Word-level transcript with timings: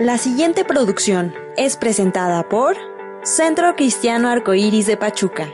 La 0.00 0.16
siguiente 0.16 0.64
producción 0.64 1.34
es 1.56 1.76
presentada 1.76 2.48
por 2.48 2.76
Centro 3.24 3.74
Cristiano 3.74 4.28
Arcoíris 4.28 4.86
de 4.86 4.96
Pachuca. 4.96 5.52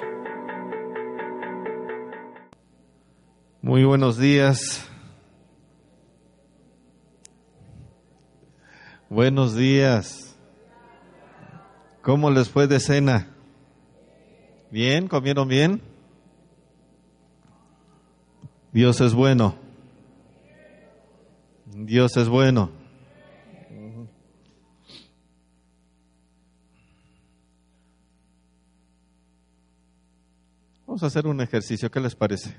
Muy 3.63 3.85
buenos 3.85 4.19
días. 4.19 4.87
Buenos 9.09 9.57
días. 9.57 10.37
¿Cómo 12.03 12.31
les 12.31 12.51
fue 12.51 12.67
de 12.67 12.81
cena? 12.81 13.35
¿Bien? 14.71 15.09
¿Comieron 15.09 15.49
bien? 15.49 15.81
Dios 18.73 19.01
es 19.01 19.15
bueno. 19.15 19.55
Dios 21.65 22.19
es 22.19 22.29
bueno. 22.29 22.84
Vamos 30.95 31.03
a 31.03 31.07
hacer 31.09 31.27
un 31.27 31.41
ejercicio, 31.41 31.91
¿qué 31.91 31.99
les 31.99 32.15
parece? 32.15 32.55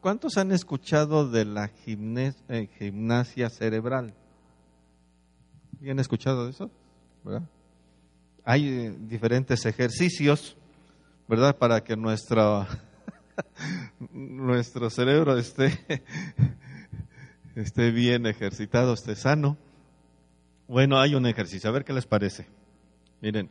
¿Cuántos 0.00 0.36
han 0.36 0.52
escuchado 0.52 1.28
de 1.28 1.44
la 1.44 1.68
eh, 1.84 2.68
gimnasia 2.78 3.50
cerebral? 3.50 4.14
¿Bien 5.80 5.98
escuchado 5.98 6.44
de 6.44 6.52
eso? 6.52 6.70
Hay 8.44 8.68
eh, 8.68 8.96
diferentes 8.96 9.66
ejercicios, 9.66 10.56
¿verdad? 11.26 11.56
Para 11.56 11.82
que 11.82 11.96
nuestro, 11.96 12.68
nuestro 14.12 14.90
cerebro 14.90 15.36
esté, 15.36 15.72
esté 17.56 17.90
bien 17.90 18.26
ejercitado, 18.26 18.94
esté 18.94 19.16
sano. 19.16 19.58
Bueno, 20.68 21.00
hay 21.00 21.16
un 21.16 21.26
ejercicio, 21.26 21.68
a 21.68 21.72
ver 21.72 21.84
qué 21.84 21.92
les 21.92 22.06
parece. 22.06 22.46
Miren, 23.20 23.50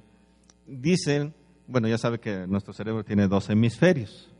dicen 0.65 1.33
bueno, 1.67 1.87
ya 1.87 1.97
sabe 1.97 2.19
que 2.19 2.47
nuestro 2.47 2.73
cerebro 2.73 3.03
tiene 3.03 3.27
dos 3.27 3.49
hemisferios. 3.49 4.31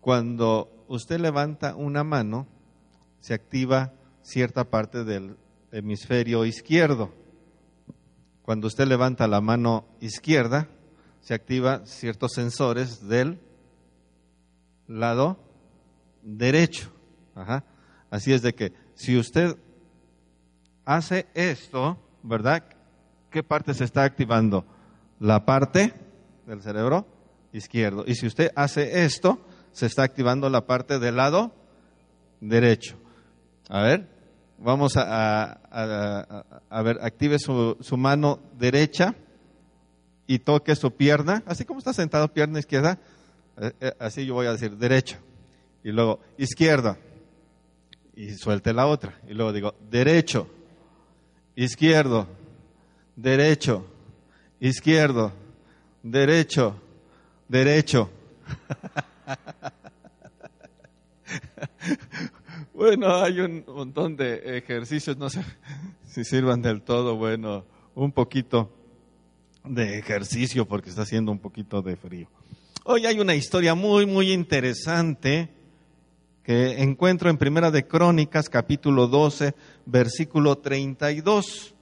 Cuando 0.00 0.84
usted 0.88 1.20
levanta 1.20 1.76
una 1.76 2.04
mano, 2.04 2.46
se 3.20 3.34
activa 3.34 3.92
cierta 4.22 4.64
parte 4.64 5.04
del 5.04 5.36
hemisferio 5.72 6.44
izquierdo. 6.44 7.12
Cuando 8.42 8.66
usted 8.66 8.86
levanta 8.86 9.28
la 9.28 9.40
mano 9.40 9.84
izquierda, 10.00 10.68
se 11.20 11.34
activa 11.34 11.84
ciertos 11.84 12.32
sensores 12.32 13.06
del 13.06 13.38
lado 14.88 15.38
derecho. 16.22 16.90
Así 18.10 18.32
es 18.32 18.42
de 18.42 18.54
que 18.54 18.72
si 18.94 19.18
usted 19.18 19.56
hace 20.84 21.26
esto, 21.34 21.98
¿verdad? 22.22 22.64
¿Qué 23.30 23.42
parte 23.42 23.74
se 23.74 23.84
está 23.84 24.02
activando? 24.02 24.64
La 25.20 25.44
parte 25.44 25.94
del 26.46 26.62
cerebro 26.62 27.06
izquierdo. 27.52 28.04
Y 28.06 28.16
si 28.16 28.26
usted 28.26 28.50
hace 28.56 29.04
esto, 29.04 29.38
se 29.72 29.86
está 29.86 30.02
activando 30.02 30.50
la 30.50 30.66
parte 30.66 30.98
del 30.98 31.16
lado 31.16 31.52
derecho. 32.40 32.96
A 33.68 33.82
ver, 33.82 34.08
vamos 34.58 34.94
a, 34.96 35.60
ver, 36.82 36.98
active 37.02 37.38
su, 37.38 37.76
su, 37.80 37.96
mano 37.96 38.40
derecha 38.58 39.14
y 40.26 40.40
toque 40.40 40.74
su 40.74 40.90
pierna, 40.90 41.42
así 41.46 41.64
como 41.64 41.78
está 41.78 41.92
sentado, 41.92 42.32
pierna 42.32 42.58
izquierda, 42.58 42.98
eh, 43.58 43.72
eh, 43.80 43.92
así 43.98 44.26
yo 44.26 44.34
voy 44.34 44.46
a 44.46 44.52
decir 44.52 44.76
derecho. 44.76 45.18
Y 45.84 45.92
luego 45.92 46.20
izquierda, 46.36 46.98
y 48.14 48.34
suelte 48.34 48.72
la 48.72 48.86
otra. 48.86 49.18
Y 49.28 49.34
luego 49.34 49.52
digo 49.52 49.74
derecho, 49.90 50.48
izquierdo, 51.54 52.26
derecho, 53.16 53.86
izquierdo, 54.60 55.32
derecho, 56.02 56.76
derecho. 57.48 58.10
bueno, 62.74 63.16
hay 63.16 63.40
un 63.40 63.64
montón 63.66 64.16
de 64.16 64.58
ejercicios, 64.58 65.16
no 65.16 65.30
sé 65.30 65.42
si 66.06 66.24
sirvan 66.24 66.60
del 66.60 66.82
todo, 66.82 67.16
bueno, 67.16 67.64
un 67.94 68.12
poquito 68.12 68.70
de 69.64 69.98
ejercicio 69.98 70.66
porque 70.66 70.90
está 70.90 71.02
haciendo 71.02 71.32
un 71.32 71.38
poquito 71.38 71.82
de 71.82 71.96
frío. 71.96 72.28
Hoy 72.84 73.06
hay 73.06 73.20
una 73.20 73.34
historia 73.34 73.74
muy, 73.74 74.06
muy 74.06 74.32
interesante 74.32 75.48
que 76.42 76.82
encuentro 76.82 77.30
en 77.30 77.38
Primera 77.38 77.70
de 77.70 77.86
Crónicas, 77.86 78.48
capítulo 78.48 79.06
12, 79.06 79.54
versículo 79.86 80.58
32 80.58 81.74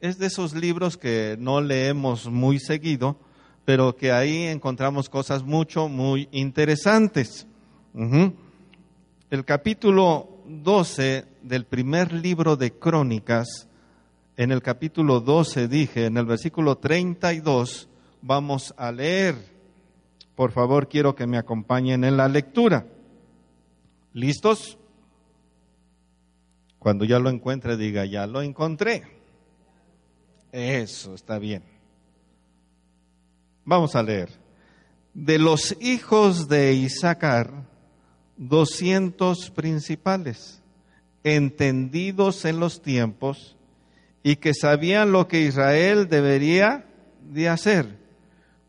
es 0.00 0.18
de 0.18 0.26
esos 0.26 0.54
libros 0.54 0.96
que 0.96 1.36
no 1.38 1.60
leemos 1.60 2.26
muy 2.26 2.58
seguido, 2.58 3.16
pero 3.64 3.96
que 3.96 4.12
ahí 4.12 4.44
encontramos 4.44 5.08
cosas 5.08 5.42
mucho, 5.42 5.88
muy 5.88 6.28
interesantes. 6.32 7.46
El 9.30 9.44
capítulo 9.44 10.28
12 10.46 11.26
del 11.42 11.66
primer 11.66 12.12
libro 12.12 12.56
de 12.56 12.72
Crónicas, 12.72 13.68
en 14.36 14.52
el 14.52 14.62
capítulo 14.62 15.20
12 15.20 15.68
dije, 15.68 16.06
en 16.06 16.16
el 16.16 16.24
versículo 16.24 16.78
32, 16.78 17.88
vamos 18.22 18.72
a 18.78 18.90
leer. 18.90 19.34
Por 20.34 20.52
favor, 20.52 20.88
quiero 20.88 21.14
que 21.14 21.26
me 21.26 21.36
acompañen 21.36 22.04
en 22.04 22.16
la 22.16 22.26
lectura. 22.26 22.86
¿Listos? 24.14 24.78
Cuando 26.78 27.04
ya 27.04 27.18
lo 27.18 27.28
encuentre, 27.28 27.76
diga, 27.76 28.06
ya 28.06 28.26
lo 28.26 28.40
encontré. 28.40 29.19
Eso, 30.52 31.14
está 31.14 31.38
bien. 31.38 31.62
Vamos 33.64 33.94
a 33.94 34.02
leer. 34.02 34.30
De 35.14 35.38
los 35.38 35.76
hijos 35.80 36.48
de 36.48 36.72
Isaacar, 36.74 37.50
doscientos 38.36 39.50
principales, 39.50 40.62
entendidos 41.24 42.44
en 42.44 42.58
los 42.58 42.80
tiempos 42.82 43.56
y 44.22 44.36
que 44.36 44.54
sabían 44.54 45.12
lo 45.12 45.28
que 45.28 45.42
Israel 45.42 46.08
debería 46.08 46.86
de 47.22 47.48
hacer, 47.48 47.98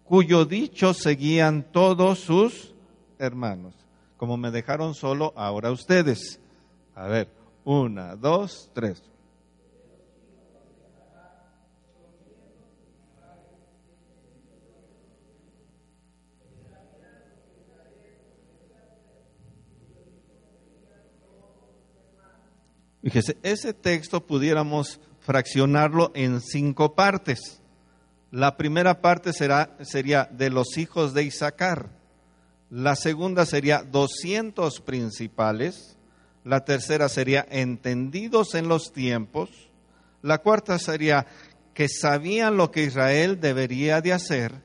cuyo 0.04 0.46
dicho 0.46 0.94
seguían 0.94 1.64
todos 1.72 2.20
sus 2.20 2.74
hermanos. 3.18 3.74
Como 4.18 4.38
me 4.38 4.52
dejaron 4.52 4.94
solo, 4.94 5.34
ahora 5.36 5.72
ustedes. 5.72 6.40
A 6.94 7.08
ver, 7.08 7.30
una, 7.64 8.16
dos, 8.16 8.70
tres. 8.74 9.02
Fíjese, 23.04 23.38
ese 23.42 23.74
texto 23.74 24.26
pudiéramos 24.26 25.00
fraccionarlo 25.20 26.12
en 26.14 26.42
cinco 26.42 26.94
partes. 26.96 27.62
La 28.32 28.58
primera 28.58 29.02
parte 29.02 29.34
será, 29.34 29.76
sería 29.82 30.30
de 30.32 30.50
los 30.50 30.78
hijos 30.78 31.14
de 31.14 31.24
Isaacar. 31.24 31.90
La 32.70 32.96
segunda 32.96 33.46
sería 33.46 33.84
200 33.84 34.82
principales. 34.82 35.98
La 36.44 36.64
tercera 36.64 37.10
sería 37.10 37.46
entendidos 37.50 38.56
en 38.56 38.68
los 38.68 38.94
tiempos. 38.94 39.50
La 40.22 40.38
cuarta 40.38 40.80
sería 40.80 41.28
que 41.74 41.90
sabían 41.90 42.56
lo 42.56 42.72
que 42.72 42.84
Israel 42.84 43.40
debería 43.40 44.02
de 44.02 44.14
hacer. 44.14 44.62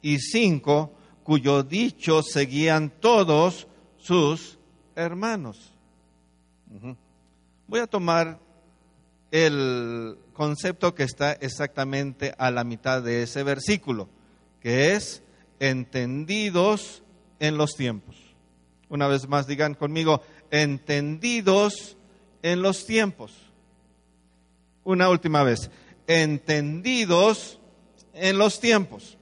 Y 0.00 0.18
cinco, 0.18 0.94
cuyo 1.22 1.62
dicho 1.62 2.22
seguían 2.22 2.90
todos 3.00 3.66
sus 3.98 4.58
hermanos. 4.96 5.74
Voy 7.70 7.78
a 7.78 7.86
tomar 7.86 8.40
el 9.30 10.18
concepto 10.32 10.92
que 10.92 11.04
está 11.04 11.34
exactamente 11.34 12.34
a 12.36 12.50
la 12.50 12.64
mitad 12.64 13.00
de 13.00 13.22
ese 13.22 13.44
versículo, 13.44 14.08
que 14.60 14.94
es 14.94 15.22
entendidos 15.60 17.04
en 17.38 17.56
los 17.56 17.76
tiempos. 17.76 18.16
Una 18.88 19.06
vez 19.06 19.28
más, 19.28 19.46
digan 19.46 19.74
conmigo, 19.74 20.20
entendidos 20.50 21.96
en 22.42 22.60
los 22.60 22.86
tiempos. 22.86 23.36
Una 24.82 25.08
última 25.08 25.44
vez, 25.44 25.70
entendidos 26.08 27.60
en 28.14 28.36
los 28.36 28.58
tiempos. 28.58 29.16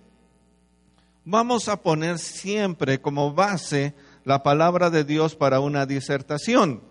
Vamos 1.27 1.69
a 1.69 1.83
poner 1.83 2.19
siempre 2.19 2.99
como 2.99 3.35
base 3.35 3.93
la 4.25 4.43
palabra 4.43 4.89
de 4.89 5.05
Dios 5.05 5.35
para 5.35 5.61
una 5.61 5.85
disertación. 5.85 6.89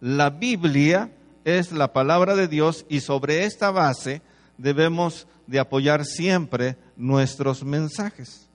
La 0.00 0.30
Biblia 0.30 1.10
es 1.44 1.72
la 1.72 1.92
palabra 1.92 2.36
de 2.36 2.46
Dios 2.46 2.86
y 2.88 3.00
sobre 3.00 3.44
esta 3.44 3.70
base 3.70 4.22
debemos 4.56 5.26
de 5.46 5.58
apoyar 5.58 6.04
siempre 6.04 6.76
nuestros 6.96 7.64
mensajes. 7.64 8.48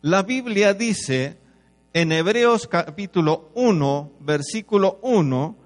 La 0.00 0.22
Biblia 0.22 0.74
dice 0.74 1.38
en 1.92 2.12
Hebreos 2.12 2.68
capítulo 2.68 3.50
1, 3.54 4.12
versículo 4.20 5.00
1, 5.02 5.56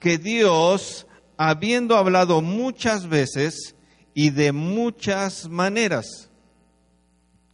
que 0.00 0.18
Dios, 0.18 1.06
habiendo 1.36 1.96
hablado 1.96 2.42
muchas 2.42 3.08
veces 3.08 3.76
y 4.12 4.30
de 4.30 4.50
muchas 4.50 5.48
maneras, 5.48 6.30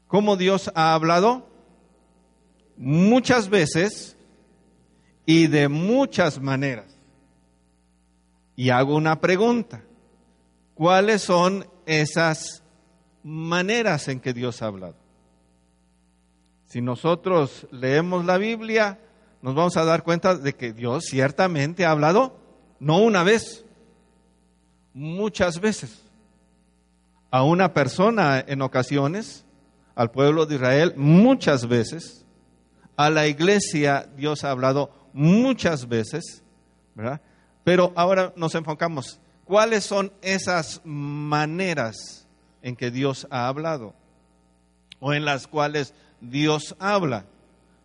¿cómo 0.07 0.37
Dios 0.37 0.71
ha 0.75 0.95
hablado? 0.95 1.51
Muchas 2.79 3.51
veces 3.51 4.12
y 5.27 5.47
de 5.47 5.69
muchas 5.69 6.41
maneras. 6.41 6.87
Y 8.57 8.71
hago 8.71 8.95
una 8.95 9.21
pregunta. 9.21 9.83
¿Cuáles 10.75 11.23
son 11.23 11.67
esas 11.87 12.63
maneras 13.23 14.09
en 14.09 14.21
que 14.21 14.33
Dios 14.33 14.63
ha 14.63 14.67
hablado? 14.67 14.97
Si 16.67 16.81
nosotros 16.81 17.67
leemos 17.71 18.25
la 18.25 18.39
Biblia, 18.39 18.99
nos 19.43 19.55
vamos 19.55 19.77
a 19.77 19.85
dar 19.85 20.03
cuenta 20.03 20.37
de 20.37 20.55
que 20.55 20.73
Dios 20.73 21.05
ciertamente 21.05 21.85
ha 21.85 21.91
hablado, 21.91 22.37
no 22.81 22.99
una 22.99 23.23
vez, 23.23 23.65
muchas 24.95 25.61
veces. 25.61 26.03
A 27.31 27.43
una 27.43 27.75
persona 27.75 28.41
en 28.41 28.63
ocasiones, 28.63 29.45
al 29.95 30.11
pueblo 30.11 30.47
de 30.47 30.57
Israel 30.57 30.95
muchas 30.97 31.67
veces, 31.69 32.25
a 32.97 33.11
la 33.11 33.27
iglesia 33.27 34.09
Dios 34.17 34.45
ha 34.45 34.51
hablado 34.51 35.02
muchas 35.13 35.89
veces, 35.89 36.43
¿verdad? 36.95 37.21
Pero 37.65 37.93
ahora 37.95 38.33
nos 38.37 38.55
enfocamos, 38.55 39.21
¿cuáles 39.45 39.85
son 39.85 40.13
esas 40.21 40.81
maneras 40.85 42.27
en 42.63 42.77
que 42.77 42.91
Dios 42.91 43.27
ha 43.31 43.49
hablado? 43.49 43.95
O 45.01 45.13
en 45.13 45.25
las 45.25 45.47
cuales 45.47 45.95
Dios 46.21 46.77
habla. 46.79 47.25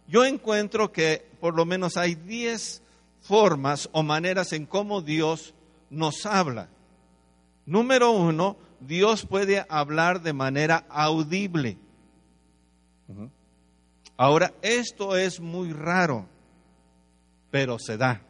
Yo 0.07 0.25
encuentro 0.25 0.91
que 0.91 1.27
por 1.39 1.55
lo 1.55 1.65
menos 1.65 1.97
hay 1.97 2.15
10 2.15 2.81
formas 3.21 3.89
o 3.91 4.03
maneras 4.03 4.53
en 4.53 4.65
cómo 4.65 5.01
Dios 5.01 5.53
nos 5.89 6.25
habla. 6.25 6.69
Número 7.65 8.11
uno, 8.11 8.57
Dios 8.79 9.25
puede 9.25 9.65
hablar 9.67 10.21
de 10.21 10.33
manera 10.33 10.85
audible. 10.89 11.77
Ahora, 14.15 14.53
esto 14.61 15.17
es 15.17 15.39
muy 15.39 15.73
raro, 15.73 16.25
pero 17.51 17.79
se 17.79 17.97
da 17.97 18.21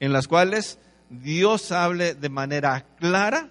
en 0.00 0.12
las 0.12 0.28
cuales 0.28 0.78
Dios 1.10 1.72
hable 1.72 2.14
de 2.14 2.28
manera 2.28 2.86
clara, 2.98 3.48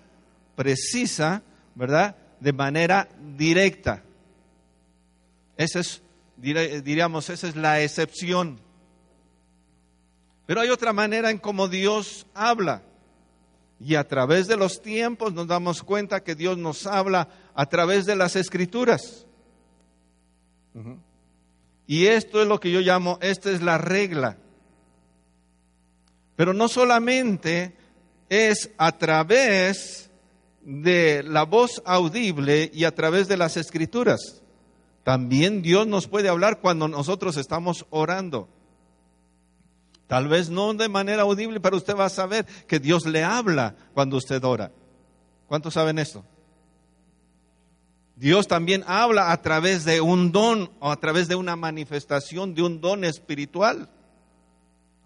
precisa, 0.56 1.44
¿verdad? 1.76 2.16
De 2.40 2.54
manera 2.54 3.10
directa. 3.36 4.04
Esa 5.58 5.80
es, 5.80 6.02
diríamos, 6.38 7.30
esa 7.30 7.48
es 7.48 7.56
la 7.56 7.82
excepción. 7.82 8.60
Pero 10.46 10.62
hay 10.62 10.70
otra 10.70 10.94
manera 10.94 11.32
en 11.32 11.40
cómo 11.40 11.68
Dios 11.68 12.26
habla. 12.34 12.84
Y 13.80 13.96
a 13.96 14.08
través 14.08 14.48
de 14.48 14.56
los 14.56 14.82
tiempos 14.82 15.34
nos 15.34 15.48
damos 15.48 15.84
cuenta 15.84 16.24
que 16.24 16.36
Dios 16.36 16.58
nos 16.58 16.88
habla 16.88 17.28
a 17.54 17.66
través 17.68 18.06
de 18.06 18.16
las 18.16 18.36
escrituras. 18.36 19.26
Y 21.86 22.06
esto 22.06 22.42
es 22.42 22.48
lo 22.48 22.60
que 22.60 22.72
yo 22.72 22.80
llamo, 22.82 23.18
esta 23.22 23.52
es 23.52 23.62
la 23.62 23.78
regla. 23.78 24.38
Pero 26.38 26.54
no 26.54 26.70
solamente 26.70 27.76
es 28.30 28.70
a 28.78 28.98
través 28.98 30.10
de 30.62 31.24
la 31.24 31.44
voz 31.44 31.82
audible 31.84 32.72
y 32.74 32.86
a 32.86 32.96
través 32.96 33.28
de 33.28 33.36
las 33.36 33.58
escrituras. 33.58 34.44
También 35.04 35.62
Dios 35.62 35.88
nos 35.88 36.08
puede 36.08 36.30
hablar 36.30 36.60
cuando 36.62 36.88
nosotros 36.88 37.38
estamos 37.38 37.86
orando. 37.90 38.48
Tal 40.06 40.28
vez 40.28 40.50
no 40.50 40.74
de 40.74 40.88
manera 40.88 41.24
audible, 41.24 41.60
pero 41.60 41.76
usted 41.76 41.96
va 41.96 42.06
a 42.06 42.10
saber 42.10 42.46
que 42.68 42.80
Dios 42.80 43.06
le 43.06 43.24
habla 43.24 43.76
cuando 43.94 44.18
usted 44.18 44.44
ora. 44.44 44.72
¿Cuántos 45.48 45.74
saben 45.74 45.98
esto? 45.98 46.24
Dios 48.16 48.48
también 48.48 48.84
habla 48.86 49.32
a 49.32 49.42
través 49.42 49.86
de 49.86 50.02
un 50.02 50.32
don 50.32 50.72
o 50.80 50.92
a 50.92 51.00
través 51.00 51.28
de 51.28 51.36
una 51.36 51.56
manifestación 51.56 52.54
de 52.54 52.62
un 52.62 52.80
don 52.80 53.04
espiritual. 53.04 53.90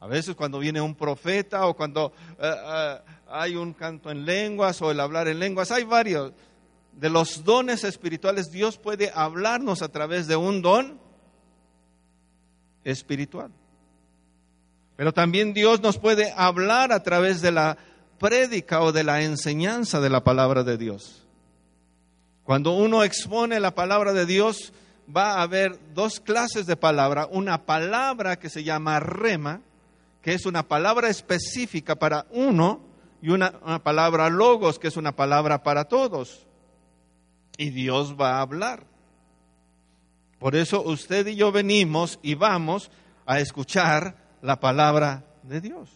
A 0.01 0.07
veces 0.07 0.35
cuando 0.35 0.57
viene 0.57 0.81
un 0.81 0.95
profeta 0.95 1.67
o 1.67 1.75
cuando 1.75 2.11
eh, 2.39 2.51
eh, 2.51 2.99
hay 3.29 3.55
un 3.55 3.73
canto 3.73 4.09
en 4.09 4.25
lenguas 4.25 4.81
o 4.81 4.89
el 4.89 4.99
hablar 4.99 5.27
en 5.27 5.37
lenguas, 5.37 5.69
hay 5.69 5.83
varios. 5.83 6.33
De 6.93 7.09
los 7.09 7.43
dones 7.43 7.83
espirituales, 7.83 8.51
Dios 8.51 8.79
puede 8.79 9.11
hablarnos 9.13 9.83
a 9.83 9.89
través 9.89 10.27
de 10.27 10.35
un 10.35 10.63
don 10.63 10.99
espiritual. 12.83 13.51
Pero 14.95 15.13
también 15.13 15.53
Dios 15.53 15.81
nos 15.81 15.99
puede 15.99 16.33
hablar 16.35 16.91
a 16.91 17.03
través 17.03 17.41
de 17.41 17.51
la 17.51 17.77
prédica 18.17 18.81
o 18.81 18.91
de 18.91 19.03
la 19.03 19.21
enseñanza 19.21 20.01
de 20.01 20.09
la 20.09 20.23
palabra 20.23 20.63
de 20.63 20.79
Dios. 20.79 21.27
Cuando 22.43 22.71
uno 22.71 23.03
expone 23.03 23.59
la 23.59 23.75
palabra 23.75 24.13
de 24.13 24.25
Dios, 24.25 24.73
va 25.15 25.33
a 25.33 25.43
haber 25.43 25.77
dos 25.93 26.19
clases 26.19 26.65
de 26.65 26.75
palabra. 26.75 27.27
Una 27.31 27.67
palabra 27.67 28.39
que 28.39 28.49
se 28.49 28.63
llama 28.63 28.99
rema, 28.99 29.61
que 30.21 30.33
es 30.33 30.45
una 30.45 30.67
palabra 30.67 31.09
específica 31.09 31.95
para 31.95 32.27
uno, 32.31 32.91
y 33.21 33.29
una, 33.29 33.51
palabra 33.83 34.29
logos, 34.29 34.79
que 34.79 34.87
es 34.87 34.97
una 34.97 35.15
palabra 35.15 35.63
para 35.63 35.85
todos. 35.85 36.47
Y 37.57 37.69
Dios 37.69 38.15
va 38.19 38.37
a 38.37 38.41
hablar. 38.41 38.85
Por 40.39 40.55
eso 40.55 40.81
usted 40.81 41.27
y 41.27 41.35
yo 41.35 41.51
venimos 41.51 42.19
y 42.23 42.33
vamos 42.33 42.89
a 43.27 43.39
escuchar 43.39 44.17
la 44.41 44.59
palabra 44.59 45.23
de 45.43 45.61
Dios. 45.61 45.89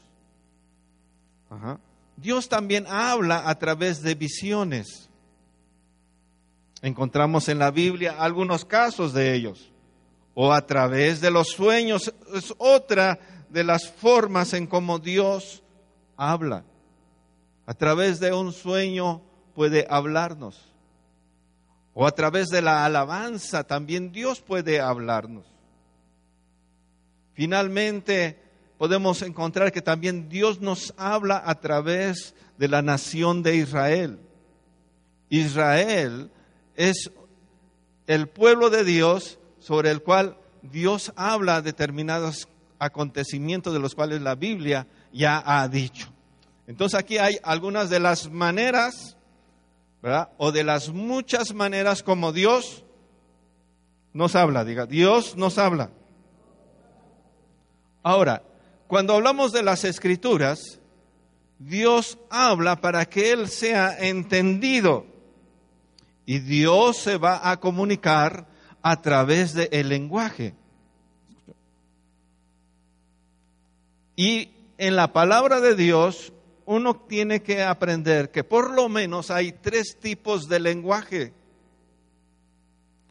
Dios 2.15 2.47
también 2.47 2.85
habla 2.87 3.49
a 3.49 3.57
través 3.57 4.03
de 4.03 4.13
visiones. 4.13 5.09
Encontramos 6.83 7.49
en 7.49 7.57
la 7.57 7.71
Biblia 7.71 8.17
algunos 8.19 8.65
casos 8.65 9.13
de 9.13 9.33
ellos. 9.33 9.71
O 10.35 10.53
a 10.53 10.67
través 10.67 11.21
de 11.21 11.31
los 11.31 11.47
sueños 11.47 12.13
es 12.35 12.53
otra 12.59 13.17
de 13.49 13.63
las 13.63 13.89
formas 13.89 14.53
en 14.53 14.67
cómo 14.67 14.99
Dios 14.99 15.63
habla. 16.17 16.63
A 17.65 17.73
través 17.73 18.19
de 18.19 18.33
un 18.33 18.51
sueño 18.53 19.21
puede 19.53 19.87
hablarnos. 19.89 20.61
O 21.93 22.05
a 22.05 22.11
través 22.11 22.49
de 22.49 22.61
la 22.61 22.85
alabanza 22.85 23.63
también 23.63 24.11
Dios 24.11 24.41
puede 24.41 24.81
hablarnos. 24.81 25.45
Finalmente, 27.33 28.39
podemos 28.77 29.21
encontrar 29.21 29.71
que 29.71 29.81
también 29.81 30.29
Dios 30.29 30.61
nos 30.61 30.93
habla 30.97 31.41
a 31.45 31.55
través 31.59 32.35
de 32.57 32.67
la 32.67 32.81
nación 32.81 33.43
de 33.43 33.55
Israel. 33.57 34.19
Israel 35.29 36.31
es 36.75 37.11
el 38.07 38.27
pueblo 38.27 38.69
de 38.69 38.83
Dios 38.83 39.39
sobre 39.59 39.91
el 39.91 40.01
cual 40.01 40.37
Dios 40.61 41.11
habla 41.15 41.61
determinadas 41.61 42.47
acontecimientos 42.79 43.73
de 43.73 43.79
los 43.79 43.95
cuales 43.95 44.21
la 44.21 44.35
Biblia 44.35 44.87
ya 45.11 45.41
ha 45.45 45.67
dicho. 45.67 46.11
Entonces 46.67 46.99
aquí 46.99 47.17
hay 47.17 47.37
algunas 47.43 47.89
de 47.89 47.99
las 47.99 48.31
maneras, 48.31 49.17
¿verdad? 50.01 50.29
O 50.37 50.51
de 50.51 50.63
las 50.63 50.89
muchas 50.89 51.53
maneras 51.53 52.03
como 52.03 52.31
Dios 52.31 52.83
nos 54.13 54.35
habla, 54.35 54.63
diga, 54.63 54.85
Dios 54.85 55.35
nos 55.35 55.57
habla. 55.57 55.91
Ahora, 58.01 58.43
cuando 58.87 59.13
hablamos 59.13 59.51
de 59.51 59.63
las 59.63 59.83
escrituras, 59.83 60.79
Dios 61.59 62.17
habla 62.29 62.79
para 62.81 63.05
que 63.05 63.31
Él 63.31 63.49
sea 63.49 63.97
entendido. 63.97 65.05
Y 66.25 66.39
Dios 66.39 66.97
se 66.97 67.17
va 67.17 67.49
a 67.49 67.59
comunicar 67.59 68.47
a 68.81 69.01
través 69.01 69.53
del 69.53 69.89
lenguaje. 69.89 70.55
Y 74.15 74.49
en 74.77 74.95
la 74.95 75.11
palabra 75.13 75.59
de 75.59 75.75
Dios 75.75 76.33
uno 76.65 76.95
tiene 76.95 77.41
que 77.41 77.61
aprender 77.63 78.31
que 78.31 78.43
por 78.43 78.71
lo 78.71 78.89
menos 78.89 79.29
hay 79.29 79.51
tres 79.51 79.97
tipos 79.99 80.47
de 80.47 80.59
lenguaje. 80.59 81.33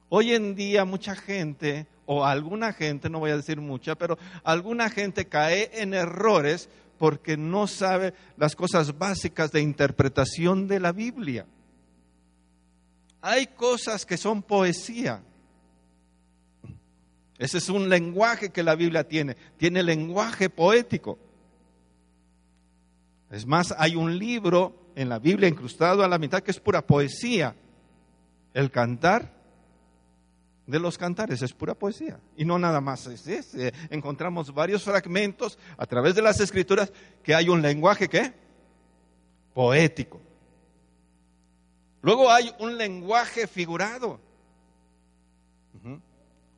Hoy 0.08 0.32
en 0.32 0.54
día 0.54 0.84
mucha 0.84 1.14
gente, 1.14 1.87
o 2.06 2.25
alguna 2.25 2.73
gente, 2.73 3.08
no 3.08 3.20
voy 3.20 3.30
a 3.30 3.37
decir 3.37 3.61
mucha, 3.61 3.94
pero 3.94 4.18
alguna 4.42 4.90
gente 4.90 5.26
cae 5.26 5.70
en 5.75 5.94
errores 5.94 6.68
porque 6.99 7.37
no 7.37 7.66
sabe 7.66 8.14
las 8.37 8.54
cosas 8.56 8.99
básicas 8.99 9.52
de 9.52 9.61
interpretación 9.61 10.68
de 10.68 10.80
la 10.80 10.92
Biblia. 10.92 11.46
Hay 13.20 13.46
cosas 13.49 14.04
que 14.04 14.16
son 14.16 14.42
poesía 14.42 15.23
ese 17.38 17.59
es 17.59 17.69
un 17.69 17.88
lenguaje 17.88 18.50
que 18.50 18.62
la 18.62 18.75
Biblia 18.75 19.05
tiene. 19.05 19.37
Tiene 19.57 19.83
lenguaje 19.83 20.50
poético. 20.50 21.19
Es 23.31 23.47
más, 23.47 23.75
hay 23.76 23.97
un 23.97 24.19
libro 24.19 24.91
en 24.95 25.09
la 25.09 25.19
Biblia 25.19 25.49
incrustado 25.49 26.05
a 26.05 26.09
la 26.09 26.19
mitad 26.19 26.43
que 26.43 26.53
es 26.53 26.61
pura 26.61 26.87
poesía. 26.87 27.57
El 28.53 28.71
cantar 28.71 29.35
de 30.67 30.79
los 30.79 30.97
cantares, 30.97 31.43
es 31.43 31.53
pura 31.53 31.75
poesía. 31.75 32.21
Y 32.37 32.45
no 32.45 32.59
nada 32.59 32.81
más 32.81 33.07
es 33.07 33.26
ese. 33.26 33.75
Encontramos 33.91 34.55
varios 34.55 34.85
fragmentos 34.85 35.59
a 35.76 35.87
través 35.87 36.14
de 36.14 36.23
las 36.23 36.41
escrituras 36.41 36.93
que 37.23 37.35
hay 37.35 37.49
un 37.49 37.61
lenguaje 37.61 38.09
que 38.09 38.33
poético. 39.53 40.21
Luego 42.00 42.31
hay 42.31 42.53
un 42.59 42.79
lenguaje 42.79 43.47
figurado. 43.47 44.21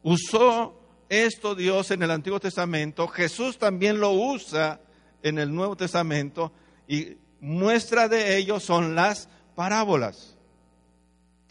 Usó 0.06 0.72
esto 1.08 1.56
Dios 1.56 1.90
en 1.90 2.00
el 2.00 2.12
Antiguo 2.12 2.38
Testamento, 2.38 3.08
Jesús 3.08 3.58
también 3.58 3.98
lo 3.98 4.12
usa 4.12 4.80
en 5.20 5.36
el 5.36 5.52
Nuevo 5.52 5.76
Testamento 5.76 6.52
y 6.86 7.16
muestra 7.40 8.06
de 8.06 8.36
ello 8.36 8.60
son 8.60 8.94
las 8.94 9.28
parábolas, 9.56 10.36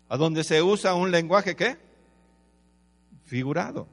a 0.07 0.15
donde 0.15 0.45
se 0.45 0.61
usa 0.61 0.93
un 0.93 1.11
lenguaje 1.11 1.57
¿qué? 1.57 1.75
figurado. 3.25 3.89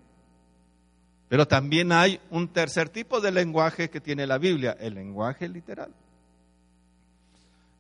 Pero 1.29 1.49
también 1.49 1.91
hay 1.91 2.21
un 2.31 2.47
tercer 2.47 2.89
tipo 2.89 3.21
de 3.21 3.33
lenguaje 3.33 3.91
que 3.91 4.01
tiene 4.01 4.29
la 4.29 4.39
Biblia, 4.39 4.77
el 4.79 4.95
lenguaje 4.95 5.49
literal. 5.49 5.93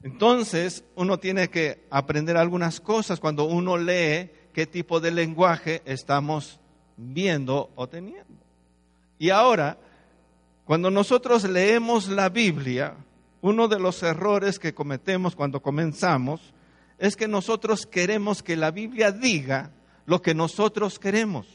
Entonces, 0.03 0.83
uno 0.97 1.21
tiene 1.21 1.49
que 1.49 1.87
aprender 1.91 2.37
algunas 2.37 2.81
cosas 2.81 3.21
cuando 3.21 3.45
uno 3.45 3.77
lee 3.77 4.33
qué 4.53 4.67
tipo 4.67 4.99
de 4.99 5.12
lenguaje 5.12 5.81
estamos 5.85 6.59
viendo 6.97 7.71
o 7.75 7.89
teniendo. 7.89 8.43
Y 9.19 9.31
ahora, 9.31 9.79
cuando 10.65 10.91
nosotros 10.91 11.45
leemos 11.45 12.09
la 12.09 12.29
Biblia, 12.29 12.97
uno 13.41 13.69
de 13.69 13.79
los 13.79 14.03
errores 14.03 14.59
que 14.59 14.75
cometemos 14.75 15.35
cuando 15.35 15.61
comenzamos 15.61 16.41
es 16.99 17.17
que 17.17 17.27
nosotros 17.27 17.87
queremos 17.87 18.43
que 18.43 18.57
la 18.57 18.71
Biblia 18.71 19.11
diga 19.11 19.73
lo 20.07 20.23
que 20.23 20.35
nosotros 20.35 20.99
queremos. 20.99 21.47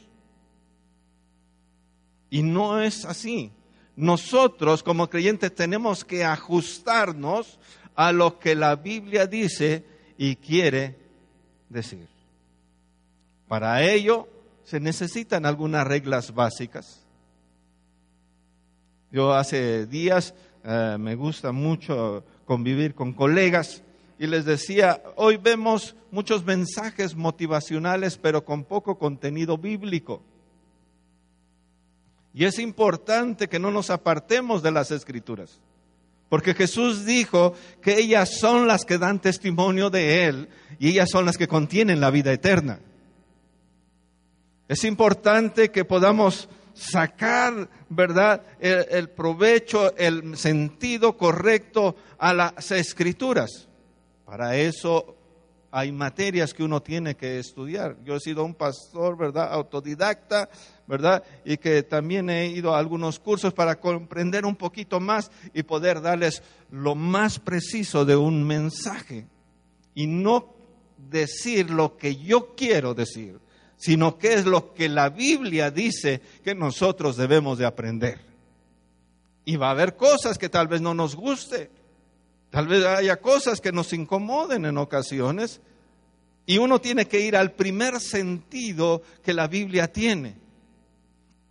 Y 2.30 2.42
no 2.42 2.80
es 2.80 3.04
así. 3.04 3.50
Nosotros 3.96 4.82
como 4.82 5.08
creyentes 5.08 5.54
tenemos 5.54 6.04
que 6.04 6.24
ajustarnos 6.24 7.58
a 7.94 8.12
lo 8.12 8.38
que 8.38 8.54
la 8.54 8.76
Biblia 8.76 9.26
dice 9.26 9.84
y 10.16 10.36
quiere 10.36 10.98
decir. 11.68 12.06
Para 13.48 13.82
ello 13.82 14.28
se 14.68 14.80
necesitan 14.80 15.46
algunas 15.46 15.86
reglas 15.86 16.34
básicas. 16.34 17.00
Yo 19.10 19.32
hace 19.32 19.86
días 19.86 20.34
eh, 20.62 20.98
me 21.00 21.14
gusta 21.14 21.52
mucho 21.52 22.22
convivir 22.44 22.94
con 22.94 23.14
colegas 23.14 23.82
y 24.18 24.26
les 24.26 24.44
decía, 24.44 25.02
hoy 25.16 25.38
vemos 25.38 25.96
muchos 26.10 26.44
mensajes 26.44 27.16
motivacionales, 27.16 28.18
pero 28.18 28.44
con 28.44 28.62
poco 28.62 28.98
contenido 28.98 29.56
bíblico. 29.56 30.20
Y 32.34 32.44
es 32.44 32.58
importante 32.58 33.48
que 33.48 33.58
no 33.58 33.70
nos 33.70 33.88
apartemos 33.88 34.62
de 34.62 34.70
las 34.70 34.90
escrituras, 34.90 35.62
porque 36.28 36.52
Jesús 36.52 37.06
dijo 37.06 37.54
que 37.80 37.98
ellas 37.98 38.38
son 38.38 38.66
las 38.66 38.84
que 38.84 38.98
dan 38.98 39.18
testimonio 39.18 39.88
de 39.88 40.26
Él 40.26 40.50
y 40.78 40.90
ellas 40.90 41.08
son 41.10 41.24
las 41.24 41.38
que 41.38 41.48
contienen 41.48 42.02
la 42.02 42.10
vida 42.10 42.34
eterna. 42.34 42.80
Es 44.68 44.84
importante 44.84 45.70
que 45.70 45.84
podamos 45.84 46.48
sacar, 46.74 47.68
¿verdad?, 47.88 48.42
el, 48.60 49.08
provecho, 49.10 49.96
el 49.96 50.36
sentido 50.36 51.16
correcto 51.16 51.96
a 52.18 52.34
las 52.34 52.70
escrituras. 52.70 53.66
Para 54.24 54.56
eso 54.56 55.16
hay 55.70 55.90
materias 55.90 56.54
que 56.54 56.62
uno 56.62 56.82
tiene 56.82 57.16
que 57.16 57.38
estudiar. 57.38 57.96
Yo 58.04 58.16
he 58.16 58.20
sido 58.20 58.44
un 58.44 58.54
pastor, 58.54 59.16
¿verdad?, 59.16 59.52
autodidacta, 59.52 60.48
¿verdad? 60.86 61.24
Y 61.44 61.56
que 61.56 61.82
también 61.82 62.30
he 62.30 62.46
ido 62.46 62.74
a 62.74 62.78
algunos 62.78 63.18
cursos 63.18 63.52
para 63.52 63.80
comprender 63.80 64.46
un 64.46 64.56
poquito 64.56 65.00
más 65.00 65.30
y 65.52 65.62
poder 65.62 66.00
darles 66.00 66.42
lo 66.70 66.94
más 66.94 67.38
preciso 67.38 68.04
de 68.04 68.16
un 68.16 68.46
mensaje. 68.46 69.26
Y 69.94 70.06
no 70.06 70.54
decir 70.96 71.70
lo 71.70 71.96
que 71.96 72.16
yo 72.16 72.54
quiero 72.54 72.94
decir, 72.94 73.40
sino 73.78 74.18
qué 74.18 74.34
es 74.34 74.44
lo 74.44 74.74
que 74.74 74.90
la 74.90 75.08
Biblia 75.08 75.70
dice 75.70 76.20
que 76.44 76.54
nosotros 76.54 77.16
debemos 77.16 77.56
de 77.56 77.64
aprender. 77.64 78.20
Y 79.46 79.56
va 79.56 79.68
a 79.68 79.70
haber 79.70 79.96
cosas 79.96 80.36
que 80.36 80.50
tal 80.50 80.68
vez 80.68 80.82
no 80.82 80.92
nos 80.92 81.16
guste, 81.16 81.70
Tal 82.50 82.66
vez 82.66 82.84
haya 82.84 83.20
cosas 83.20 83.60
que 83.60 83.72
nos 83.72 83.92
incomoden 83.92 84.64
en 84.64 84.78
ocasiones 84.78 85.60
y 86.46 86.58
uno 86.58 86.80
tiene 86.80 87.06
que 87.06 87.20
ir 87.20 87.36
al 87.36 87.52
primer 87.52 88.00
sentido 88.00 89.02
que 89.22 89.34
la 89.34 89.48
Biblia 89.48 89.92
tiene. 89.92 90.36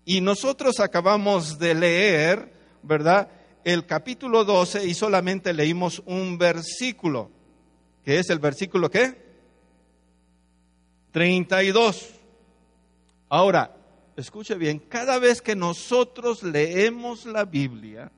Y 0.06 0.22
nosotros 0.22 0.80
acabamos 0.80 1.60
de 1.60 1.76
leer, 1.76 2.52
¿verdad? 2.82 3.30
El 3.64 3.86
capítulo 3.86 4.44
12 4.44 4.88
y 4.88 4.94
solamente 4.96 5.54
leímos 5.54 6.02
un 6.06 6.38
versículo, 6.38 7.30
que 8.04 8.18
es 8.18 8.30
el 8.32 8.40
versículo 8.40 8.90
qué? 8.90 9.28
32. 11.12 12.14
Ahora, 13.30 13.76
escuche 14.16 14.56
bien, 14.56 14.80
cada 14.80 15.20
vez 15.20 15.42
que 15.42 15.56
nosotros 15.56 16.44
leemos 16.44 17.26
la 17.26 17.46
Biblia 17.46 18.12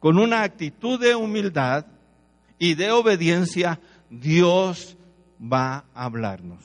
con 0.00 0.18
una 0.18 0.42
actitud 0.42 1.00
de 1.00 1.14
humildad, 1.14 1.86
y 2.58 2.74
de 2.74 2.90
obediencia, 2.90 3.80
Dios 4.10 4.96
va 5.40 5.84
a 5.94 6.04
hablarnos. 6.04 6.64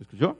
¿Escuchó? 0.00 0.36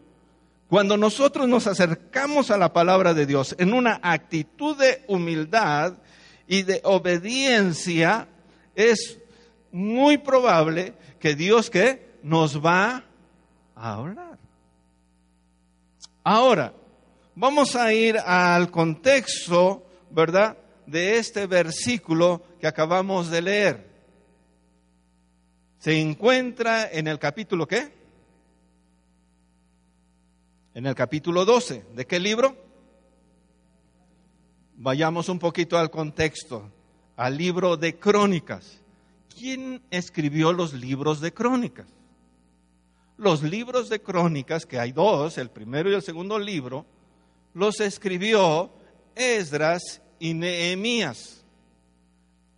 Cuando 0.68 0.96
nosotros 0.96 1.46
nos 1.48 1.66
acercamos 1.66 2.50
a 2.50 2.56
la 2.56 2.72
palabra 2.72 3.12
de 3.14 3.26
Dios 3.26 3.54
en 3.58 3.74
una 3.74 4.00
actitud 4.02 4.76
de 4.76 5.04
humildad 5.06 5.94
y 6.48 6.62
de 6.62 6.80
obediencia, 6.82 8.26
es 8.74 9.18
muy 9.70 10.18
probable 10.18 10.94
que 11.20 11.34
Dios 11.34 11.68
que 11.68 12.16
nos 12.22 12.64
va 12.64 13.04
a 13.76 13.92
hablar. 13.94 14.31
Ahora, 16.24 16.72
vamos 17.34 17.76
a 17.76 17.92
ir 17.92 18.18
al 18.18 18.70
contexto, 18.70 19.86
¿verdad? 20.10 20.56
de 20.86 21.18
este 21.18 21.46
versículo 21.46 22.42
que 22.60 22.66
acabamos 22.66 23.30
de 23.30 23.42
leer. 23.42 23.92
Se 25.78 25.98
encuentra 26.00 26.90
en 26.90 27.08
el 27.08 27.18
capítulo 27.18 27.66
qué? 27.66 27.92
En 30.74 30.86
el 30.86 30.94
capítulo 30.94 31.44
12. 31.44 31.84
¿De 31.94 32.06
qué 32.06 32.20
libro? 32.20 32.56
Vayamos 34.76 35.28
un 35.28 35.38
poquito 35.38 35.78
al 35.78 35.90
contexto, 35.90 36.70
al 37.16 37.36
libro 37.36 37.76
de 37.76 37.98
crónicas. 37.98 38.80
¿Quién 39.36 39.82
escribió 39.90 40.52
los 40.52 40.72
libros 40.72 41.20
de 41.20 41.32
crónicas? 41.32 41.86
Los 43.16 43.42
libros 43.42 43.88
de 43.88 44.00
crónicas, 44.00 44.66
que 44.66 44.78
hay 44.78 44.92
dos, 44.92 45.38
el 45.38 45.50
primero 45.50 45.90
y 45.90 45.94
el 45.94 46.02
segundo 46.02 46.38
libro, 46.38 46.86
los 47.54 47.80
escribió 47.80 48.70
Esdras 49.14 50.00
y 50.18 50.34
Nehemías. 50.34 51.44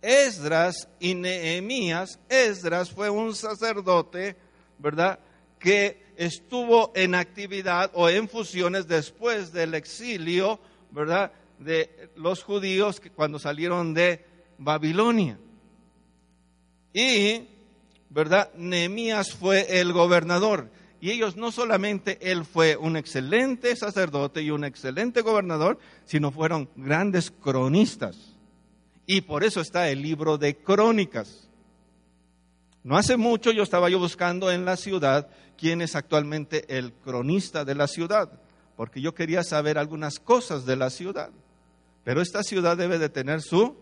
Esdras 0.01 0.87
y 0.99 1.15
Nehemías, 1.15 2.19
Esdras 2.29 2.91
fue 2.91 3.09
un 3.09 3.33
sacerdote, 3.33 4.35
¿verdad? 4.77 5.19
Que 5.59 6.05
estuvo 6.15 6.91
en 6.95 7.15
actividad 7.15 7.91
o 7.93 8.07
en 8.09 8.29
fusiones 8.29 8.87
después 8.87 9.51
del 9.51 9.73
exilio, 9.73 10.59
¿verdad? 10.91 11.31
De 11.59 12.11
los 12.15 12.43
judíos 12.43 12.99
que 12.99 13.09
cuando 13.09 13.39
salieron 13.39 13.93
de 13.93 14.23
Babilonia. 14.57 15.39
Y, 16.93 17.49
¿verdad? 18.15 18.49
Nehemías 18.55 19.33
fue 19.33 19.81
el 19.81 19.91
gobernador. 19.91 20.71
Y 21.01 21.11
ellos 21.11 21.35
no 21.35 21.51
solamente 21.51 22.17
él 22.31 22.45
fue 22.45 22.77
un 22.77 22.95
excelente 22.95 23.75
sacerdote 23.75 24.41
y 24.41 24.51
un 24.51 24.63
excelente 24.63 25.19
gobernador, 25.19 25.77
sino 26.05 26.31
fueron 26.31 26.69
grandes 26.77 27.29
cronistas. 27.29 28.37
Y 29.05 29.19
por 29.19 29.43
eso 29.43 29.59
está 29.59 29.89
el 29.89 30.01
libro 30.01 30.37
de 30.37 30.55
crónicas. 30.55 31.49
No 32.83 32.95
hace 32.95 33.17
mucho 33.17 33.51
yo 33.51 33.63
estaba 33.63 33.89
yo 33.89 33.99
buscando 33.99 34.49
en 34.49 34.63
la 34.63 34.77
ciudad 34.77 35.27
quién 35.57 35.81
es 35.81 35.93
actualmente 35.93 36.77
el 36.77 36.93
cronista 36.93 37.65
de 37.65 37.75
la 37.75 37.87
ciudad, 37.87 38.31
porque 38.77 39.01
yo 39.01 39.13
quería 39.13 39.43
saber 39.43 39.77
algunas 39.77 40.19
cosas 40.19 40.65
de 40.65 40.77
la 40.77 40.89
ciudad. 40.89 41.31
Pero 42.05 42.21
esta 42.21 42.43
ciudad 42.43 42.77
debe 42.77 42.97
de 42.97 43.09
tener 43.09 43.41
su 43.41 43.75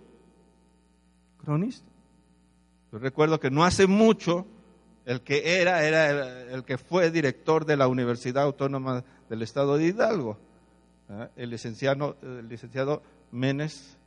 cronista. 1.37 1.92
Yo 2.93 2.99
recuerdo 2.99 3.39
que 3.39 3.49
no 3.49 3.65
hace 3.65 3.87
mucho 3.87 4.45
el 5.07 5.21
que 5.21 5.59
era, 5.59 5.83
era 5.83 6.43
el, 6.43 6.63
que 6.63 6.77
fue 6.77 7.09
director 7.09 7.65
de 7.65 7.75
la 7.75 7.87
Universidad 7.87 8.43
Autónoma 8.43 9.03
del 9.27 9.41
Estado 9.41 9.77
de 9.77 9.87
Hidalgo, 9.87 10.37
el, 11.35 11.49
licenciado, 11.49 12.17
el 12.21 12.47
licenciado 12.47 13.01
Menes 13.31 13.97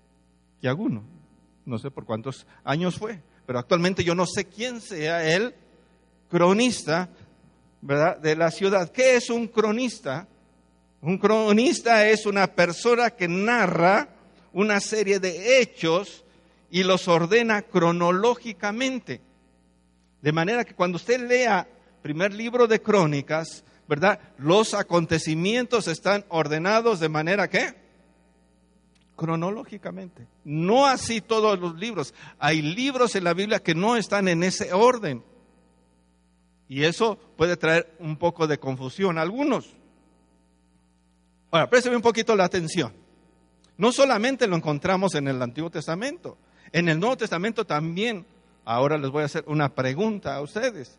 Yaguno. 0.63 1.03
No 1.65 1.81
sé 1.81 1.91
por 1.91 2.05
cuántos 2.05 2.47
años 2.63 2.97
fue, 2.97 3.21
pero 3.45 3.59
actualmente 3.59 4.05
yo 4.05 4.15
no 4.15 4.25
sé 4.25 4.45
quién 4.45 4.81
sea 4.81 5.35
el 5.35 5.53
cronista 6.31 7.09
¿verdad? 7.81 8.19
De 8.19 8.37
la 8.37 8.53
ciudad. 8.53 8.93
¿Qué 8.93 9.17
es 9.17 9.31
un 9.31 9.49
cronista? 9.49 10.29
Un 11.01 11.19
cronista 11.19 12.09
es 12.09 12.25
una 12.25 12.47
persona 12.47 13.11
que 13.11 13.27
narra 13.27 14.11
una 14.53 14.79
serie 14.79 15.19
de 15.19 15.61
hechos 15.61 16.25
y 16.71 16.83
los 16.85 17.09
ordena 17.09 17.63
cronológicamente. 17.63 19.21
De 20.23 20.33
manera 20.33 20.65
que 20.65 20.75
cuando 20.75 20.97
usted 20.97 21.27
lea 21.29 21.69
primer 22.03 22.33
libro 22.35 22.67
de 22.67 22.81
crónicas, 22.81 23.65
¿verdad? 23.89 24.21
Los 24.39 24.75
acontecimientos 24.75 25.89
están 25.89 26.25
ordenados 26.29 27.01
de 27.01 27.09
manera 27.09 27.49
que 27.49 27.75
cronológicamente. 29.17 30.27
No 30.45 30.87
así 30.87 31.21
todos 31.21 31.59
los 31.59 31.77
libros. 31.77 32.15
Hay 32.39 32.63
libros 32.63 33.17
en 33.17 33.25
la 33.25 33.35
Biblia 33.35 33.61
que 33.61 33.75
no 33.75 33.97
están 33.97 34.29
en 34.29 34.43
ese 34.43 34.73
orden. 34.73 35.25
Y 36.69 36.85
eso 36.85 37.17
puede 37.37 37.57
traer 37.57 37.97
un 37.99 38.17
poco 38.17 38.47
de 38.47 38.59
confusión 38.59 39.19
a 39.19 39.23
algunos. 39.23 39.75
Ahora, 41.51 41.71
présteme 41.71 41.97
un 41.97 42.03
poquito 42.03 42.37
la 42.37 42.45
atención. 42.45 42.93
No 43.79 43.93
solamente 43.93 44.47
lo 44.47 44.57
encontramos 44.57 45.15
en 45.15 45.29
el 45.29 45.41
Antiguo 45.41 45.71
Testamento, 45.71 46.39
en 46.77 46.91
el 46.91 47.01
Nuevo 47.01 47.17
Testamento 47.17 47.65
también. 47.65 48.27
Ahora 48.67 48.99
les 48.99 49.11
voy 49.11 49.23
a 49.23 49.27
hacer 49.27 49.45
una 49.47 49.75
pregunta 49.75 50.37
a 50.37 50.43
ustedes. 50.43 50.99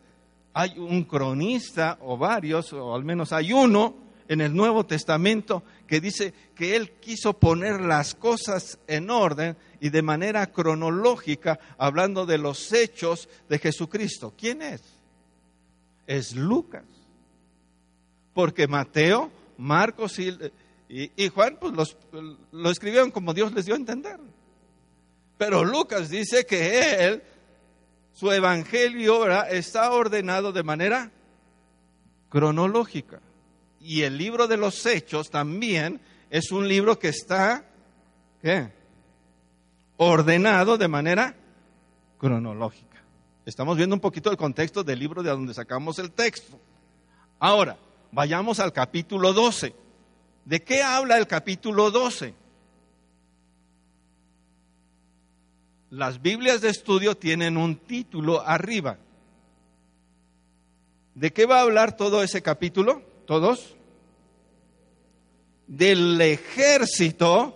Hay 0.52 0.80
un 0.80 1.04
cronista 1.04 2.00
o 2.02 2.18
varios, 2.18 2.74
o 2.74 2.96
al 2.96 3.06
menos 3.06 3.32
hay 3.32 3.54
uno 3.54 3.94
en 4.28 4.42
el 4.42 4.56
Nuevo 4.56 4.88
Testamento 4.88 5.62
que 5.86 6.02
dice 6.02 6.34
que 6.56 6.76
él 6.76 6.94
quiso 6.94 7.34
poner 7.34 7.80
las 7.80 8.16
cosas 8.16 8.80
en 8.88 9.12
orden 9.12 9.56
y 9.80 9.90
de 9.90 10.02
manera 10.02 10.48
cronológica, 10.48 11.60
hablando 11.78 12.26
de 12.26 12.40
los 12.40 12.74
hechos 12.74 13.30
de 13.48 13.60
Jesucristo. 13.60 14.34
¿Quién 14.36 14.64
es? 14.64 14.82
Es 16.08 16.36
Lucas. 16.36 16.86
Porque 18.34 18.68
Mateo, 18.68 19.30
Marcos 19.60 20.18
y, 20.18 21.30
Juan 21.30 21.58
pues 21.62 21.74
los, 21.74 21.98
lo 22.52 22.72
escribieron 22.72 23.12
como 23.12 23.36
Dios 23.36 23.54
les 23.54 23.66
dio 23.66 23.76
a 23.76 23.78
entender. 23.78 24.20
Pero 25.38 25.64
Lucas 25.64 26.10
dice 26.10 26.46
que 26.46 27.06
él, 27.06 27.24
su 28.14 28.32
evangelio 28.32 29.32
está 29.46 29.92
ordenado 29.92 30.52
de 30.52 30.64
manera 30.64 31.12
cronológica. 32.30 33.22
Y 33.80 34.02
el 34.02 34.18
libro 34.18 34.48
de 34.48 34.58
los 34.58 34.86
hechos 34.86 35.30
también 35.30 36.02
es 36.30 36.52
un 36.52 36.68
libro 36.68 36.98
que 36.98 37.10
está 37.10 37.64
¿qué? 38.42 38.72
ordenado 39.98 40.78
de 40.78 40.88
manera 40.88 41.36
cronológica. 42.18 42.88
Estamos 43.46 43.78
viendo 43.78 43.96
un 43.96 44.02
poquito 44.02 44.32
el 44.32 44.38
contexto 44.38 44.84
del 44.84 45.00
libro 45.00 45.24
de 45.24 45.30
donde 45.30 45.54
sacamos 45.54 46.00
el 46.00 46.12
texto. 46.12 46.60
Ahora, 47.40 47.78
vayamos 48.12 48.60
al 48.60 48.74
capítulo 48.74 49.32
12. 49.32 49.74
¿De 50.44 50.64
qué 50.64 50.82
habla 50.82 51.18
el 51.18 51.28
capítulo 51.28 51.92
12? 51.92 52.34
Las 55.90 56.22
Biblias 56.22 56.62
de 56.62 56.70
estudio 56.70 57.16
tienen 57.16 57.56
un 57.56 57.78
título 57.78 58.46
arriba. 58.46 58.98
¿De 61.16 61.32
qué 61.32 61.46
va 61.46 61.60
a 61.60 61.62
hablar 61.62 61.96
todo 61.96 62.22
ese 62.22 62.42
capítulo? 62.42 63.02
¿Todos? 63.26 63.76
Del 65.66 66.20
ejército 66.20 67.56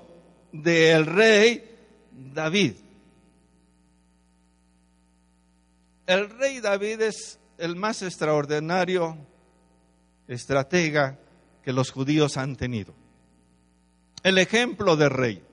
del 0.51 1.05
rey 1.05 1.63
David. 2.33 2.73
El 6.07 6.29
rey 6.29 6.59
David 6.59 7.01
es 7.01 7.39
el 7.57 7.75
más 7.75 8.01
extraordinario 8.01 9.17
estratega 10.27 11.19
que 11.63 11.73
los 11.73 11.91
judíos 11.91 12.37
han 12.37 12.55
tenido. 12.55 12.93
El 14.23 14.37
ejemplo 14.37 14.95
de 14.95 15.09
rey. 15.09 15.43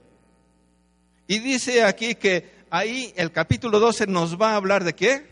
Y 1.26 1.40
dice 1.40 1.84
aquí 1.84 2.14
que 2.14 2.57
ahí 2.70 3.12
el 3.16 3.32
capítulo 3.32 3.80
12 3.80 4.06
nos 4.06 4.40
va 4.40 4.52
a 4.52 4.56
hablar 4.56 4.84
de 4.84 4.94
qué? 4.94 5.26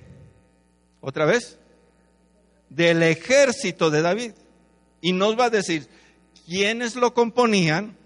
¿Otra 1.01 1.25
vez? 1.25 1.59
Del 2.69 3.03
ejército 3.03 3.91
de 3.91 4.03
David. 4.03 4.33
Y 5.01 5.13
nos 5.13 5.39
va 5.39 5.47
a 5.47 5.51
decir 5.51 5.89
quiénes 6.47 6.97
lo 6.97 7.15
componían 7.15 7.97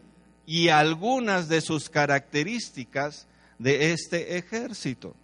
y 0.46 0.68
algunas 0.68 1.48
de 1.48 1.60
sus 1.60 1.88
características 1.88 3.26
de 3.58 3.92
este 3.92 4.36
ejército. 4.36 5.14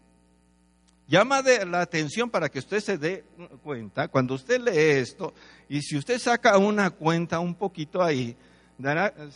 Llama 1.09 1.43
de 1.43 1.65
la 1.67 1.81
atención 1.81 2.31
para 2.31 2.49
que 2.49 2.59
usted 2.59 2.81
se 2.81 2.99
dé 2.99 3.25
cuenta, 3.63 4.09
cuando 4.09 4.35
usted 4.35 4.61
lee 4.61 5.01
esto, 5.01 5.33
y 5.69 5.83
si 5.83 5.97
usted 5.97 6.19
saca 6.19 6.59
una 6.59 6.91
cuenta 6.91 7.39
un 7.39 7.55
poquito 7.55 8.03
ahí, 8.03 8.37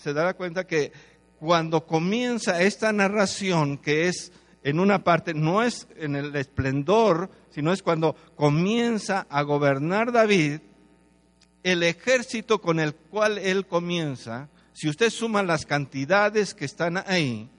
se 0.02 0.12
dará 0.12 0.34
cuenta 0.34 0.66
que 0.66 0.92
cuando 1.38 1.86
comienza 1.86 2.60
esta 2.60 2.92
narración, 2.92 3.78
que 3.78 4.08
es 4.08 4.32
en 4.62 4.78
una 4.78 5.04
parte, 5.04 5.34
no 5.34 5.62
es 5.62 5.88
en 5.96 6.16
el 6.16 6.34
esplendor, 6.36 7.30
sino 7.50 7.72
es 7.72 7.82
cuando 7.82 8.14
comienza 8.36 9.26
a 9.30 9.42
gobernar 9.42 10.12
David, 10.12 10.60
el 11.62 11.82
ejército 11.82 12.60
con 12.60 12.80
el 12.80 12.94
cual 12.94 13.38
él 13.38 13.66
comienza, 13.66 14.48
si 14.72 14.88
usted 14.88 15.10
suma 15.10 15.42
las 15.42 15.66
cantidades 15.66 16.54
que 16.54 16.64
están 16.64 16.98
ahí, 16.98 17.50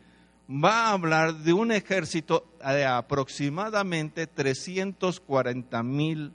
va 0.50 0.88
a 0.88 0.94
hablar 0.94 1.36
de 1.36 1.54
un 1.54 1.72
ejército 1.72 2.46
de 2.66 2.86
aproximadamente 2.86 4.28
340 4.28 5.84
mil 5.84 6.34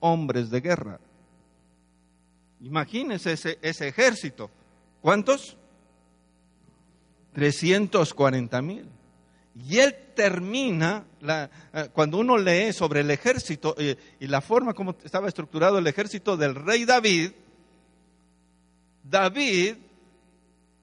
hombres 0.00 0.50
de 0.50 0.60
guerra. 0.60 1.00
Imagínense 2.60 3.32
ese, 3.32 3.58
ese 3.62 3.88
ejército. 3.88 4.50
¿Cuántos? 5.00 5.56
340 7.34 8.62
mil. 8.62 8.97
Y 9.66 9.78
él 9.78 9.94
termina, 10.14 11.04
la, 11.20 11.50
eh, 11.72 11.88
cuando 11.92 12.18
uno 12.18 12.38
lee 12.38 12.72
sobre 12.72 13.00
el 13.00 13.10
ejército 13.10 13.74
eh, 13.78 13.96
y 14.20 14.26
la 14.26 14.40
forma 14.40 14.74
como 14.74 14.96
estaba 15.02 15.28
estructurado 15.28 15.78
el 15.78 15.86
ejército 15.86 16.36
del 16.36 16.54
rey 16.54 16.84
David, 16.84 17.32
David 19.02 19.74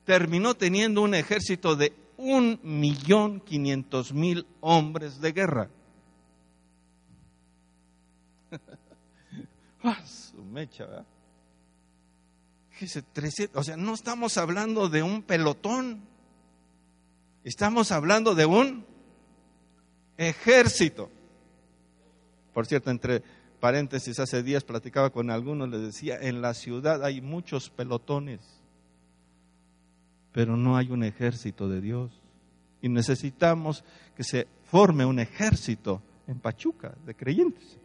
terminó 0.03 0.55
teniendo 0.55 1.01
un 1.01 1.15
ejército 1.15 1.75
de 1.75 1.93
un 2.17 2.59
millón 2.63 3.39
quinientos 3.39 4.13
mil 4.13 4.45
hombres 4.61 5.21
de 5.21 5.31
guerra. 5.31 5.69
ah, 9.83 10.05
su 10.05 10.43
mecha, 10.43 11.05
o 13.53 13.63
sea, 13.63 13.77
no 13.77 13.93
estamos 13.93 14.37
hablando 14.37 14.89
de 14.89 15.01
un 15.01 15.21
pelotón, 15.21 16.01
estamos 17.45 17.93
hablando 17.93 18.35
de 18.35 18.45
un 18.45 18.85
ejército. 20.17 21.09
Por 22.53 22.65
cierto, 22.65 22.91
entre 22.91 23.23
paréntesis, 23.61 24.19
hace 24.19 24.43
días 24.43 24.65
platicaba 24.65 25.11
con 25.11 25.29
algunos, 25.29 25.69
les 25.69 25.81
decía, 25.81 26.17
en 26.19 26.41
la 26.41 26.53
ciudad 26.53 27.05
hay 27.05 27.21
muchos 27.21 27.69
pelotones 27.69 28.41
pero 30.35 30.57
no 30.57 30.75
hay 30.75 30.91
un 30.91 31.01
ejército 31.05 31.69
de 31.69 31.79
Dios. 31.79 32.11
Y 32.81 32.89
necesitamos 32.89 33.85
que 34.17 34.25
se 34.25 34.47
forme 34.69 35.05
un 35.05 35.19
ejército 35.19 36.01
en 36.27 36.41
Pachuca 36.41 36.93
de 37.05 37.15
creyentes. 37.15 37.77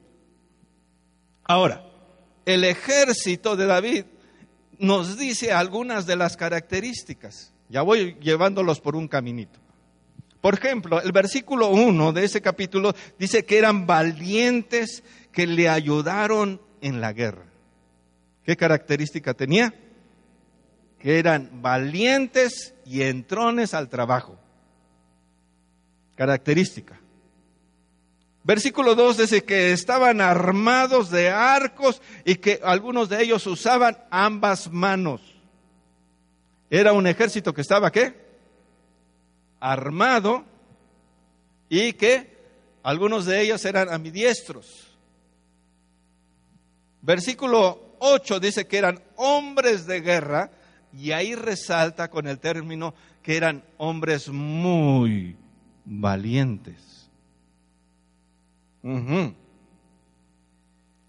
Ahora, 1.44 1.86
el 2.44 2.64
ejército 2.64 3.54
de 3.54 3.66
David 3.66 4.04
nos 4.80 5.16
dice 5.16 5.52
algunas 5.52 6.06
de 6.06 6.16
las 6.16 6.36
características. 6.36 7.52
Ya 7.70 7.80
voy 7.80 8.18
llevándolos 8.20 8.80
por 8.80 8.96
un 8.96 9.08
caminito. 9.08 9.58
Por 10.42 10.54
ejemplo, 10.54 11.00
el 11.00 11.12
versículo 11.12 11.68
1 11.70 12.12
de 12.12 12.24
ese 12.24 12.42
capítulo 12.42 12.94
dice 13.18 13.46
que 13.46 13.56
eran 13.56 13.86
valientes 13.86 15.02
que 15.32 15.46
le 15.46 15.68
ayudaron 15.68 16.60
en 16.82 17.00
la 17.00 17.14
guerra. 17.14 17.46
¿Qué 18.44 18.56
característica 18.56 19.32
tenía? 19.32 19.72
que 21.00 21.18
eran 21.18 21.62
valientes 21.62 22.74
y 22.84 23.02
entrones 23.02 23.74
al 23.74 23.88
trabajo. 23.88 24.38
Característica. 26.14 27.00
Versículo 28.44 28.94
2 28.94 29.16
dice 29.18 29.44
que 29.44 29.72
estaban 29.72 30.20
armados 30.20 31.10
de 31.10 31.30
arcos 31.30 32.02
y 32.24 32.36
que 32.36 32.60
algunos 32.62 33.08
de 33.08 33.22
ellos 33.22 33.46
usaban 33.46 33.98
ambas 34.10 34.70
manos. 34.70 35.22
Era 36.70 36.92
un 36.92 37.08
ejército 37.08 37.52
que 37.52 37.62
estaba 37.62 37.90
qué? 37.90 38.14
Armado 39.58 40.44
y 41.68 41.92
que 41.94 42.38
algunos 42.84 43.26
de 43.26 43.42
ellos 43.42 43.64
eran 43.64 43.92
ambidiestros. 43.92 44.96
Versículo 47.02 47.96
8 47.98 48.38
dice 48.40 48.66
que 48.66 48.78
eran 48.78 49.02
hombres 49.16 49.86
de 49.86 50.00
guerra 50.00 50.50
y 50.96 51.10
ahí 51.10 51.34
resalta 51.34 52.08
con 52.08 52.28
el 52.28 52.38
término 52.38 52.94
que 53.22 53.36
eran 53.36 53.64
hombres 53.76 54.28
muy 54.28 55.36
valientes. 55.84 57.08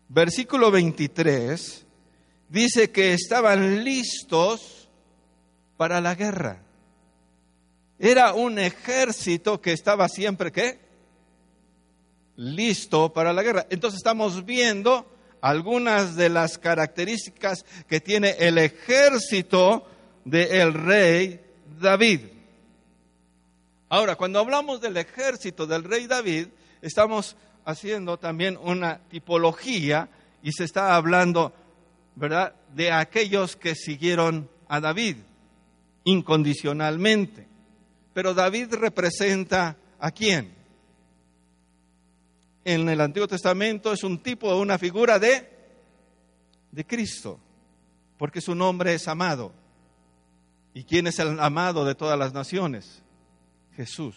versículo 0.10 0.72
23, 0.72 1.86
dice 2.50 2.92
que 2.92 3.14
estaban 3.14 3.84
listos 3.84 4.81
para 5.82 6.00
la 6.00 6.14
guerra. 6.14 6.60
Era 7.98 8.36
un 8.36 8.60
ejército 8.60 9.60
que 9.60 9.74
estaba 9.74 10.08
siempre, 10.10 10.52
¿qué? 10.52 10.80
Listo 12.36 13.12
para 13.12 13.34
la 13.34 13.42
guerra. 13.42 13.66
Entonces 13.72 13.98
estamos 13.98 14.46
viendo 14.46 15.12
algunas 15.42 16.16
de 16.16 16.30
las 16.30 16.60
características 16.60 17.66
que 17.88 18.00
tiene 18.00 18.36
el 18.38 18.60
ejército 18.60 19.88
del 20.24 20.76
rey 20.76 21.42
David. 21.80 22.28
Ahora, 23.90 24.16
cuando 24.18 24.38
hablamos 24.38 24.82
del 24.82 24.98
ejército 24.98 25.66
del 25.66 25.84
rey 25.84 26.06
David, 26.06 26.50
estamos 26.84 27.36
haciendo 27.66 28.20
también 28.20 28.56
una 28.62 29.00
tipología 29.10 30.10
y 30.44 30.52
se 30.52 30.64
está 30.64 30.96
hablando, 30.96 31.52
¿verdad?, 32.16 32.54
de 32.76 32.92
aquellos 32.92 33.56
que 33.56 33.74
siguieron 33.74 34.48
a 34.68 34.80
David 34.80 35.16
incondicionalmente. 36.04 37.48
Pero 38.14 38.34
David 38.34 38.74
representa 38.74 39.78
a 40.00 40.12
quién? 40.12 40.54
En 42.64 42.88
el 42.90 43.02
Antiguo 43.02 43.28
Testamento 43.28 43.94
es 43.94 44.04
un 44.04 44.20
tipo, 44.20 44.56
una 44.56 44.78
figura 44.78 45.18
de, 45.18 45.50
de 46.72 46.86
Cristo, 46.86 47.40
porque 48.18 48.42
su 48.42 48.54
nombre 48.54 48.94
es 48.94 49.08
amado. 49.08 49.54
¿Y 50.74 50.84
quién 50.84 51.08
es 51.08 51.20
el 51.20 51.40
amado 51.40 51.86
de 51.86 51.96
todas 51.96 52.18
las 52.18 52.34
naciones? 52.34 53.02
Jesús. 53.76 54.16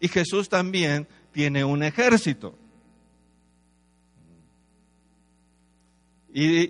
Y 0.00 0.08
Jesús 0.08 0.48
también 0.48 1.06
tiene 1.32 1.64
un 1.64 1.82
ejército. 1.82 2.54
Y 6.32 6.68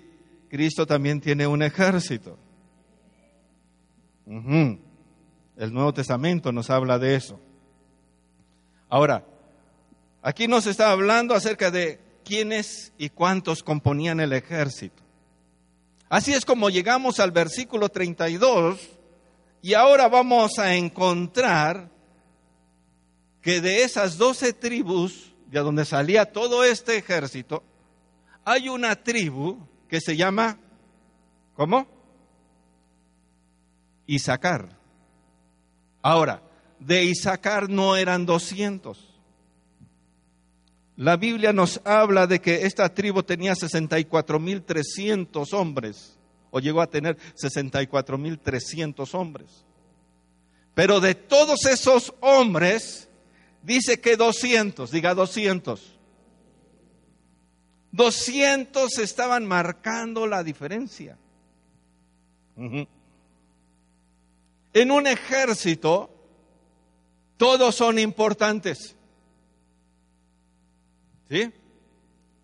Cristo 0.49 0.85
también 0.85 1.19
tiene 1.19 1.45
un 1.45 1.61
ejército. 1.61 2.37
El 4.27 5.73
Nuevo 5.73 5.93
Testamento 5.93 6.51
nos 6.51 6.69
habla 6.69 6.99
de 6.99 7.15
eso. 7.15 7.39
Ahora, 8.89 9.25
aquí 10.21 10.47
nos 10.47 10.67
está 10.67 10.91
hablando 10.91 11.33
acerca 11.33 11.71
de 11.71 11.99
quiénes 12.25 12.91
y 12.97 13.09
cuántos 13.09 13.63
componían 13.63 14.19
el 14.19 14.33
ejército. 14.33 15.01
Así 16.09 16.33
es 16.33 16.45
como 16.45 16.69
llegamos 16.69 17.19
al 17.19 17.31
versículo 17.31 17.89
32 17.89 18.79
y 19.61 19.73
ahora 19.73 20.07
vamos 20.09 20.59
a 20.59 20.75
encontrar 20.75 21.89
que 23.41 23.61
de 23.61 23.83
esas 23.83 24.17
doce 24.17 24.51
tribus, 24.51 25.33
de 25.47 25.59
donde 25.59 25.85
salía 25.85 26.25
todo 26.25 26.65
este 26.65 26.97
ejército, 26.97 27.63
hay 28.43 28.67
una 28.67 28.95
tribu 28.95 29.57
que 29.87 30.01
se 30.01 30.17
llama, 30.17 30.57
¿cómo? 31.55 31.96
Isaacar. 34.07 34.69
Ahora, 36.01 36.41
de 36.79 37.03
Isaacar 37.03 37.69
no 37.69 37.95
eran 37.95 38.25
200. 38.25 39.21
La 40.95 41.15
Biblia 41.15 41.53
nos 41.53 41.79
habla 41.85 42.25
de 42.25 42.41
que 42.41 42.65
esta 42.65 42.91
tribu 42.91 43.21
tenía 43.21 43.53
64.300 43.53 45.53
hombres, 45.53 46.17
o 46.49 46.59
llegó 46.59 46.81
a 46.81 46.87
tener 46.87 47.17
64.300 47.35 49.13
hombres. 49.13 49.63
Pero 50.73 50.99
de 50.99 51.13
todos 51.13 51.65
esos 51.65 52.15
hombres, 52.19 53.09
dice 53.61 53.99
que 53.99 54.17
200, 54.17 54.89
diga 54.89 55.13
200, 55.13 55.99
200 57.91 58.99
estaban 58.99 59.45
marcando 59.45 60.25
la 60.25 60.43
diferencia. 60.43 61.17
En 64.73 64.91
un 64.91 65.07
ejército, 65.07 66.09
todos 67.37 67.75
son 67.75 67.99
importantes. 67.99 68.95
¿Sí? 71.29 71.51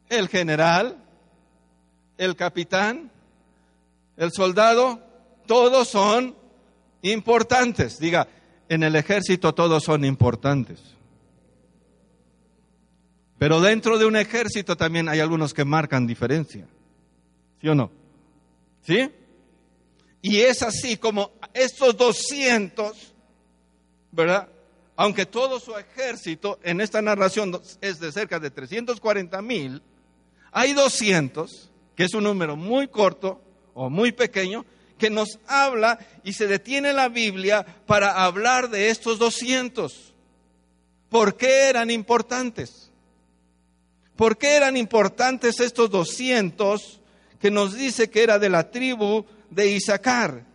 El 0.10 0.28
general, 0.28 0.98
el 2.18 2.36
capitán, 2.36 3.12
el 4.18 4.32
soldado, 4.32 5.02
todos 5.48 5.88
son 5.88 6.36
importantes. 7.02 8.00
Diga, 8.00 8.28
en 8.70 8.84
el 8.84 8.96
ejército 8.96 9.54
todos 9.54 9.84
son 9.84 10.06
importantes. 10.06 10.80
Pero 13.38 13.60
dentro 13.62 13.98
de 13.98 14.06
un 14.06 14.16
ejército 14.16 14.78
también 14.78 15.10
hay 15.10 15.20
algunos 15.20 15.54
que 15.54 15.66
marcan 15.66 16.08
diferencia. 16.08 16.68
¿Sí 17.62 17.68
o 17.68 17.76
no? 17.76 17.92
¿Sí? 18.82 19.10
Y 20.26 20.40
es 20.40 20.64
así 20.64 20.96
como 20.96 21.34
estos 21.54 21.98
200, 21.98 23.14
¿verdad? 24.10 24.48
Aunque 24.96 25.26
todo 25.26 25.60
su 25.60 25.76
ejército 25.76 26.60
en 26.64 26.80
esta 26.80 27.02
narración 27.02 27.62
es 27.82 28.00
de 28.00 28.10
cerca 28.10 28.40
de 28.40 28.50
340 28.50 29.42
mil, 29.42 29.84
hay 30.54 30.72
200, 30.72 31.70
que 31.94 32.06
es 32.06 32.14
un 32.14 32.24
número 32.24 32.56
muy 32.56 32.88
corto 32.88 33.42
o 33.74 33.90
muy 33.90 34.14
pequeño, 34.14 34.66
que 34.98 35.10
nos 35.10 35.40
habla 35.46 36.00
y 36.24 36.32
se 36.32 36.48
detiene 36.48 36.94
la 36.94 37.10
Biblia 37.10 37.66
para 37.86 38.24
hablar 38.24 38.70
de 38.70 38.88
estos 38.88 39.20
200. 39.20 40.14
¿Por 41.10 41.36
qué 41.36 41.68
eran 41.68 41.92
importantes? 41.92 42.92
¿Por 44.16 44.38
qué 44.38 44.56
eran 44.56 44.78
importantes 44.78 45.60
estos 45.60 45.90
200 45.90 47.02
que 47.42 47.52
nos 47.52 47.74
dice 47.74 48.10
que 48.10 48.24
era 48.24 48.40
de 48.40 48.50
la 48.50 48.72
tribu 48.72 49.26
de 49.54 49.72
Isaacar? 49.72 50.46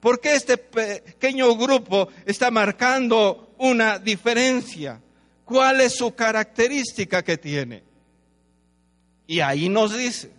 ¿Por 0.00 0.20
qué 0.20 0.34
este 0.34 0.56
pequeño 0.58 1.56
grupo 1.56 2.08
está 2.24 2.50
marcando 2.50 3.54
una 3.58 3.98
diferencia? 3.98 5.00
¿Cuál 5.44 5.80
es 5.80 5.96
su 5.96 6.14
característica 6.14 7.22
que 7.22 7.38
tiene? 7.38 7.82
Y 9.26 9.40
ahí 9.40 9.68
nos 9.68 9.96
dice 9.96 10.30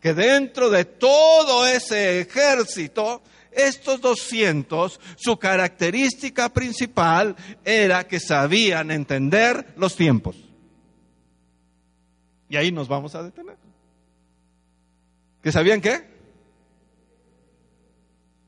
que 0.00 0.14
dentro 0.14 0.68
de 0.68 0.84
todo 0.84 1.66
ese 1.66 2.20
ejército, 2.20 3.22
estos 3.52 4.00
200, 4.00 5.00
su 5.16 5.38
característica 5.38 6.48
principal 6.48 7.36
era 7.64 8.06
que 8.06 8.20
sabían 8.20 8.90
entender 8.90 9.74
los 9.76 9.96
tiempos. 9.96 10.36
Y 12.48 12.56
ahí 12.56 12.70
nos 12.72 12.88
vamos 12.88 13.14
a 13.14 13.22
detener. 13.22 13.56
¿Que 15.42 15.52
sabían 15.52 15.80
qué? 15.80 16.13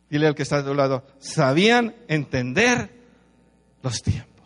Dile 0.08 0.28
al 0.28 0.34
que 0.34 0.42
está 0.42 0.62
de 0.62 0.70
un 0.70 0.76
lado, 0.76 1.04
sabían 1.18 1.94
entender 2.08 2.90
los 3.82 4.02
tiempos. 4.02 4.36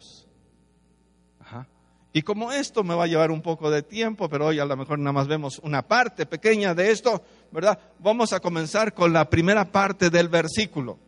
Y 2.13 2.23
como 2.23 2.51
esto 2.51 2.83
me 2.83 2.95
va 2.95 3.05
a 3.05 3.07
llevar 3.07 3.31
un 3.31 3.41
poco 3.41 3.71
de 3.71 3.83
tiempo, 3.83 4.29
pero 4.29 4.47
hoy 4.47 4.59
a 4.59 4.65
lo 4.65 4.77
mejor 4.77 4.99
nada 4.99 5.13
más 5.13 5.29
vemos 5.29 5.61
una 5.61 5.83
parte 5.83 6.27
pequeña 6.27 6.75
de 6.75 6.91
esto, 6.91 7.23
¿verdad? 7.53 7.79
Vamos 8.01 8.33
a 8.33 8.41
comenzar 8.41 8.95
con 8.95 9.13
la 9.13 9.31
primera 9.31 9.71
parte 9.71 10.11
del 10.11 10.29
versículo. 10.29 10.99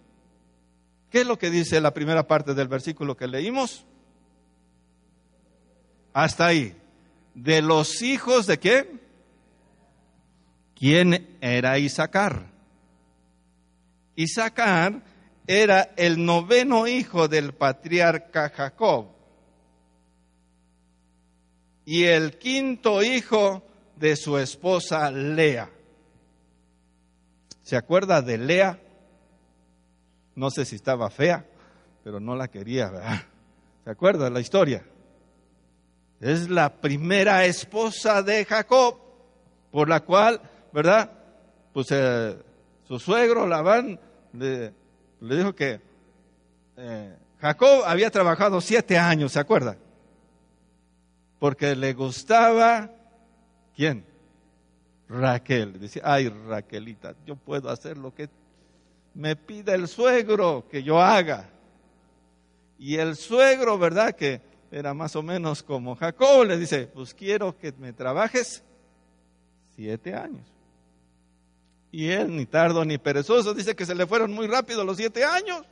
¿Qué 1.11 1.23
es 1.23 1.27
lo 1.27 1.39
que 1.39 1.51
dice 1.51 1.81
la 1.81 1.93
primera 1.93 2.27
parte 2.29 2.55
del 2.55 2.69
versículo 2.69 3.17
que 3.17 3.27
leímos? 3.27 3.85
Hasta 6.13 6.47
ahí 6.47 6.77
de 7.35 7.63
los 7.63 8.01
hijos 8.03 8.47
de 8.47 8.59
quién? 8.59 9.01
¿Quién 10.77 11.37
era 11.41 11.79
Isaacar? 11.79 12.52
Isaacar 14.17 15.03
era 15.47 15.91
el 15.97 16.25
noveno 16.25 16.87
hijo 16.87 17.29
del 17.29 17.53
patriarca 17.53 18.51
Jacob 18.51 19.09
y 21.85 22.05
el 22.05 22.39
quinto 22.39 23.03
hijo 23.03 23.63
de 23.97 24.17
su 24.17 24.39
esposa 24.39 25.11
Lea. 25.11 25.71
¿Se 27.63 27.77
acuerda 27.77 28.23
de 28.23 28.39
Lea? 28.39 28.79
No 30.35 30.51
sé 30.51 30.65
si 30.65 30.77
estaba 30.77 31.11
fea, 31.11 31.45
pero 32.05 32.21
no 32.21 32.35
la 32.37 32.49
quería, 32.49 32.91
¿verdad? 32.91 33.23
¿Se 33.85 33.91
acuerda 33.91 34.31
la 34.31 34.41
historia? 34.41 34.85
Es 36.21 36.49
la 36.49 36.81
primera 36.81 37.45
esposa 37.45 38.23
de 38.23 38.45
Jacob, 38.45 38.99
por 39.71 39.89
la 39.89 40.01
cual, 40.01 40.41
¿verdad? 40.73 41.11
Pues 41.73 41.89
eh, 41.91 42.37
su 42.87 42.99
suegro 42.99 43.47
Labán 43.47 43.99
le, 44.33 44.73
le 45.21 45.37
dijo 45.37 45.55
que 45.55 45.81
eh, 46.77 47.17
Jacob 47.41 47.83
había 47.87 48.11
trabajado 48.11 48.61
siete 48.61 48.99
años, 48.99 49.33
¿se 49.33 49.41
acuerda? 49.41 49.77
Porque 51.39 51.75
le 51.75 51.93
gustaba, 51.93 52.91
¿quién? 53.75 54.05
Raquel. 55.09 55.81
Decía, 55.81 56.03
ay 56.05 56.29
Raquelita, 56.29 57.15
yo 57.27 57.37
puedo 57.37 57.69
hacer 57.69 57.99
lo 57.99 58.15
que 58.15 58.29
me 59.15 59.37
pida 59.37 59.75
el 59.75 59.89
suegro 59.89 60.67
que 60.71 60.83
yo 60.83 61.01
haga. 61.01 61.49
Y 62.79 62.97
el 62.97 63.17
suegro, 63.17 63.79
¿verdad? 63.79 64.15
Que 64.15 64.41
era 64.71 64.95
más 64.95 65.15
o 65.17 65.23
menos 65.23 65.63
como 65.63 65.95
Jacob, 65.97 66.47
le 66.47 66.57
dice, 66.57 66.87
pues 66.87 67.13
quiero 67.13 67.57
que 67.59 67.73
me 67.79 67.93
trabajes 67.93 68.63
Siete 69.75 70.15
años. 70.15 70.47
Y 71.93 72.09
él, 72.09 72.35
ni 72.35 72.47
tardo 72.47 72.85
ni 72.85 72.97
perezoso, 72.97 73.53
dice 73.53 73.77
que 73.77 73.85
se 73.85 73.95
le 73.95 74.07
fueron 74.07 74.33
muy 74.33 74.47
rápido 74.47 74.83
los 74.83 74.97
siete 74.97 75.25
años. 75.25 75.63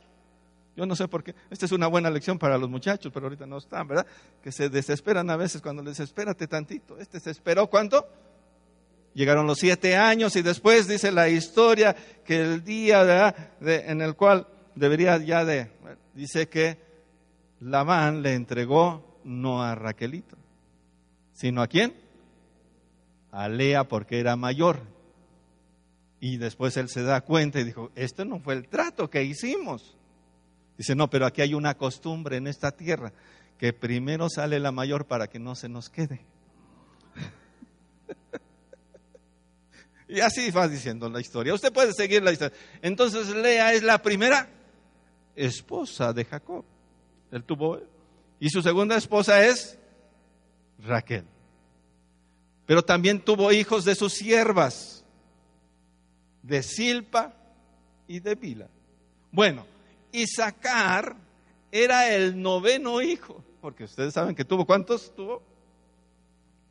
Yo 0.77 0.85
no 0.85 0.95
sé 0.95 1.07
por 1.07 1.23
qué. 1.23 1.35
Esta 1.49 1.65
es 1.65 1.71
una 1.71 1.87
buena 1.87 2.09
lección 2.09 2.39
para 2.39 2.57
los 2.57 2.69
muchachos, 2.69 3.11
pero 3.13 3.25
ahorita 3.25 3.45
no 3.45 3.57
están, 3.57 3.87
¿verdad? 3.87 4.05
Que 4.41 4.51
se 4.51 4.69
desesperan 4.69 5.29
a 5.29 5.35
veces 5.35 5.61
cuando 5.61 5.83
les 5.83 5.99
espérate 5.99 6.47
tantito. 6.47 6.97
Este 6.99 7.19
se 7.19 7.31
esperó, 7.31 7.67
¿cuánto? 7.67 8.07
Llegaron 9.13 9.47
los 9.47 9.57
siete 9.57 9.97
años 9.97 10.35
y 10.35 10.41
después 10.41 10.87
dice 10.87 11.11
la 11.11 11.27
historia 11.27 11.95
que 12.23 12.39
el 12.39 12.63
día 12.63 13.35
en 13.59 14.01
el 14.01 14.15
cual 14.15 14.47
debería 14.75 15.17
ya 15.17 15.43
de, 15.43 15.69
dice 16.13 16.47
que 16.47 16.77
Labán 17.59 18.21
le 18.21 18.35
entregó 18.35 19.19
no 19.25 19.61
a 19.61 19.75
Raquelito, 19.75 20.37
sino 21.33 21.61
a 21.61 21.67
quién? 21.67 21.93
A 23.31 23.49
Lea 23.49 23.83
porque 23.83 24.19
era 24.19 24.37
mayor. 24.37 24.79
Y 26.23 26.37
después 26.37 26.77
él 26.77 26.87
se 26.87 27.01
da 27.01 27.21
cuenta 27.21 27.59
y 27.59 27.63
dijo, 27.63 27.91
este 27.95 28.25
no 28.25 28.39
fue 28.39 28.53
el 28.53 28.67
trato 28.67 29.09
que 29.09 29.23
hicimos. 29.23 29.97
Dice, 30.77 30.95
no, 30.95 31.09
pero 31.09 31.25
aquí 31.25 31.41
hay 31.41 31.55
una 31.55 31.75
costumbre 31.75 32.37
en 32.37 32.45
esta 32.45 32.71
tierra, 32.71 33.11
que 33.57 33.73
primero 33.73 34.29
sale 34.29 34.59
la 34.59 34.71
mayor 34.71 35.07
para 35.07 35.27
que 35.27 35.39
no 35.39 35.55
se 35.55 35.67
nos 35.67 35.89
quede. 35.89 36.23
y 40.07 40.19
así 40.19 40.51
va 40.51 40.67
diciendo 40.67 41.09
la 41.09 41.19
historia. 41.19 41.55
Usted 41.55 41.73
puede 41.73 41.91
seguir 41.91 42.21
la 42.21 42.31
historia. 42.31 42.55
Entonces 42.83 43.27
Lea 43.29 43.73
es 43.73 43.81
la 43.81 43.99
primera 43.99 44.47
esposa 45.35 46.13
de 46.13 46.23
Jacob. 46.23 46.63
Él 47.31 47.43
tuvo, 47.43 47.79
y 48.39 48.49
su 48.49 48.61
segunda 48.61 48.95
esposa 48.95 49.43
es 49.43 49.79
Raquel. 50.85 51.25
Pero 52.67 52.83
también 52.83 53.21
tuvo 53.21 53.51
hijos 53.51 53.85
de 53.85 53.95
sus 53.95 54.13
siervas, 54.13 55.00
de 56.43 56.63
Silpa 56.63 57.33
y 58.07 58.19
de 58.19 58.35
Bila. 58.35 58.67
Bueno, 59.31 59.65
Isaacar 60.11 61.15
era 61.71 62.13
el 62.13 62.41
noveno 62.41 63.01
hijo, 63.01 63.43
porque 63.61 63.85
ustedes 63.85 64.13
saben 64.13 64.35
que 64.35 64.45
tuvo, 64.45 64.65
¿cuántos 64.65 65.13
tuvo? 65.15 65.41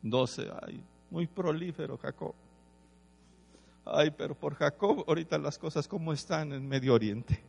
Doce, 0.01 0.47
ay, 0.61 0.83
muy 1.09 1.27
prolífero 1.27 1.97
Jacob. 1.97 2.33
Ay, 3.85 4.11
pero 4.11 4.35
por 4.35 4.55
Jacob 4.55 5.03
ahorita 5.07 5.37
las 5.37 5.57
cosas 5.57 5.87
como 5.87 6.13
están 6.13 6.53
en 6.53 6.67
Medio 6.67 6.93
Oriente. 6.93 7.41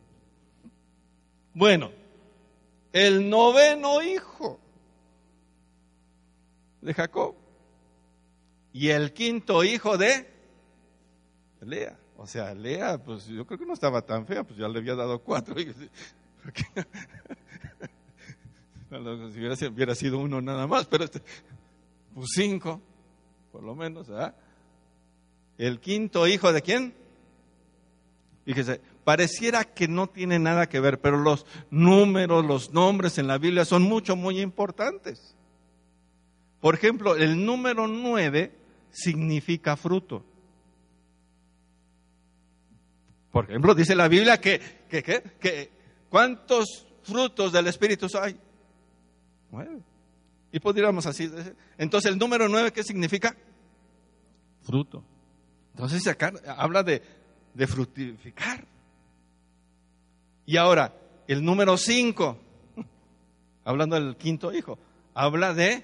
Bueno, 1.53 1.91
el 2.91 3.29
noveno 3.29 4.01
hijo 4.01 4.59
de 6.81 6.93
Jacob 6.93 7.35
y 8.73 8.89
el 8.89 9.13
quinto 9.13 9.63
hijo 9.63 9.97
de 9.97 10.27
Lea. 11.61 11.97
O 12.17 12.27
sea, 12.27 12.53
Lea, 12.53 12.97
pues 13.03 13.25
yo 13.27 13.45
creo 13.45 13.59
que 13.59 13.65
no 13.65 13.73
estaba 13.73 14.01
tan 14.01 14.25
fea, 14.25 14.43
pues 14.43 14.57
ya 14.57 14.67
le 14.67 14.79
había 14.79 14.95
dado 14.95 15.19
cuatro. 15.19 15.55
si 19.33 19.67
hubiera, 19.69 19.95
sido 19.95 20.19
uno 20.19 20.41
nada 20.41 20.67
más, 20.67 20.85
pero 20.85 21.03
este, 21.03 21.21
pues 22.13 22.29
cinco, 22.35 22.81
por 23.51 23.63
lo 23.63 23.75
menos. 23.75 24.07
¿verdad? 24.07 24.35
El 25.57 25.79
quinto 25.79 26.27
hijo 26.27 26.53
de 26.53 26.61
quién? 26.61 26.93
Fíjese, 28.45 28.81
pareciera 29.03 29.63
que 29.63 29.87
no 29.87 30.07
tiene 30.07 30.37
nada 30.37 30.67
que 30.67 30.79
ver, 30.79 30.99
pero 30.99 31.17
los 31.17 31.45
números, 31.71 32.45
los 32.45 32.73
nombres 32.73 33.17
en 33.17 33.27
la 33.27 33.37
Biblia 33.37 33.65
son 33.65 33.83
mucho, 33.83 34.15
muy 34.15 34.41
importantes. 34.41 35.35
Por 36.59 36.75
ejemplo, 36.75 37.15
el 37.15 37.45
número 37.45 37.87
nueve 37.87 38.53
significa 38.91 39.75
fruto. 39.75 40.23
Por 43.33 43.49
ejemplo, 43.49 43.73
dice 43.73 43.95
la 43.95 44.07
Biblia 44.07 44.39
que, 44.39 44.61
que, 44.87 45.01
que, 45.01 45.71
¿cuántos 46.07 46.85
frutos 47.01 47.51
del 47.51 47.65
Espíritu 47.65 48.05
hay? 48.21 48.37
Nueve. 49.49 49.81
Y 50.51 50.59
podríamos 50.59 51.07
así. 51.07 51.31
Entonces, 51.79 52.11
el 52.11 52.19
número 52.19 52.47
nueve, 52.47 52.71
¿qué 52.71 52.83
significa? 52.83 53.35
Fruto. 54.61 55.03
Entonces, 55.73 56.05
acá 56.05 56.31
habla 56.45 56.83
de, 56.83 57.01
de 57.55 57.65
frutificar. 57.65 58.63
Y 60.45 60.57
ahora, 60.57 60.93
el 61.27 61.43
número 61.43 61.75
cinco, 61.75 62.37
hablando 63.65 63.95
del 63.95 64.15
quinto 64.15 64.53
hijo, 64.53 64.77
habla 65.15 65.55
de 65.55 65.83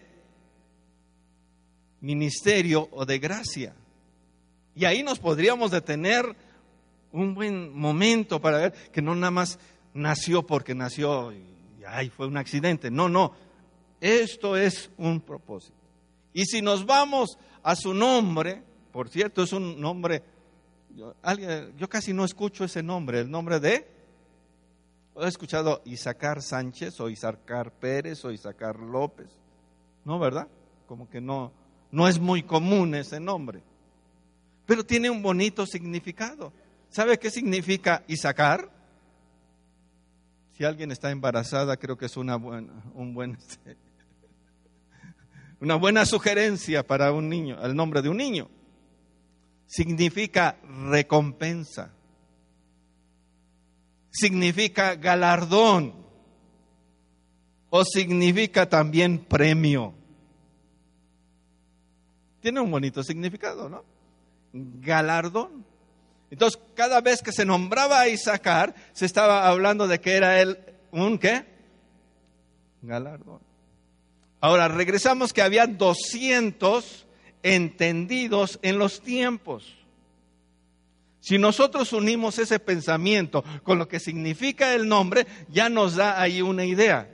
ministerio 2.02 2.90
o 2.92 3.08
de 3.08 3.18
gracia. 3.18 3.74
Y 4.76 4.86
ahí 4.86 5.02
nos 5.02 5.18
podríamos 5.18 5.72
detener 5.72 6.48
un 7.12 7.34
buen 7.34 7.78
momento 7.78 8.40
para 8.40 8.58
ver 8.58 8.74
que 8.92 9.02
no 9.02 9.16
nada 9.16 9.32
más 9.32 9.60
nació 9.94 10.46
porque 10.46 10.76
nació 10.76 11.32
y 11.32 11.50
ay, 11.92 12.10
fue 12.10 12.28
un 12.28 12.38
accidente. 12.38 12.92
No, 12.92 13.10
no. 13.10 13.34
Esto 14.02 14.56
es 14.56 14.90
un 14.98 15.20
propósito. 15.20 15.76
Y 16.34 16.46
si 16.46 16.62
nos 16.62 16.86
vamos 16.86 17.38
a 17.64 17.76
su 17.76 17.94
nombre, 17.94 18.64
por 18.92 19.10
cierto, 19.10 19.44
es 19.44 19.52
un 19.52 19.80
nombre, 19.80 20.24
yo, 20.96 21.16
alguien, 21.22 21.74
yo 21.78 21.90
casi 21.90 22.14
no 22.14 22.24
escucho 22.24 22.64
ese 22.64 22.82
nombre, 22.84 23.20
el 23.20 23.32
nombre 23.32 23.60
de, 23.60 23.88
¿he 25.18 25.28
escuchado 25.28 25.82
Isacar 25.86 26.42
Sánchez 26.42 27.00
o 27.02 27.10
Isacar 27.10 27.72
Pérez 27.72 28.24
o 28.24 28.32
Isacar 28.32 28.80
López? 28.80 29.28
No, 30.06 30.20
¿verdad? 30.20 30.48
Como 30.88 31.10
que 31.10 31.20
no, 31.20 31.52
no 31.92 32.08
es 32.08 32.20
muy 32.20 32.44
común 32.44 32.96
ese 32.96 33.20
nombre, 33.20 33.62
pero 34.66 34.86
tiene 34.86 35.10
un 35.10 35.22
bonito 35.22 35.66
significado. 35.66 36.54
¿Sabe 36.90 37.20
qué 37.20 37.30
significa 37.30 38.04
Isaacar? 38.08 38.70
Si 40.58 40.66
alguien 40.66 40.92
está 40.92 41.12
embarazada, 41.12 41.78
creo 41.78 41.98
que 41.98 42.08
es 42.08 42.18
una 42.18 42.36
buena, 42.36 42.74
un 42.94 43.14
buen, 43.14 43.38
una 45.62 45.76
buena 45.76 46.06
sugerencia 46.06 46.86
para 46.86 47.14
un 47.14 47.30
niño, 47.30 47.64
el 47.64 47.76
nombre 47.76 48.02
de 48.02 48.10
un 48.10 48.18
niño. 48.18 48.50
Significa 49.68 50.58
recompensa. 50.90 51.94
Significa 54.10 54.96
galardón. 54.96 55.94
O 57.70 57.86
significa 57.86 58.68
también 58.68 59.20
premio. 59.20 59.94
Tiene 62.42 62.60
un 62.60 62.72
bonito 62.72 63.04
significado, 63.04 63.70
¿no? 63.70 63.84
Galardón. 64.54 65.69
Entonces, 66.32 66.60
cada 66.76 67.02
vez 67.02 67.22
que 67.22 67.32
se 67.32 67.46
nombraba 67.46 68.00
a 68.00 68.08
Isaacar, 68.08 68.76
se 68.94 69.06
estaba 69.06 69.48
hablando 69.48 69.88
de 69.88 70.00
que 70.00 70.16
era 70.16 70.42
él 70.42 70.60
un 70.92 71.18
qué? 71.18 71.46
Galardón. 72.82 73.40
Ahora, 74.42 74.68
regresamos 74.68 75.34
que 75.34 75.42
había 75.42 75.68
200 75.68 77.08
entendidos 77.44 78.60
en 78.62 78.78
los 78.78 79.02
tiempos. 79.02 79.76
Si 81.20 81.38
nosotros 81.38 81.92
unimos 81.94 82.40
ese 82.40 82.60
pensamiento 82.60 83.44
con 83.64 83.78
lo 83.78 83.88
que 83.88 84.00
significa 84.00 84.74
el 84.74 84.88
nombre, 84.88 85.28
ya 85.50 85.68
nos 85.68 85.96
da 85.96 86.22
ahí 86.22 86.42
una 86.42 86.64
idea. 86.64 87.10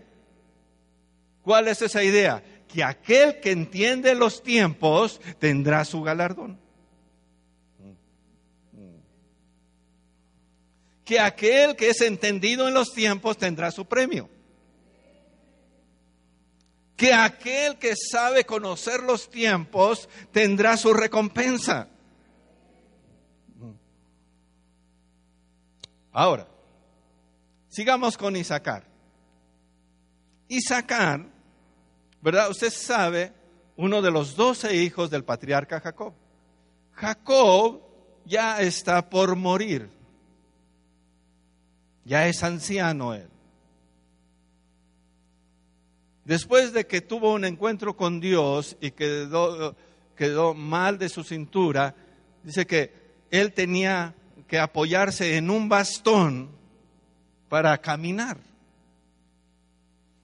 ¿Cuál 1.41 1.67
es 1.67 1.81
esa 1.81 2.03
idea? 2.03 2.43
Que 2.67 2.83
aquel 2.83 3.39
que 3.39 3.51
entiende 3.51 4.13
los 4.13 4.43
tiempos 4.43 5.19
tendrá 5.39 5.85
su 5.85 6.01
galardón. 6.01 6.59
Que 11.05 11.19
aquel 11.19 11.75
que 11.75 11.91
es 11.91 12.01
entendido 12.01 12.67
en 12.67 12.73
los 12.73 12.91
tiempos 12.91 13.37
tendrá 13.37 13.69
su 13.69 13.85
premio. 13.85 14.27
Que 16.97 17.13
aquel 17.13 17.77
que 17.77 17.93
sabe 17.95 18.45
conocer 18.45 19.03
los 19.03 19.29
tiempos 19.29 20.09
tendrá 20.31 20.75
su 20.75 20.93
recompensa. 20.93 21.87
Ahora, 26.11 26.47
sigamos 27.67 28.17
con 28.17 28.35
Isaacar. 28.35 28.85
Isaacar, 30.47 31.25
¿verdad? 32.21 32.49
Usted 32.49 32.71
sabe, 32.71 33.33
uno 33.75 34.01
de 34.01 34.09
los 34.09 34.35
doce 34.35 34.73
hijos 34.75 35.11
del 35.11 35.23
patriarca 35.23 35.81
Jacob. 35.81 36.13
Jacob 36.93 37.81
ya 38.25 38.61
está 38.61 39.07
por 39.07 39.35
morir. 39.35 39.94
Ya 42.05 42.27
es 42.27 42.43
anciano 42.43 43.13
él. 43.13 43.27
Después 46.23 46.73
de 46.73 46.87
que 46.87 47.01
tuvo 47.01 47.33
un 47.33 47.45
encuentro 47.45 47.95
con 47.95 48.19
Dios 48.19 48.77
y 48.79 48.91
quedó, 48.91 49.75
quedó 50.15 50.53
mal 50.53 50.97
de 50.97 51.09
su 51.09 51.23
cintura, 51.23 51.95
dice 52.43 52.65
que 52.65 52.93
él 53.29 53.53
tenía 53.53 54.15
que 54.47 54.59
apoyarse 54.59 55.37
en 55.37 55.49
un 55.49 55.67
bastón 55.67 56.49
para 57.49 57.77
caminar. 57.79 58.37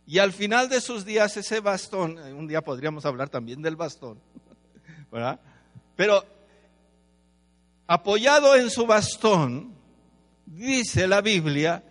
Y 0.05 0.19
al 0.19 0.33
final 0.33 0.69
de 0.69 0.81
sus 0.81 1.05
días 1.05 1.37
ese 1.37 1.59
bastón, 1.59 2.17
un 2.17 2.47
día 2.47 2.61
podríamos 2.61 3.05
hablar 3.05 3.29
también 3.29 3.61
del 3.61 3.75
bastón, 3.75 4.19
¿verdad? 5.11 5.39
Pero 5.95 6.25
apoyado 7.87 8.55
en 8.55 8.69
su 8.69 8.85
bastón, 8.85 9.73
dice 10.51 11.07
la 11.07 11.21
Biblia, 11.21 11.83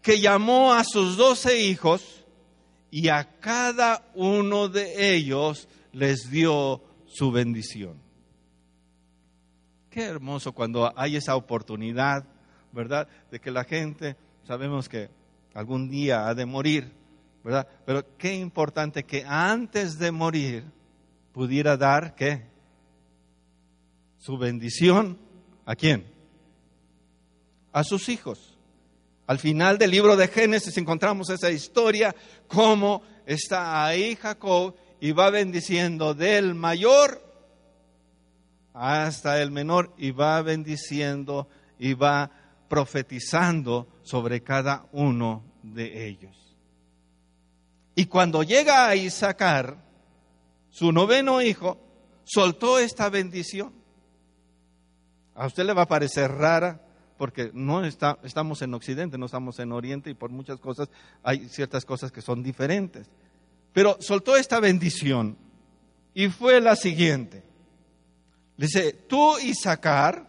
que 0.00 0.20
llamó 0.20 0.72
a 0.72 0.84
sus 0.84 1.16
doce 1.16 1.60
hijos 1.60 2.24
y 2.90 3.08
a 3.08 3.38
cada 3.40 4.10
uno 4.14 4.68
de 4.68 5.14
ellos 5.14 5.68
les 5.92 6.30
dio 6.30 6.82
su 7.06 7.30
bendición. 7.30 8.02
Qué 9.90 10.02
hermoso 10.02 10.52
cuando 10.52 10.92
hay 10.98 11.16
esa 11.16 11.36
oportunidad, 11.36 12.24
¿verdad? 12.72 13.08
De 13.30 13.40
que 13.40 13.50
la 13.50 13.64
gente, 13.64 14.16
sabemos 14.46 14.88
que 14.88 15.08
algún 15.54 15.88
día 15.88 16.26
ha 16.26 16.34
de 16.34 16.46
morir, 16.46 16.92
¿verdad? 17.42 17.68
Pero 17.86 18.16
qué 18.16 18.34
importante 18.34 19.04
que 19.04 19.24
antes 19.26 19.98
de 19.98 20.10
morir 20.10 20.64
pudiera 21.32 21.76
dar, 21.76 22.14
¿qué? 22.14 22.46
Su 24.18 24.36
bendición 24.38 25.18
¿A 25.66 25.74
quién? 25.74 26.04
A 27.74 27.84
sus 27.84 28.08
hijos. 28.08 28.56
Al 29.26 29.38
final 29.38 29.78
del 29.78 29.90
libro 29.90 30.16
de 30.16 30.28
Génesis 30.28 30.78
encontramos 30.78 31.28
esa 31.28 31.50
historia, 31.50 32.14
cómo 32.46 33.02
está 33.26 33.84
ahí 33.84 34.16
Jacob 34.16 34.74
y 35.00 35.12
va 35.12 35.30
bendiciendo 35.30 36.14
del 36.14 36.54
mayor 36.54 37.22
hasta 38.74 39.42
el 39.42 39.50
menor 39.50 39.92
y 39.96 40.10
va 40.10 40.40
bendiciendo 40.42 41.48
y 41.78 41.94
va 41.94 42.30
profetizando 42.68 43.88
sobre 44.02 44.42
cada 44.42 44.86
uno 44.92 45.42
de 45.62 46.06
ellos. 46.06 46.56
Y 47.94 48.06
cuando 48.06 48.42
llega 48.42 48.88
a 48.88 48.96
Isaacar, 48.96 49.78
su 50.70 50.92
noveno 50.92 51.40
hijo, 51.40 51.78
soltó 52.24 52.78
esta 52.78 53.08
bendición. 53.08 53.72
A 55.34 55.46
usted 55.46 55.64
le 55.64 55.72
va 55.72 55.82
a 55.82 55.88
parecer 55.88 56.30
rara 56.30 56.83
porque 57.16 57.50
no 57.54 57.84
está, 57.84 58.18
estamos 58.22 58.62
en 58.62 58.74
Occidente, 58.74 59.18
no 59.18 59.26
estamos 59.26 59.58
en 59.58 59.72
Oriente 59.72 60.10
y 60.10 60.14
por 60.14 60.30
muchas 60.30 60.58
cosas 60.58 60.88
hay 61.22 61.48
ciertas 61.48 61.84
cosas 61.84 62.10
que 62.10 62.22
son 62.22 62.42
diferentes. 62.42 63.08
Pero 63.72 63.96
soltó 64.00 64.36
esta 64.36 64.60
bendición 64.60 65.36
y 66.12 66.28
fue 66.28 66.60
la 66.60 66.76
siguiente. 66.76 67.42
Dice, 68.56 68.92
tú 68.92 69.38
Isaacar 69.38 70.28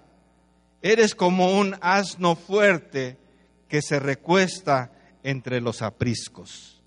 eres 0.81 1.15
como 1.15 1.57
un 1.59 1.75
asno 1.81 2.35
fuerte 2.35 3.17
que 3.67 3.81
se 3.81 3.99
recuesta 3.99 4.91
entre 5.23 5.61
los 5.61 5.81
apriscos. 5.81 6.83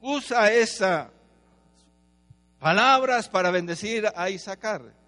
Usa 0.00 0.52
esa 0.52 1.10
palabras 2.64 3.28
para 3.28 3.50
bendecir 3.50 4.10
a 4.16 4.30
Isaacar. 4.30 5.03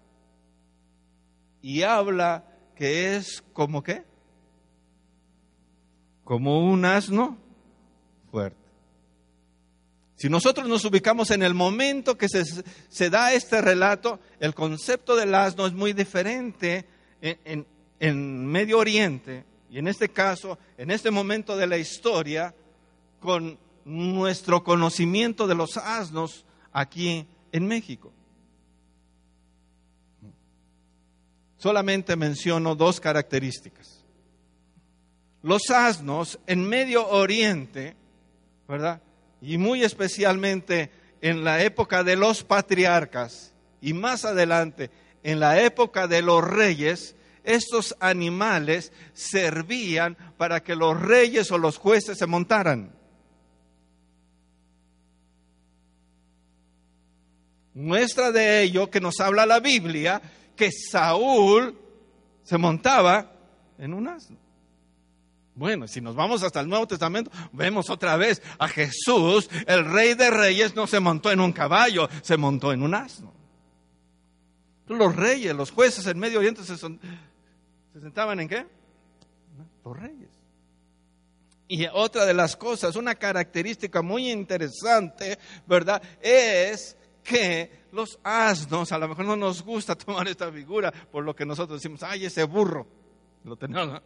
Y 1.61 1.83
habla 1.83 2.45
que 2.75 3.15
es 3.15 3.43
como 3.53 3.83
qué? 3.83 4.03
Como 6.23 6.69
un 6.69 6.85
asno 6.85 7.37
fuerte. 8.31 8.57
Si 10.15 10.29
nosotros 10.29 10.67
nos 10.67 10.83
ubicamos 10.83 11.29
en 11.31 11.43
el 11.43 11.53
momento 11.53 12.17
que 12.17 12.27
se, 12.27 12.43
se 12.43 13.09
da 13.09 13.33
este 13.33 13.61
relato, 13.61 14.19
el 14.39 14.55
concepto 14.55 15.15
del 15.15 15.35
asno 15.35 15.67
es 15.67 15.73
muy 15.73 15.93
diferente 15.93 16.85
en, 17.21 17.65
en 17.99 18.45
Medio 18.47 18.79
Oriente 18.79 19.45
y 19.69 19.79
en 19.79 19.87
este 19.87 20.09
caso, 20.09 20.57
en 20.77 20.91
este 20.91 21.11
momento 21.11 21.57
de 21.57 21.67
la 21.67 21.77
historia, 21.77 22.55
con 23.19 23.59
nuestro 23.85 24.63
conocimiento 24.63 25.47
de 25.47 25.55
los 25.55 25.77
asnos 25.77 26.45
aquí 26.71 27.27
en 27.51 27.67
México. 27.67 28.13
Solamente 31.57 32.15
menciono 32.15 32.75
dos 32.75 32.99
características. 32.99 34.03
Los 35.41 35.69
asnos 35.69 36.39
en 36.45 36.67
Medio 36.67 37.07
Oriente, 37.07 37.95
¿verdad? 38.67 39.01
Y 39.41 39.57
muy 39.57 39.83
especialmente 39.83 40.91
en 41.21 41.43
la 41.43 41.63
época 41.63 42.03
de 42.03 42.15
los 42.15 42.43
patriarcas 42.43 43.53
y 43.81 43.93
más 43.93 44.25
adelante 44.25 44.91
en 45.23 45.39
la 45.39 45.61
época 45.61 46.07
de 46.07 46.21
los 46.21 46.43
reyes, 46.43 47.15
estos 47.43 47.95
animales 47.99 48.91
servían 49.13 50.15
para 50.37 50.61
que 50.61 50.75
los 50.75 50.99
reyes 50.99 51.51
o 51.51 51.57
los 51.57 51.77
jueces 51.77 52.17
se 52.17 52.27
montaran. 52.27 52.93
Muestra 57.73 58.31
de 58.31 58.63
ello 58.63 58.89
que 58.89 58.99
nos 58.99 59.19
habla 59.19 59.45
la 59.45 59.59
Biblia 59.59 60.21
que 60.57 60.71
Saúl 60.71 61.79
se 62.43 62.57
montaba 62.57 63.31
en 63.77 63.93
un 63.93 64.07
asno. 64.07 64.37
Bueno, 65.55 65.87
si 65.87 66.01
nos 66.01 66.15
vamos 66.15 66.43
hasta 66.43 66.59
el 66.59 66.67
Nuevo 66.67 66.87
Testamento, 66.87 67.31
vemos 67.51 67.89
otra 67.89 68.15
vez 68.15 68.41
a 68.59 68.67
Jesús, 68.67 69.49
el 69.65 69.85
rey 69.85 70.13
de 70.13 70.29
reyes, 70.29 70.75
no 70.75 70.85
se 70.85 70.99
montó 70.99 71.31
en 71.31 71.39
un 71.39 71.51
caballo, 71.51 72.09
se 72.21 72.37
montó 72.37 72.73
en 72.73 72.83
un 72.83 72.93
asno. 72.93 73.33
Los 74.87 75.15
reyes, 75.15 75.55
los 75.55 75.71
jueces 75.71 76.05
en 76.05 76.19
Medio 76.19 76.39
Oriente 76.39 76.63
se, 76.63 76.77
se 76.77 76.87
sentaban 77.99 78.39
en 78.39 78.47
qué? 78.47 78.67
Los 79.83 79.97
reyes. 79.97 80.29
Y 81.67 81.85
otra 81.87 82.25
de 82.25 82.33
las 82.33 82.55
cosas, 82.55 82.95
una 82.95 83.15
característica 83.15 84.01
muy 84.01 84.31
interesante, 84.31 85.39
¿verdad? 85.65 86.01
Es 86.21 86.96
que 87.27 87.69
los 87.91 88.17
asnos, 88.23 88.91
a 88.93 88.97
lo 88.97 89.09
mejor 89.09 89.25
no 89.25 89.35
nos 89.35 89.61
gusta 89.61 89.95
tomar 89.97 90.27
esta 90.27 90.51
figura, 90.51 90.91
por 90.91 91.23
lo 91.23 91.35
que 91.35 91.45
nosotros 91.45 91.81
decimos, 91.81 92.01
ay, 92.01 92.25
ese 92.25 92.43
burro, 92.45 92.87
lo 93.43 93.55
tenemos, 93.57 94.01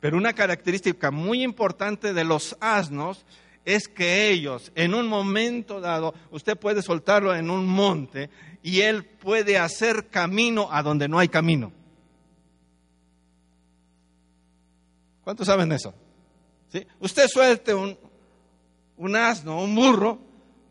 Pero 0.00 0.16
una 0.16 0.32
característica 0.32 1.10
muy 1.10 1.42
importante 1.42 2.12
de 2.12 2.24
los 2.24 2.56
asnos 2.60 3.26
es 3.64 3.88
que 3.88 4.30
ellos, 4.30 4.70
en 4.76 4.94
un 4.94 5.08
momento 5.08 5.80
dado, 5.80 6.14
usted 6.30 6.56
puede 6.56 6.82
soltarlo 6.82 7.34
en 7.34 7.50
un 7.50 7.66
monte 7.66 8.30
y 8.62 8.80
él 8.80 9.04
puede 9.04 9.58
hacer 9.58 10.06
camino 10.08 10.68
a 10.70 10.84
donde 10.84 11.08
no 11.08 11.18
hay 11.18 11.28
camino. 11.28 11.72
¿Cuántos 15.24 15.48
saben 15.48 15.72
eso? 15.72 15.92
¿Sí? 16.68 16.86
Usted 17.00 17.26
suelte 17.26 17.74
un, 17.74 17.98
un 18.96 19.16
asno, 19.16 19.60
un 19.60 19.74
burro, 19.74 20.25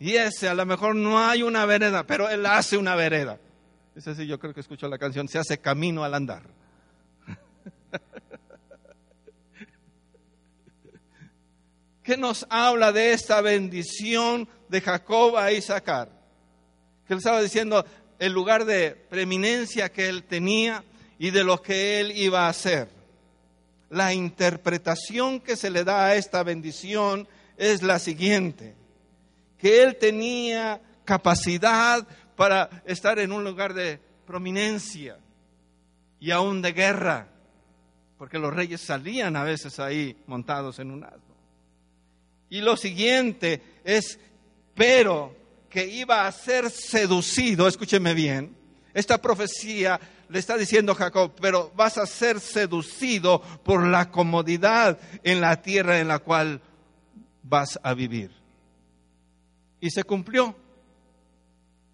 y 0.06 0.15
ese 0.18 0.48
a 0.48 0.54
lo 0.54 0.68
mejor 0.68 0.96
no 0.96 1.18
hay 1.18 1.41
una 1.41 1.65
vereda, 1.65 2.06
pero 2.06 2.30
él 2.30 2.46
hace 2.46 2.78
una 2.78 2.94
vereda. 2.94 3.39
Ese 3.96 4.13
sí, 4.13 4.28
yo 4.28 4.38
creo 4.38 4.54
que 4.54 4.60
escucho 4.60 4.88
la 4.88 5.00
canción, 5.00 5.28
se 5.28 5.39
hace 5.39 5.58
camino 5.58 6.04
al 6.04 6.13
andar. 6.13 6.44
¿Qué 12.04 12.18
nos 12.18 12.46
habla 12.52 12.91
de 12.91 13.13
esta 13.13 13.41
bendición 13.41 14.48
de 14.70 14.80
Jacob 14.80 15.38
a 15.38 15.52
Isaacar? 15.52 16.12
Que 17.08 17.13
él 17.13 17.18
estaba 17.18 17.41
diciendo 17.41 17.84
el 18.20 18.32
lugar 18.32 18.65
de 18.65 18.91
preeminencia 18.91 19.91
que 19.91 20.08
él 20.08 20.22
tenía 20.22 20.84
y 21.18 21.32
de 21.32 21.44
lo 21.44 21.63
que 21.63 22.00
él 22.00 22.12
iba 22.12 22.46
a 22.46 22.50
hacer. 22.50 22.89
La 23.89 24.13
interpretación 24.13 25.39
que 25.39 25.56
se 25.56 25.72
le 25.72 25.84
da 25.84 26.06
a 26.06 26.15
esta 26.15 26.44
bendición 26.44 27.28
es 27.58 27.82
la 27.82 27.98
siguiente 27.98 28.85
que 29.65 29.82
él 29.82 29.95
tenía 29.95 30.80
capacidad 31.06 32.08
para 32.36 32.84
estar 32.86 33.17
en 33.17 33.32
un 33.32 33.43
lugar 33.43 33.73
de 33.73 33.99
prominencia 34.28 35.17
y 36.19 36.30
aún 36.30 36.62
de 36.62 36.71
guerra, 36.71 37.30
porque 38.19 38.38
los 38.38 38.54
reyes 38.54 38.82
salían 38.82 39.36
a 39.36 39.43
veces 39.43 39.80
ahí 39.80 40.21
montados 40.28 40.78
en 40.78 40.91
un 40.91 41.04
asno. 41.04 41.36
Y 42.47 42.62
lo 42.62 42.78
siguiente 42.78 43.80
es, 43.84 44.19
pero 44.75 45.36
que 45.67 45.88
iba 45.88 46.28
a 46.28 46.32
ser 46.32 46.69
seducido, 46.69 47.67
escúcheme 47.67 48.13
bien, 48.13 48.56
esta 48.93 49.19
profecía 49.19 49.99
le 50.30 50.38
está 50.38 50.57
diciendo 50.57 50.93
Jacob, 50.93 51.32
pero 51.41 51.72
vas 51.76 51.97
a 51.97 52.05
ser 52.05 52.39
seducido 52.39 53.41
por 53.63 53.84
la 53.84 54.11
comodidad 54.11 54.99
en 55.24 55.41
la 55.41 55.63
tierra 55.63 55.99
en 55.99 56.09
la 56.09 56.20
cual 56.20 56.61
vas 57.41 57.80
a 57.82 57.95
vivir. 57.95 58.35
Y 59.86 59.92
se 59.92 60.04
cumplió. 60.04 60.56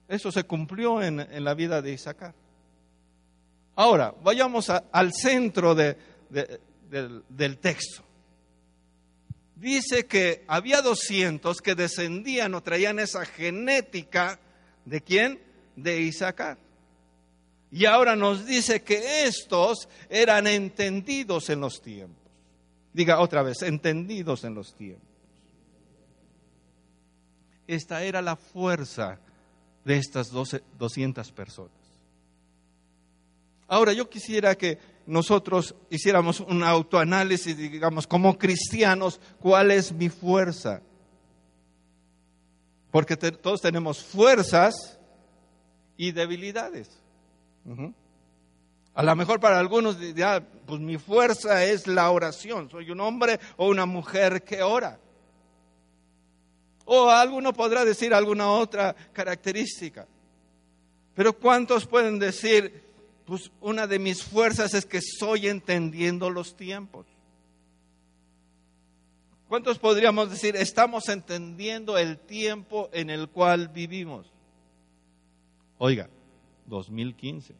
Eso 0.07 0.31
se 0.31 0.45
cumplió 0.45 1.03
en, 1.03 1.43
la 1.43 1.53
vida 1.53 1.81
de 1.81 1.91
Isaac. 1.91 2.33
Ahora, 3.75 4.15
vayamos 4.23 4.69
al 4.69 5.11
centro 5.11 5.75
del, 5.75 5.97
del 7.27 7.57
texto. 7.57 8.01
Dice 9.57 10.05
que 10.05 10.45
había 10.47 10.81
200 10.81 11.59
que 11.59 11.75
descendían 11.75 12.53
o 12.53 12.63
traían 12.63 12.97
esa 12.97 13.25
genética 13.25 14.39
de 14.85 15.01
quién? 15.01 15.41
De 15.75 15.99
Isaac. 15.99 16.57
Y 17.71 17.87
ahora 17.87 18.15
nos 18.15 18.45
dice 18.45 18.83
que 18.83 19.25
estos 19.25 19.89
eran 20.09 20.47
entendidos 20.47 21.49
en 21.49 21.59
los 21.59 21.81
tiempos. 21.81 22.31
Diga 22.93 23.19
otra 23.19 23.43
vez, 23.43 23.61
entendidos 23.63 24.45
en 24.45 24.55
los 24.55 24.73
tiempos. 24.75 25.10
Esta 27.71 28.03
era 28.03 28.21
la 28.21 28.35
fuerza 28.35 29.17
de 29.85 29.95
estas 29.95 30.29
12, 30.29 30.61
200 30.77 31.31
personas. 31.31 31.71
Ahora, 33.65 33.93
yo 33.93 34.09
quisiera 34.09 34.55
que 34.55 34.77
nosotros 35.05 35.73
hiciéramos 35.89 36.41
un 36.41 36.63
autoanálisis, 36.63 37.55
digamos, 37.55 38.07
como 38.07 38.37
cristianos, 38.37 39.21
¿cuál 39.39 39.71
es 39.71 39.93
mi 39.93 40.09
fuerza? 40.09 40.81
Porque 42.91 43.15
todos 43.15 43.61
tenemos 43.61 44.03
fuerzas 44.03 44.99
y 45.95 46.11
debilidades. 46.11 46.89
A 48.93 49.01
lo 49.01 49.15
mejor 49.15 49.39
para 49.39 49.57
algunos 49.57 49.97
dirá, 49.97 50.45
pues 50.65 50.81
mi 50.81 50.97
fuerza 50.97 51.63
es 51.63 51.87
la 51.87 52.11
oración, 52.11 52.69
soy 52.69 52.91
un 52.91 52.99
hombre 52.99 53.39
o 53.55 53.69
una 53.69 53.85
mujer 53.85 54.43
que 54.43 54.61
ora. 54.61 54.99
O 56.85 57.09
alguno 57.09 57.53
podrá 57.53 57.85
decir 57.85 58.13
alguna 58.13 58.49
otra 58.51 58.95
característica. 59.13 60.07
Pero 61.15 61.33
¿cuántos 61.33 61.85
pueden 61.85 62.19
decir, 62.19 62.83
pues 63.25 63.51
una 63.59 63.87
de 63.87 63.99
mis 63.99 64.23
fuerzas 64.23 64.73
es 64.73 64.85
que 64.85 65.01
soy 65.01 65.47
entendiendo 65.47 66.29
los 66.29 66.55
tiempos? 66.55 67.05
¿Cuántos 69.47 69.79
podríamos 69.79 70.29
decir, 70.29 70.55
estamos 70.55 71.09
entendiendo 71.09 71.97
el 71.97 72.17
tiempo 72.17 72.89
en 72.93 73.09
el 73.09 73.27
cual 73.27 73.67
vivimos? 73.67 74.31
Oiga, 75.77 76.09
2015. 76.67 77.53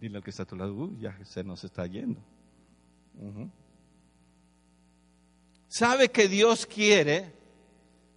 Dile 0.00 0.16
al 0.16 0.24
que 0.24 0.30
está 0.30 0.44
a 0.44 0.46
tu 0.46 0.56
lado, 0.56 0.72
uh, 0.72 0.98
ya 0.98 1.18
se 1.24 1.44
nos 1.44 1.62
está 1.62 1.86
yendo. 1.86 2.20
¿Sabe 5.68 6.08
que 6.08 6.26
Dios 6.26 6.64
quiere 6.64 7.35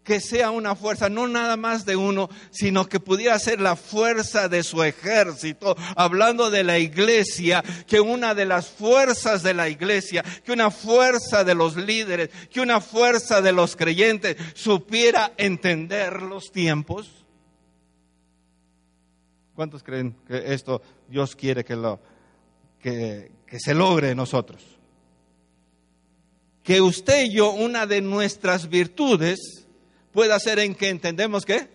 que 0.04 0.20
sea 0.20 0.50
una 0.50 0.76
fuerza, 0.76 1.10
no 1.10 1.28
nada 1.28 1.56
más 1.56 1.86
de 1.86 1.96
uno, 1.96 2.30
sino 2.52 2.88
que 2.88 3.00
pudiera 3.00 3.38
ser 3.38 3.62
la 3.62 3.76
fuerza 3.76 4.50
de 4.50 4.64
su 4.64 4.82
ejército, 4.84 5.78
hablando 5.96 6.50
de 6.50 6.64
la 6.64 6.80
iglesia, 6.80 7.64
que 7.86 8.00
una 8.00 8.34
de 8.34 8.46
las 8.46 8.68
fuerzas 8.70 9.44
de 9.44 9.54
la 9.54 9.70
iglesia, 9.70 10.24
que 10.44 10.52
una 10.52 10.72
fuerza 10.72 11.44
de 11.44 11.54
los 11.54 11.76
líderes, 11.76 12.30
que 12.50 12.62
una 12.62 12.82
fuerza 12.82 13.42
de 13.42 13.52
los 13.52 13.76
creyentes 13.76 14.38
supiera 14.56 15.34
entender 15.38 16.22
los 16.22 16.52
tiempos? 16.52 17.26
¿Cuántos 19.60 19.84
creen 19.84 20.16
que 20.26 20.54
esto 20.54 20.82
Dios 21.10 21.36
quiere 21.36 21.66
que, 21.66 21.76
lo, 21.76 22.00
que, 22.82 23.30
se 23.58 23.74
logre 23.74 24.12
en 24.12 24.18
nosotros? 24.18 24.64
Que 26.64 26.80
usted 26.80 27.26
y 27.26 27.34
yo, 27.34 27.52
una 27.52 27.86
de 27.86 28.02
nuestras 28.02 28.70
virtudes, 28.70 29.68
pueda 30.20 30.38
ser 30.38 30.60
en 30.60 30.76
que 30.76 30.90
entendemos 30.90 31.46
qué? 31.46 31.70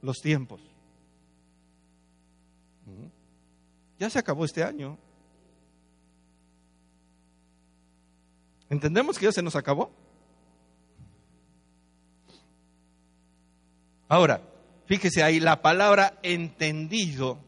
Los 0.00 0.22
tiempos. 0.22 0.62
Ya 3.98 4.08
se 4.08 4.18
acabó 4.18 4.46
este 4.46 4.64
año. 4.64 4.96
¿Entendemos 8.70 9.18
que 9.18 9.26
ya 9.26 9.32
se 9.32 9.42
nos 9.42 9.56
acabó? 9.56 9.92
Ahora, 14.08 14.40
Fíjese 14.86 15.22
ahí, 15.22 15.38
la 15.38 15.60
palabra 15.60 16.18
entendido, 16.22 17.38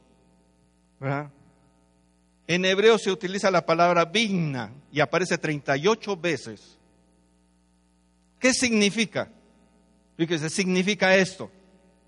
En 2.46 2.64
hebreo 2.66 2.98
se 2.98 3.10
utiliza 3.10 3.50
la 3.50 3.64
palabra 3.64 4.04
vigna 4.04 4.74
y 4.92 5.00
aparece 5.00 5.38
38 5.38 6.16
veces. 6.18 6.76
¿Qué 8.38 8.52
significa? 8.52 9.30
Fíjese, 10.16 10.48
significa 10.50 11.16
esto. 11.16 11.50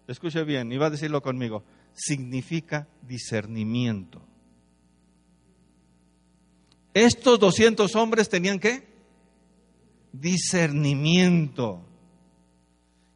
Escuche 0.07 0.43
bien, 0.45 0.73
y 0.73 0.79
va 0.79 0.87
a 0.87 0.91
decirlo 0.91 1.21
conmigo. 1.21 1.63
Significa 1.93 2.89
discernimiento. 3.03 4.23
Estos 6.95 7.39
200 7.39 7.95
hombres 7.97 8.29
tenían 8.29 8.59
qué? 8.59 8.87
Discernimiento. 10.13 11.85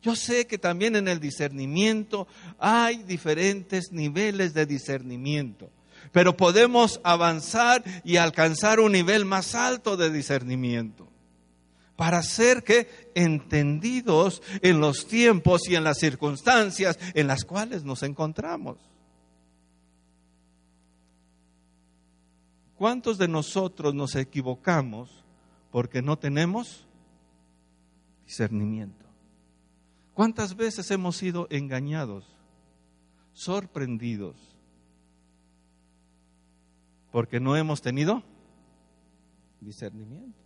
Yo 0.02 0.14
sé 0.14 0.46
que 0.46 0.58
también 0.58 0.96
en 0.96 1.08
el 1.08 1.20
discernimiento 1.20 2.26
hay 2.58 3.02
diferentes 3.04 3.92
niveles 3.92 4.52
de 4.52 4.66
discernimiento, 4.66 5.70
pero 6.10 6.36
podemos 6.36 7.00
avanzar 7.04 7.82
y 8.04 8.16
alcanzar 8.16 8.80
un 8.80 8.92
nivel 8.92 9.24
más 9.24 9.54
alto 9.54 9.96
de 9.96 10.10
discernimiento 10.10 11.11
para 12.02 12.20
ser 12.24 12.64
que 12.64 13.12
entendidos 13.14 14.42
en 14.60 14.80
los 14.80 15.06
tiempos 15.06 15.68
y 15.68 15.76
en 15.76 15.84
las 15.84 15.98
circunstancias 15.98 16.98
en 17.14 17.28
las 17.28 17.44
cuales 17.44 17.84
nos 17.84 18.02
encontramos. 18.02 18.76
¿Cuántos 22.74 23.18
de 23.18 23.28
nosotros 23.28 23.94
nos 23.94 24.16
equivocamos 24.16 25.10
porque 25.70 26.02
no 26.02 26.18
tenemos 26.18 26.88
discernimiento? 28.26 29.06
¿Cuántas 30.12 30.56
veces 30.56 30.90
hemos 30.90 31.16
sido 31.16 31.46
engañados, 31.50 32.24
sorprendidos, 33.32 34.34
porque 37.12 37.38
no 37.38 37.56
hemos 37.56 37.80
tenido 37.80 38.24
discernimiento? 39.60 40.41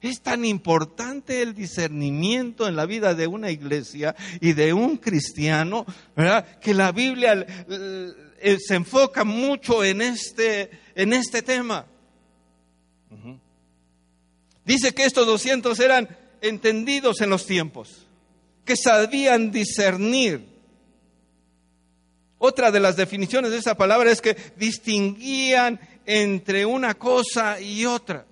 Es 0.00 0.20
tan 0.20 0.44
importante 0.44 1.42
el 1.42 1.54
discernimiento 1.54 2.68
en 2.68 2.76
la 2.76 2.86
vida 2.86 3.14
de 3.14 3.26
una 3.26 3.50
iglesia 3.50 4.14
y 4.40 4.52
de 4.52 4.72
un 4.72 4.96
cristiano, 4.96 5.84
¿verdad? 6.14 6.58
Que 6.60 6.72
la 6.72 6.92
Biblia 6.92 7.44
eh, 7.68 8.58
se 8.64 8.74
enfoca 8.76 9.24
mucho 9.24 9.82
en 9.82 10.02
este, 10.02 10.70
en 10.94 11.12
este 11.12 11.42
tema. 11.42 11.86
Dice 14.64 14.92
que 14.92 15.04
estos 15.04 15.26
200 15.26 15.80
eran 15.80 16.08
entendidos 16.42 17.20
en 17.20 17.30
los 17.30 17.46
tiempos 17.46 18.06
que 18.64 18.76
sabían 18.76 19.50
discernir. 19.50 20.46
Otra 22.36 22.70
de 22.70 22.78
las 22.78 22.96
definiciones 22.96 23.50
de 23.50 23.56
esa 23.56 23.76
palabra 23.76 24.12
es 24.12 24.20
que 24.20 24.36
distinguían 24.56 25.80
entre 26.04 26.66
una 26.66 26.94
cosa 26.94 27.60
y 27.60 27.86
otra. 27.86 28.26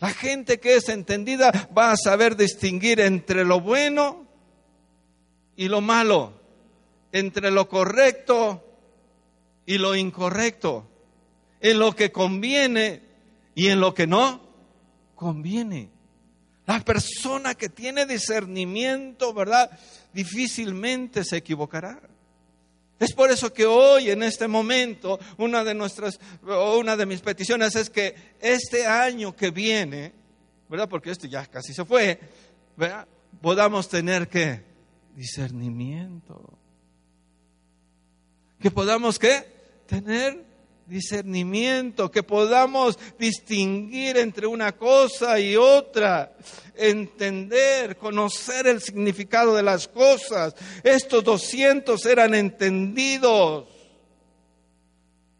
La 0.00 0.10
gente 0.10 0.58
que 0.58 0.76
es 0.76 0.88
entendida 0.88 1.68
va 1.76 1.92
a 1.92 1.96
saber 1.96 2.34
distinguir 2.34 3.00
entre 3.00 3.44
lo 3.44 3.60
bueno 3.60 4.26
y 5.56 5.68
lo 5.68 5.82
malo, 5.82 6.32
entre 7.12 7.50
lo 7.50 7.68
correcto 7.68 8.64
y 9.66 9.76
lo 9.76 9.94
incorrecto, 9.94 10.88
en 11.60 11.78
lo 11.78 11.94
que 11.94 12.10
conviene 12.10 13.02
y 13.54 13.68
en 13.68 13.80
lo 13.80 13.92
que 13.92 14.06
no 14.06 14.40
conviene. 15.14 15.90
La 16.66 16.80
persona 16.80 17.54
que 17.54 17.68
tiene 17.68 18.06
discernimiento, 18.06 19.34
¿verdad? 19.34 19.70
Difícilmente 20.14 21.24
se 21.24 21.36
equivocará. 21.36 22.00
Es 23.00 23.14
por 23.14 23.30
eso 23.30 23.50
que 23.50 23.64
hoy, 23.64 24.10
en 24.10 24.22
este 24.22 24.46
momento, 24.46 25.18
una 25.38 25.64
de 25.64 25.72
nuestras, 25.72 26.20
una 26.42 26.98
de 26.98 27.06
mis 27.06 27.22
peticiones 27.22 27.74
es 27.74 27.88
que 27.88 28.14
este 28.38 28.86
año 28.86 29.34
que 29.34 29.50
viene, 29.50 30.12
¿verdad? 30.68 30.86
Porque 30.86 31.10
esto 31.10 31.26
ya 31.26 31.46
casi 31.46 31.72
se 31.72 31.86
fue, 31.86 32.20
¿verdad? 32.76 33.08
Podamos 33.40 33.88
tener 33.88 34.28
que 34.28 34.62
discernimiento. 35.16 36.58
Que 38.60 38.70
podamos 38.70 39.18
que 39.18 39.46
tener 39.86 40.49
discernimiento, 40.90 42.10
que 42.10 42.22
podamos 42.22 42.98
distinguir 43.18 44.18
entre 44.18 44.46
una 44.46 44.72
cosa 44.72 45.40
y 45.40 45.56
otra, 45.56 46.36
entender, 46.74 47.96
conocer 47.96 48.66
el 48.66 48.82
significado 48.82 49.54
de 49.54 49.62
las 49.62 49.88
cosas. 49.88 50.54
Estos 50.82 51.24
200 51.24 52.04
eran 52.04 52.34
entendidos. 52.34 53.68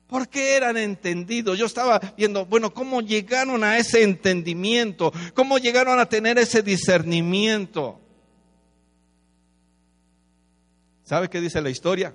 ¿Por 0.06 0.28
qué 0.28 0.56
eran 0.56 0.76
entendidos? 0.76 1.58
Yo 1.58 1.66
estaba 1.66 2.00
viendo, 2.16 2.46
bueno, 2.46 2.72
¿cómo 2.72 3.00
llegaron 3.00 3.62
a 3.62 3.78
ese 3.78 4.02
entendimiento? 4.02 5.12
¿Cómo 5.34 5.58
llegaron 5.58 6.00
a 6.00 6.08
tener 6.08 6.38
ese 6.38 6.62
discernimiento? 6.62 8.00
¿Sabe 11.04 11.28
qué 11.28 11.40
dice 11.40 11.60
la 11.60 11.70
historia? 11.70 12.14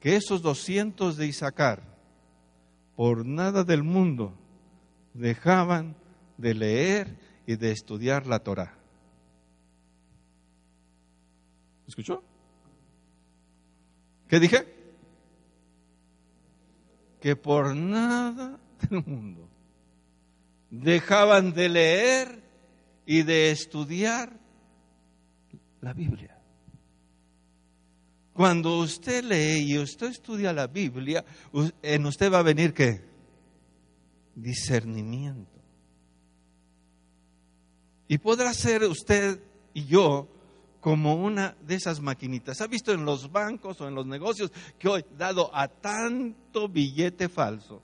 Que 0.00 0.16
esos 0.16 0.42
200 0.42 1.16
de 1.16 1.26
Isaacar 1.26 1.93
por 2.96 3.26
nada 3.26 3.64
del 3.64 3.82
mundo 3.82 4.34
dejaban 5.12 5.96
de 6.38 6.54
leer 6.54 7.18
y 7.46 7.56
de 7.56 7.72
estudiar 7.72 8.26
la 8.26 8.40
Torah. 8.40 8.74
¿Escuchó? 11.86 12.22
¿Qué 14.28 14.40
dije? 14.40 14.66
Que 17.20 17.36
por 17.36 17.74
nada 17.74 18.58
del 18.80 19.04
mundo 19.04 19.48
dejaban 20.70 21.52
de 21.52 21.68
leer 21.68 22.42
y 23.06 23.22
de 23.22 23.50
estudiar 23.50 24.38
la 25.80 25.92
Biblia. 25.92 26.33
Cuando 28.34 28.78
usted 28.80 29.24
lee 29.24 29.72
y 29.72 29.78
usted 29.78 30.08
estudia 30.08 30.52
la 30.52 30.66
Biblia, 30.66 31.24
en 31.80 32.06
usted 32.06 32.30
va 32.30 32.40
a 32.40 32.42
venir 32.42 32.74
qué? 32.74 33.00
Discernimiento. 34.34 35.60
Y 38.08 38.18
podrá 38.18 38.52
ser 38.52 38.82
usted 38.82 39.40
y 39.72 39.86
yo 39.86 40.28
como 40.80 41.14
una 41.14 41.56
de 41.66 41.76
esas 41.76 42.00
maquinitas. 42.00 42.60
¿Ha 42.60 42.66
visto 42.66 42.92
en 42.92 43.04
los 43.04 43.32
bancos 43.32 43.80
o 43.80 43.88
en 43.88 43.94
los 43.94 44.04
negocios 44.04 44.52
que 44.78 44.88
hoy, 44.88 45.04
dado 45.16 45.50
a 45.54 45.68
tanto 45.68 46.68
billete 46.68 47.28
falso, 47.28 47.80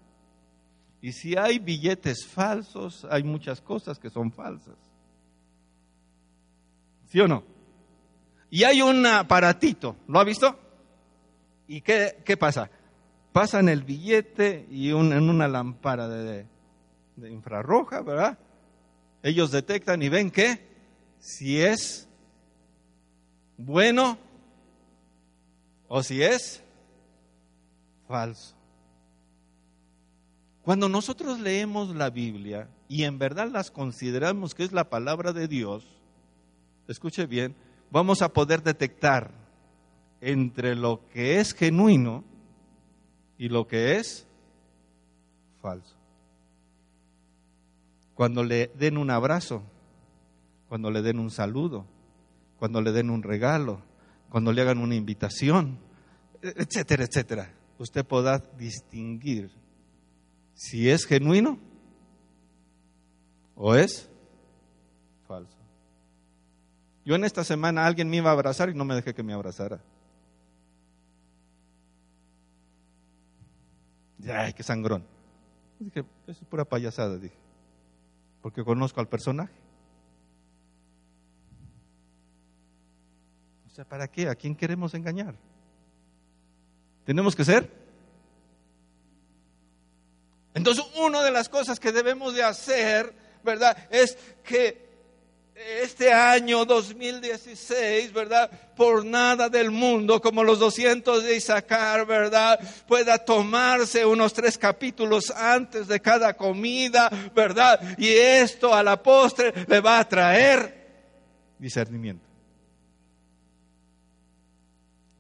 y 1.01 1.13
si 1.13 1.37
hay 1.37 1.59
billetes 1.59 2.27
falsos, 2.27 3.07
hay 3.09 3.23
muchas 3.23 3.61
cosas 3.61 3.99
que 3.99 4.11
son 4.11 4.31
falsas. 4.33 4.77
¿Sí 7.09 7.21
o 7.21 7.27
no? 7.27 7.43
Y 8.51 8.65
hay 8.65 8.83
un 8.83 9.07
aparatito, 9.07 9.97
¿lo 10.09 10.19
ha 10.19 10.25
visto? 10.25 10.59
¿Y 11.69 11.81
qué, 11.83 12.21
qué 12.25 12.37
pasa? 12.37 12.71
Pasan 13.33 13.69
el 13.69 13.85
billete 13.85 14.67
y 14.71 14.91
en 14.91 15.31
una 15.31 15.47
lámpara 15.47 16.09
de, 16.09 16.47
de 17.15 17.31
infrarroja, 17.31 18.03
¿verdad? 18.03 18.39
Ellos 19.23 19.53
detectan 19.53 20.03
y 20.03 20.09
ven 20.09 20.31
que 20.31 20.69
si 21.21 21.61
es 21.61 22.09
bueno 23.57 24.19
o 25.87 26.03
si 26.03 26.23
es 26.23 26.63
falso. 28.09 28.57
Cuando 30.63 30.89
nosotros 30.89 31.41
leemos 31.41 31.95
la 31.95 32.11
Biblia 32.11 32.69
y 32.89 33.05
en 33.05 33.19
verdad 33.19 33.49
las 33.51 33.71
consideramos 33.71 34.55
que 34.55 34.65
es 34.65 34.73
la 34.73 34.89
palabra 34.89 35.33
de 35.33 35.47
Dios, 35.47 35.85
escuche 36.89 37.27
bien, 37.27 37.55
vamos 37.91 38.23
a 38.23 38.33
poder 38.33 38.63
detectar 38.63 39.31
entre 40.21 40.75
lo 40.77 41.01
que 41.13 41.41
es 41.41 41.55
genuino 41.55 42.25
y 43.39 43.49
lo 43.49 43.67
que 43.67 43.97
es 43.97 44.27
falso. 45.63 45.97
Cuando 48.15 48.45
le 48.45 48.69
den 48.79 48.99
un 48.99 49.11
abrazo, 49.11 49.63
cuando 50.69 50.91
le 50.91 51.03
den 51.03 51.19
un 51.19 51.31
saludo, 51.31 51.87
cuando 52.59 52.83
le 52.83 52.93
den 52.93 53.11
un 53.11 53.23
regalo, 53.23 53.81
cuando 54.29 54.53
le 54.53 54.63
hagan 54.63 54.79
una 54.79 54.95
invitación, 54.95 55.79
etcétera, 56.43 57.05
etcétera, 57.05 57.55
usted 57.79 58.05
podrá 58.05 58.39
distinguir 58.59 59.51
si 60.55 60.91
es 60.91 61.07
genuino 61.07 61.59
o 63.57 63.75
es 63.75 64.09
falso. 65.27 65.60
Yo 67.11 67.17
en 67.17 67.25
esta 67.25 67.43
semana 67.43 67.87
alguien 67.87 68.09
me 68.09 68.19
iba 68.19 68.31
a 68.31 68.35
abrazar 68.35 68.71
y 68.71 68.75
no 68.75 68.85
me 68.85 68.95
dejé 68.95 69.13
que 69.15 69.25
me 69.25 69.33
abrazara. 69.33 69.81
Ay, 74.33 74.53
qué 74.53 74.63
sangrón. 74.63 75.05
Dije, 75.81 76.05
es 76.29 76.39
pura 76.49 76.65
payasada, 76.65 77.19
dije, 77.19 77.35
porque 78.41 78.63
conozco 78.63 79.01
al 79.01 79.09
personaje. 79.09 79.53
O 83.67 83.75
sea, 83.75 83.85
¿para 83.85 84.07
qué? 84.07 84.29
¿A 84.29 84.37
quién 84.37 84.55
queremos 84.55 84.95
engañar? 84.95 85.35
Tenemos 87.05 87.35
que 87.35 87.45
ser 87.45 87.69
entonces, 90.55 90.85
una 90.97 91.25
de 91.25 91.33
las 91.33 91.49
cosas 91.49 91.81
que 91.81 91.91
debemos 91.91 92.35
de 92.35 92.45
hacer, 92.45 93.13
¿verdad? 93.43 93.77
Es 93.91 94.17
que 94.45 94.90
este 95.83 96.13
año 96.13 96.65
2016, 96.65 98.13
¿verdad? 98.13 98.51
Por 98.77 99.05
nada 99.05 99.49
del 99.49 99.71
mundo, 99.71 100.21
como 100.21 100.43
los 100.43 100.59
200 100.59 101.23
de 101.25 101.37
Isaacar, 101.37 102.07
¿verdad? 102.07 102.59
Pueda 102.87 103.19
tomarse 103.19 104.05
unos 104.05 104.33
tres 104.33 104.57
capítulos 104.57 105.31
antes 105.31 105.87
de 105.87 106.01
cada 106.01 106.35
comida, 106.35 107.11
¿verdad? 107.35 107.81
Y 107.99 108.09
esto 108.09 108.75
a 108.75 108.83
la 108.83 109.03
postre 109.03 109.53
le 109.69 109.81
va 109.81 109.99
a 109.99 110.09
traer 110.09 110.81
discernimiento. 111.59 112.27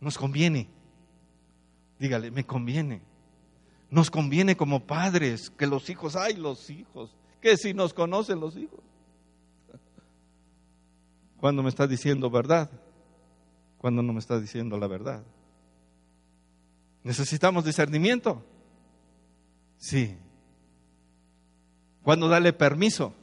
Nos 0.00 0.16
conviene. 0.16 0.68
Dígale, 1.98 2.30
me 2.30 2.44
conviene. 2.44 3.02
Nos 3.90 4.10
conviene 4.10 4.56
como 4.56 4.86
padres 4.86 5.50
que 5.50 5.66
los 5.66 5.90
hijos, 5.90 6.16
ay, 6.16 6.34
los 6.34 6.70
hijos, 6.70 7.14
que 7.42 7.56
si 7.56 7.74
nos 7.74 7.92
conocen 7.92 8.40
los 8.40 8.56
hijos. 8.56 8.80
Cuando 11.40 11.62
me 11.62 11.70
está 11.70 11.86
diciendo 11.86 12.30
verdad, 12.30 12.70
cuando 13.78 14.02
no 14.02 14.12
me 14.12 14.18
está 14.18 14.38
diciendo 14.38 14.76
la 14.78 14.86
verdad. 14.86 15.22
¿Necesitamos 17.02 17.64
discernimiento? 17.64 18.44
Sí. 19.78 20.16
¿Cuándo 22.02 22.28
darle 22.28 22.52
permiso? 22.52 23.14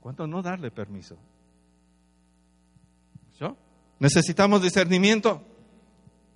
¿Cuándo 0.00 0.26
no 0.26 0.40
darle 0.40 0.70
permiso? 0.70 1.18
¿Yo? 3.38 3.56
¿Necesitamos 3.98 4.62
discernimiento? 4.62 5.42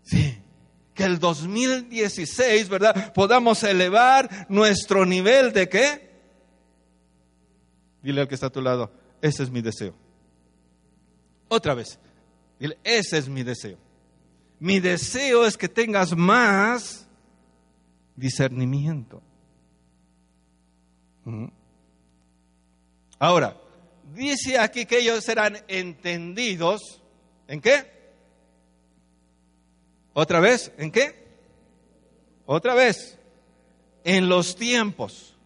Sí 0.02 0.42
que 0.96 1.04
el 1.04 1.18
2016, 1.20 2.68
¿verdad? 2.68 3.12
Podamos 3.12 3.62
elevar 3.62 4.46
nuestro 4.48 5.04
nivel 5.04 5.52
de 5.52 5.68
qué? 5.68 6.10
Dile 8.02 8.22
al 8.22 8.28
que 8.28 8.34
está 8.34 8.46
a 8.46 8.50
tu 8.50 8.62
lado, 8.62 8.90
ese 9.20 9.42
es 9.42 9.50
mi 9.50 9.60
deseo. 9.60 9.94
Otra 11.48 11.74
vez, 11.74 11.98
ese 12.84 13.18
es 13.18 13.28
mi 13.28 13.42
deseo. 13.42 13.78
Mi 14.58 14.80
deseo 14.80 15.44
es 15.46 15.56
que 15.56 15.68
tengas 15.68 16.16
más 16.16 17.06
discernimiento. 18.16 19.22
Ahora, 23.18 23.56
dice 24.14 24.58
aquí 24.58 24.86
que 24.86 24.98
ellos 24.98 25.24
serán 25.24 25.58
entendidos. 25.68 27.02
¿En 27.48 27.60
qué? 27.60 27.96
¿Otra 30.14 30.40
vez? 30.40 30.72
¿En 30.78 30.90
qué? 30.90 31.26
Otra 32.46 32.74
vez. 32.74 33.18
En 34.04 34.28
los 34.28 34.56
tiempos. 34.56 35.36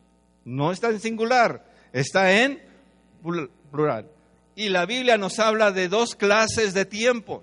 No 0.45 0.73
está 0.73 0.89
en 0.89 1.01
singular, 1.01 1.65
está 1.93 2.43
en 2.43 2.63
plural. 3.71 4.11
Y 4.61 4.69
la 4.69 4.85
Biblia 4.85 5.17
nos 5.17 5.39
habla 5.39 5.73
de 5.73 5.89
dos 5.89 6.15
clases 6.15 6.75
de 6.75 6.85
tiempos. 6.85 7.43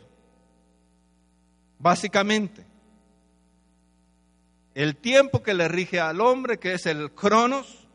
Básicamente. 1.80 2.64
El 4.76 4.96
tiempo 4.96 5.42
que 5.42 5.56
le 5.56 5.68
rige 5.68 6.00
al 6.00 6.22
hombre, 6.22 6.60
que 6.60 6.74
es 6.74 6.86
el 6.86 7.12
cronos, 7.12 7.88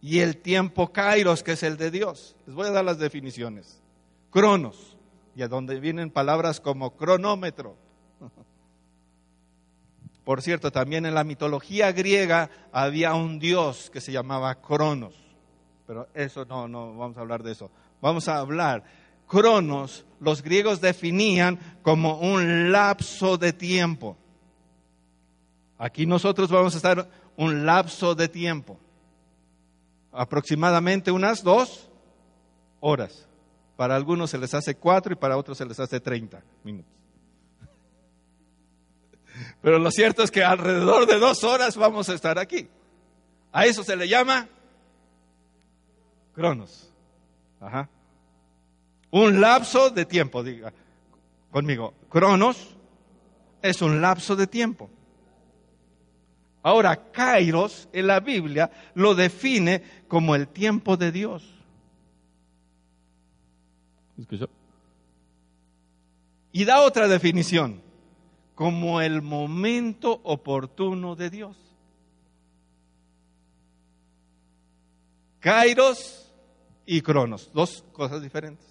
y 0.00 0.20
el 0.20 0.38
tiempo 0.38 0.94
kairos, 0.94 1.42
que 1.42 1.52
es 1.52 1.62
el 1.62 1.76
de 1.76 1.90
Dios. 1.90 2.36
Les 2.46 2.54
voy 2.54 2.68
a 2.68 2.70
dar 2.70 2.86
las 2.86 2.98
definiciones. 2.98 3.82
Cronos 4.30 4.96
y 5.36 5.42
a 5.42 5.48
donde 5.48 5.78
vienen 5.78 6.10
palabras 6.10 6.58
como 6.58 6.96
cronómetro. 6.96 7.76
Por 10.24 10.40
cierto, 10.40 10.72
también 10.72 11.04
en 11.04 11.12
la 11.12 11.24
mitología 11.24 11.92
griega 11.92 12.48
había 12.72 13.12
un 13.12 13.38
dios 13.38 13.90
que 13.90 14.00
se 14.00 14.10
llamaba 14.10 14.62
Cronos, 14.62 15.19
pero 15.90 16.08
eso 16.14 16.44
no, 16.44 16.68
no 16.68 16.96
vamos 16.96 17.18
a 17.18 17.20
hablar 17.20 17.42
de 17.42 17.50
eso. 17.50 17.68
Vamos 18.00 18.28
a 18.28 18.38
hablar. 18.38 18.84
Cronos, 19.26 20.04
los 20.20 20.40
griegos 20.40 20.80
definían 20.80 21.58
como 21.82 22.20
un 22.20 22.70
lapso 22.70 23.36
de 23.36 23.52
tiempo. 23.52 24.16
Aquí 25.78 26.06
nosotros 26.06 26.48
vamos 26.48 26.74
a 26.74 26.76
estar 26.76 27.10
un 27.36 27.66
lapso 27.66 28.14
de 28.14 28.28
tiempo, 28.28 28.78
aproximadamente 30.12 31.10
unas 31.10 31.42
dos 31.42 31.90
horas. 32.78 33.26
Para 33.76 33.96
algunos 33.96 34.30
se 34.30 34.38
les 34.38 34.54
hace 34.54 34.76
cuatro 34.76 35.12
y 35.12 35.16
para 35.16 35.36
otros 35.36 35.58
se 35.58 35.66
les 35.66 35.80
hace 35.80 35.98
treinta 35.98 36.40
minutos. 36.62 36.92
Pero 39.60 39.80
lo 39.80 39.90
cierto 39.90 40.22
es 40.22 40.30
que 40.30 40.44
alrededor 40.44 41.06
de 41.06 41.18
dos 41.18 41.42
horas 41.42 41.76
vamos 41.76 42.08
a 42.08 42.14
estar 42.14 42.38
aquí. 42.38 42.68
A 43.50 43.66
eso 43.66 43.82
se 43.82 43.96
le 43.96 44.06
llama 44.06 44.48
cronos. 46.40 46.90
Ajá. 47.60 47.88
Un 49.10 49.40
lapso 49.40 49.90
de 49.90 50.06
tiempo, 50.06 50.42
diga 50.42 50.72
conmigo. 51.50 51.92
Cronos 52.08 52.76
es 53.60 53.82
un 53.82 54.00
lapso 54.00 54.36
de 54.36 54.46
tiempo. 54.46 54.88
Ahora, 56.62 57.10
Kairos 57.10 57.88
en 57.92 58.06
la 58.06 58.20
Biblia 58.20 58.70
lo 58.94 59.14
define 59.14 59.82
como 60.08 60.34
el 60.34 60.48
tiempo 60.48 60.96
de 60.96 61.12
Dios. 61.12 61.44
Y 66.52 66.64
da 66.64 66.82
otra 66.82 67.08
definición, 67.08 67.82
como 68.54 69.00
el 69.00 69.22
momento 69.22 70.20
oportuno 70.22 71.16
de 71.16 71.30
Dios. 71.30 71.56
Kairos 75.40 76.29
y 76.92 77.02
Cronos, 77.02 77.52
dos 77.54 77.84
cosas 77.92 78.20
diferentes. 78.20 78.66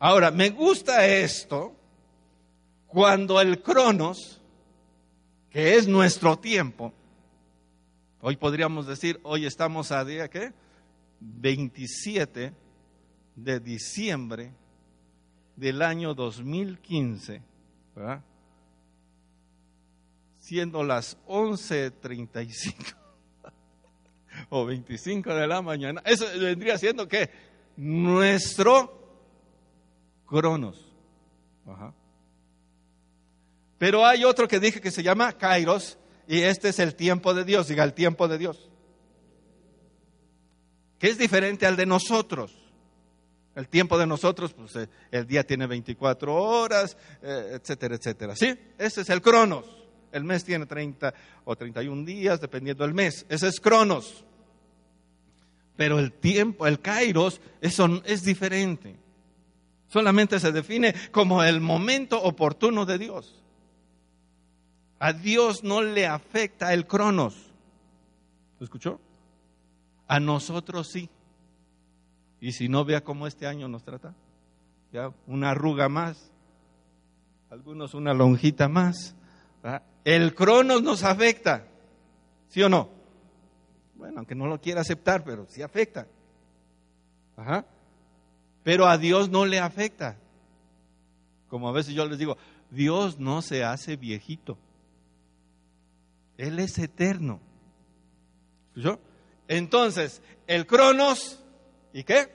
Ahora, 0.00 0.32
me 0.32 0.50
gusta 0.50 1.06
esto 1.06 1.72
cuando 2.88 3.40
el 3.40 3.62
cronos, 3.62 4.42
que 5.48 5.76
es 5.76 5.86
nuestro 5.86 6.36
tiempo, 6.36 6.92
hoy 8.20 8.34
podríamos 8.34 8.88
decir, 8.88 9.20
hoy 9.22 9.46
estamos 9.46 9.92
a 9.92 10.04
día, 10.04 10.28
¿qué? 10.28 10.52
27 11.20 12.52
de 13.36 13.60
diciembre 13.60 14.50
del 15.54 15.82
año 15.82 16.14
2015, 16.14 17.40
¿verdad? 17.94 18.24
siendo 20.40 20.82
las 20.82 21.16
11.35 21.28 23.03
o 24.48 24.64
25 24.66 25.34
de 25.34 25.46
la 25.46 25.62
mañana, 25.62 26.02
eso 26.04 26.26
vendría 26.38 26.78
siendo 26.78 27.08
que 27.08 27.30
nuestro 27.76 29.04
cronos. 30.26 30.92
Pero 33.78 34.06
hay 34.06 34.24
otro 34.24 34.48
que 34.48 34.60
dije 34.60 34.80
que 34.80 34.90
se 34.90 35.02
llama 35.02 35.32
Kairos 35.32 35.98
y 36.26 36.40
este 36.40 36.70
es 36.70 36.78
el 36.78 36.94
tiempo 36.94 37.34
de 37.34 37.44
Dios, 37.44 37.68
diga 37.68 37.84
el 37.84 37.94
tiempo 37.94 38.28
de 38.28 38.38
Dios, 38.38 38.70
que 40.98 41.08
es 41.08 41.18
diferente 41.18 41.66
al 41.66 41.76
de 41.76 41.86
nosotros. 41.86 42.60
El 43.54 43.68
tiempo 43.68 43.96
de 43.98 44.06
nosotros, 44.06 44.52
pues 44.52 44.74
eh, 44.74 44.88
el 45.12 45.28
día 45.28 45.44
tiene 45.44 45.68
24 45.68 46.34
horas, 46.34 46.96
eh, 47.22 47.60
etcétera, 47.60 47.94
etcétera. 47.94 48.34
¿Sí? 48.34 48.52
Ese 48.76 49.02
es 49.02 49.10
el 49.10 49.22
cronos. 49.22 49.83
El 50.14 50.22
mes 50.22 50.44
tiene 50.44 50.64
30 50.64 51.12
o 51.44 51.56
31 51.56 52.04
días, 52.04 52.40
dependiendo 52.40 52.84
del 52.84 52.94
mes. 52.94 53.26
Ese 53.28 53.48
es 53.48 53.60
Cronos. 53.60 54.24
Pero 55.76 55.98
el 55.98 56.12
tiempo, 56.12 56.68
el 56.68 56.78
Kairos, 56.78 57.40
eso 57.60 58.00
es 58.04 58.22
diferente. 58.22 58.94
Solamente 59.88 60.38
se 60.38 60.52
define 60.52 60.94
como 61.10 61.42
el 61.42 61.60
momento 61.60 62.22
oportuno 62.22 62.86
de 62.86 62.98
Dios. 62.98 63.42
A 65.00 65.12
Dios 65.12 65.64
no 65.64 65.82
le 65.82 66.06
afecta 66.06 66.72
el 66.72 66.86
Cronos. 66.86 67.34
¿Lo 68.60 68.64
escuchó? 68.64 69.00
A 70.06 70.20
nosotros 70.20 70.88
sí. 70.92 71.10
Y 72.40 72.52
si 72.52 72.68
no, 72.68 72.84
vea 72.84 73.02
cómo 73.02 73.26
este 73.26 73.48
año 73.48 73.66
nos 73.66 73.82
trata. 73.82 74.14
Ya 74.92 75.12
una 75.26 75.50
arruga 75.50 75.88
más, 75.88 76.30
algunos 77.50 77.94
una 77.94 78.14
lonjita 78.14 78.68
más. 78.68 79.16
El 80.04 80.34
cronos 80.34 80.82
nos 80.82 81.02
afecta, 81.02 81.66
¿sí 82.48 82.62
o 82.62 82.68
no? 82.68 82.90
Bueno, 83.94 84.18
aunque 84.18 84.34
no 84.34 84.46
lo 84.46 84.60
quiera 84.60 84.82
aceptar, 84.82 85.24
pero 85.24 85.46
sí 85.48 85.62
afecta. 85.62 86.06
Ajá. 87.36 87.64
Pero 88.62 88.86
a 88.86 88.98
Dios 88.98 89.30
no 89.30 89.46
le 89.46 89.58
afecta. 89.58 90.16
Como 91.48 91.68
a 91.68 91.72
veces 91.72 91.94
yo 91.94 92.06
les 92.06 92.18
digo, 92.18 92.36
Dios 92.70 93.18
no 93.18 93.40
se 93.40 93.64
hace 93.64 93.96
viejito. 93.96 94.58
Él 96.36 96.58
es 96.58 96.78
eterno. 96.78 97.40
¿Escuchó? 98.68 98.98
Entonces, 99.48 100.20
el 100.46 100.66
cronos, 100.66 101.40
¿y 101.92 102.02
qué? 102.02 102.28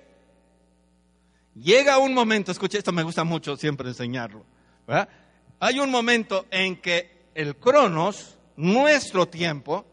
Llega 1.55 1.97
un 1.97 2.13
momento, 2.13 2.51
escuche, 2.51 2.78
esto 2.78 2.91
me 2.91 3.03
gusta 3.03 3.24
mucho 3.24 3.57
siempre 3.57 3.89
enseñarlo. 3.89 4.45
Hay 5.59 5.80
un 5.80 5.91
momento 5.91 6.45
en 6.49 6.80
que 6.80 7.18
el 7.39 7.55
cronos, 7.55 8.37
nuestro 8.57 9.29
tiempo, 9.29 9.85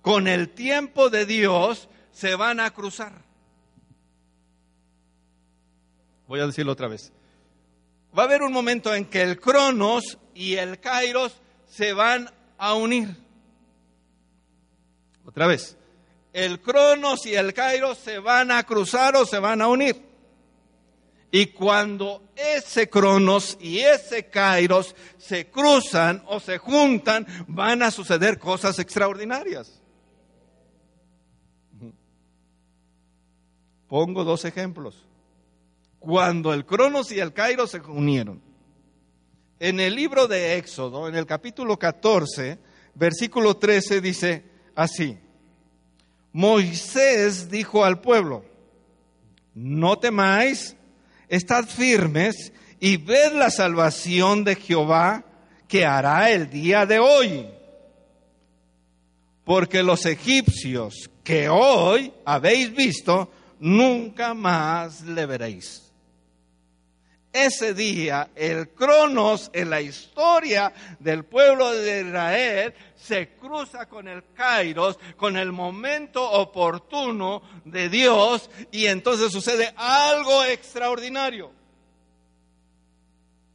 con 0.00 0.26
el 0.26 0.48
tiempo 0.48 1.10
de 1.10 1.26
Dios 1.26 1.90
se 2.12 2.34
van 2.34 2.60
a 2.60 2.70
cruzar. 2.70 3.12
Voy 6.26 6.40
a 6.40 6.46
decirlo 6.46 6.72
otra 6.72 6.88
vez. 6.88 7.12
Va 8.16 8.22
a 8.22 8.26
haber 8.26 8.40
un 8.40 8.54
momento 8.54 8.94
en 8.94 9.04
que 9.04 9.20
el 9.20 9.38
cronos 9.38 10.16
y 10.34 10.54
el 10.54 10.80
kairos 10.80 11.42
se 11.66 11.92
van 11.92 12.30
a 12.56 12.72
unir. 12.72 13.18
Otra 15.26 15.46
vez. 15.46 15.76
El 16.32 16.58
cronos 16.58 17.26
y 17.26 17.34
el 17.34 17.52
kairos 17.52 17.98
se 17.98 18.18
van 18.18 18.50
a 18.50 18.62
cruzar 18.62 19.14
o 19.16 19.26
se 19.26 19.38
van 19.38 19.60
a 19.60 19.68
unir. 19.68 20.11
Y 21.34 21.46
cuando 21.46 22.22
ese 22.36 22.90
cronos 22.90 23.56
y 23.58 23.78
ese 23.78 24.26
kairos 24.26 24.94
se 25.16 25.48
cruzan 25.48 26.22
o 26.26 26.38
se 26.38 26.58
juntan, 26.58 27.26
van 27.48 27.82
a 27.82 27.90
suceder 27.90 28.38
cosas 28.38 28.78
extraordinarias. 28.78 29.80
Pongo 33.88 34.24
dos 34.24 34.44
ejemplos. 34.44 35.06
Cuando 35.98 36.52
el 36.52 36.66
cronos 36.66 37.10
y 37.12 37.18
el 37.18 37.32
kairos 37.32 37.70
se 37.70 37.80
unieron. 37.80 38.42
En 39.58 39.80
el 39.80 39.94
libro 39.94 40.28
de 40.28 40.58
Éxodo, 40.58 41.08
en 41.08 41.14
el 41.14 41.24
capítulo 41.24 41.78
14, 41.78 42.58
versículo 42.94 43.56
13, 43.56 44.02
dice 44.02 44.44
así. 44.74 45.18
Moisés 46.30 47.48
dijo 47.48 47.86
al 47.86 48.02
pueblo, 48.02 48.44
no 49.54 49.98
temáis 49.98 50.76
estad 51.32 51.64
firmes 51.64 52.52
y 52.78 52.98
ved 52.98 53.32
la 53.32 53.50
salvación 53.50 54.44
de 54.44 54.54
Jehová 54.54 55.24
que 55.66 55.86
hará 55.86 56.30
el 56.30 56.50
día 56.50 56.84
de 56.84 56.98
hoy. 56.98 57.46
Porque 59.42 59.82
los 59.82 60.04
egipcios 60.04 61.08
que 61.24 61.48
hoy 61.48 62.12
habéis 62.26 62.74
visto, 62.74 63.32
nunca 63.60 64.34
más 64.34 65.00
le 65.00 65.24
veréis. 65.24 65.91
Ese 67.32 67.72
día, 67.72 68.30
el 68.34 68.70
cronos 68.70 69.50
en 69.54 69.70
la 69.70 69.80
historia 69.80 70.70
del 70.98 71.24
pueblo 71.24 71.72
de 71.72 72.02
Israel 72.02 72.74
se 72.94 73.30
cruza 73.30 73.86
con 73.86 74.06
el 74.06 74.22
kairos, 74.34 74.98
con 75.16 75.38
el 75.38 75.50
momento 75.50 76.30
oportuno 76.30 77.42
de 77.64 77.88
Dios, 77.88 78.50
y 78.70 78.86
entonces 78.86 79.32
sucede 79.32 79.72
algo 79.76 80.44
extraordinario. 80.44 81.50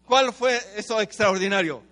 ¿Cuál 0.06 0.34
fue 0.34 0.60
eso 0.76 1.00
extraordinario? 1.00 1.84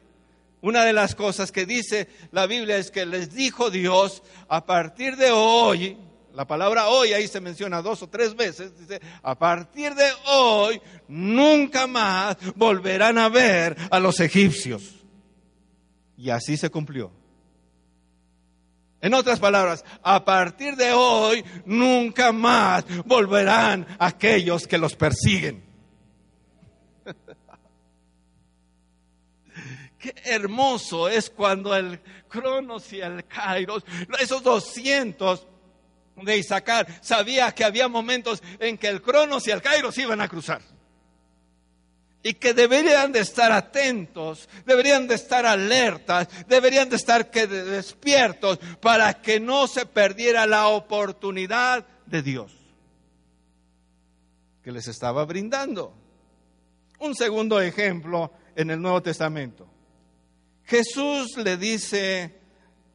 Una 0.62 0.84
de 0.86 0.94
las 0.94 1.14
cosas 1.14 1.52
que 1.52 1.68
dice 1.68 2.08
la 2.32 2.48
Biblia 2.48 2.78
es 2.78 2.90
que 2.90 3.06
les 3.06 3.32
dijo 3.36 3.70
Dios, 3.70 4.24
a 4.48 4.66
partir 4.66 5.16
de 5.18 5.30
hoy, 5.32 5.98
la 6.36 6.46
palabra 6.46 6.90
hoy 6.90 7.14
ahí 7.14 7.28
se 7.28 7.40
menciona 7.40 7.82
dos 7.82 8.04
o 8.04 8.10
tres 8.10 8.36
veces, 8.36 8.78
dice, 8.78 9.00
a 9.24 9.36
partir 9.40 9.96
de 9.96 10.12
hoy 10.28 10.82
nunca 11.08 11.88
más 11.88 12.36
volverán 12.56 13.18
a 13.18 13.30
ver 13.30 13.78
a 13.90 14.00
los 14.00 14.20
egipcios. 14.20 14.96
Y 16.18 16.30
así 16.30 16.58
se 16.58 16.70
cumplió. 16.70 17.12
En 19.00 19.14
otras 19.14 19.40
palabras, 19.40 19.86
a 20.04 20.26
partir 20.26 20.76
de 20.76 20.92
hoy 20.92 21.46
nunca 21.66 22.34
más 22.34 22.84
volverán 23.06 23.88
aquellos 23.98 24.68
que 24.68 24.78
los 24.78 24.96
persiguen. 24.96 25.64
Qué 30.00 30.14
hermoso 30.26 31.08
es 31.08 31.30
cuando 31.30 31.74
el 31.76 32.02
Cronos 32.28 32.92
y 32.92 33.00
el 33.00 33.26
Kairos, 33.26 33.86
esos 34.20 34.44
200 34.44 35.55
de 36.16 36.38
Isaacar, 36.38 36.88
sabía 37.02 37.52
que 37.52 37.64
había 37.64 37.88
momentos 37.88 38.42
en 38.60 38.78
que 38.78 38.88
el 38.88 39.02
Cronos 39.02 39.48
y 39.48 39.52
el 39.52 39.62
Kairos 39.62 39.98
iban 39.98 40.22
a 40.22 40.28
cruzar 40.28 40.62
y 42.26 42.34
que 42.34 42.56
deberían 42.56 43.12
de 43.12 43.20
estar 43.20 43.52
atentos, 43.52 44.50
deberían 44.66 45.08
de 45.08 45.14
estar 45.14 45.46
alertas, 45.46 46.28
deberían 46.48 46.90
de 46.90 46.96
estar 46.96 47.30
despiertos 47.30 48.58
para 48.82 49.22
que 49.22 49.40
no 49.40 49.68
se 49.68 49.86
perdiera 49.86 50.48
la 50.48 50.70
oportunidad 50.70 51.86
de 52.08 52.24
Dios 52.24 52.52
que 54.64 54.72
les 54.72 54.88
estaba 54.88 55.24
brindando. 55.26 55.94
Un 56.98 57.14
segundo 57.14 57.62
ejemplo 57.62 58.32
en 58.56 58.72
el 58.72 58.82
Nuevo 58.82 59.04
Testamento. 59.04 59.68
Jesús 60.64 61.38
le 61.38 61.58
dice 61.58 62.34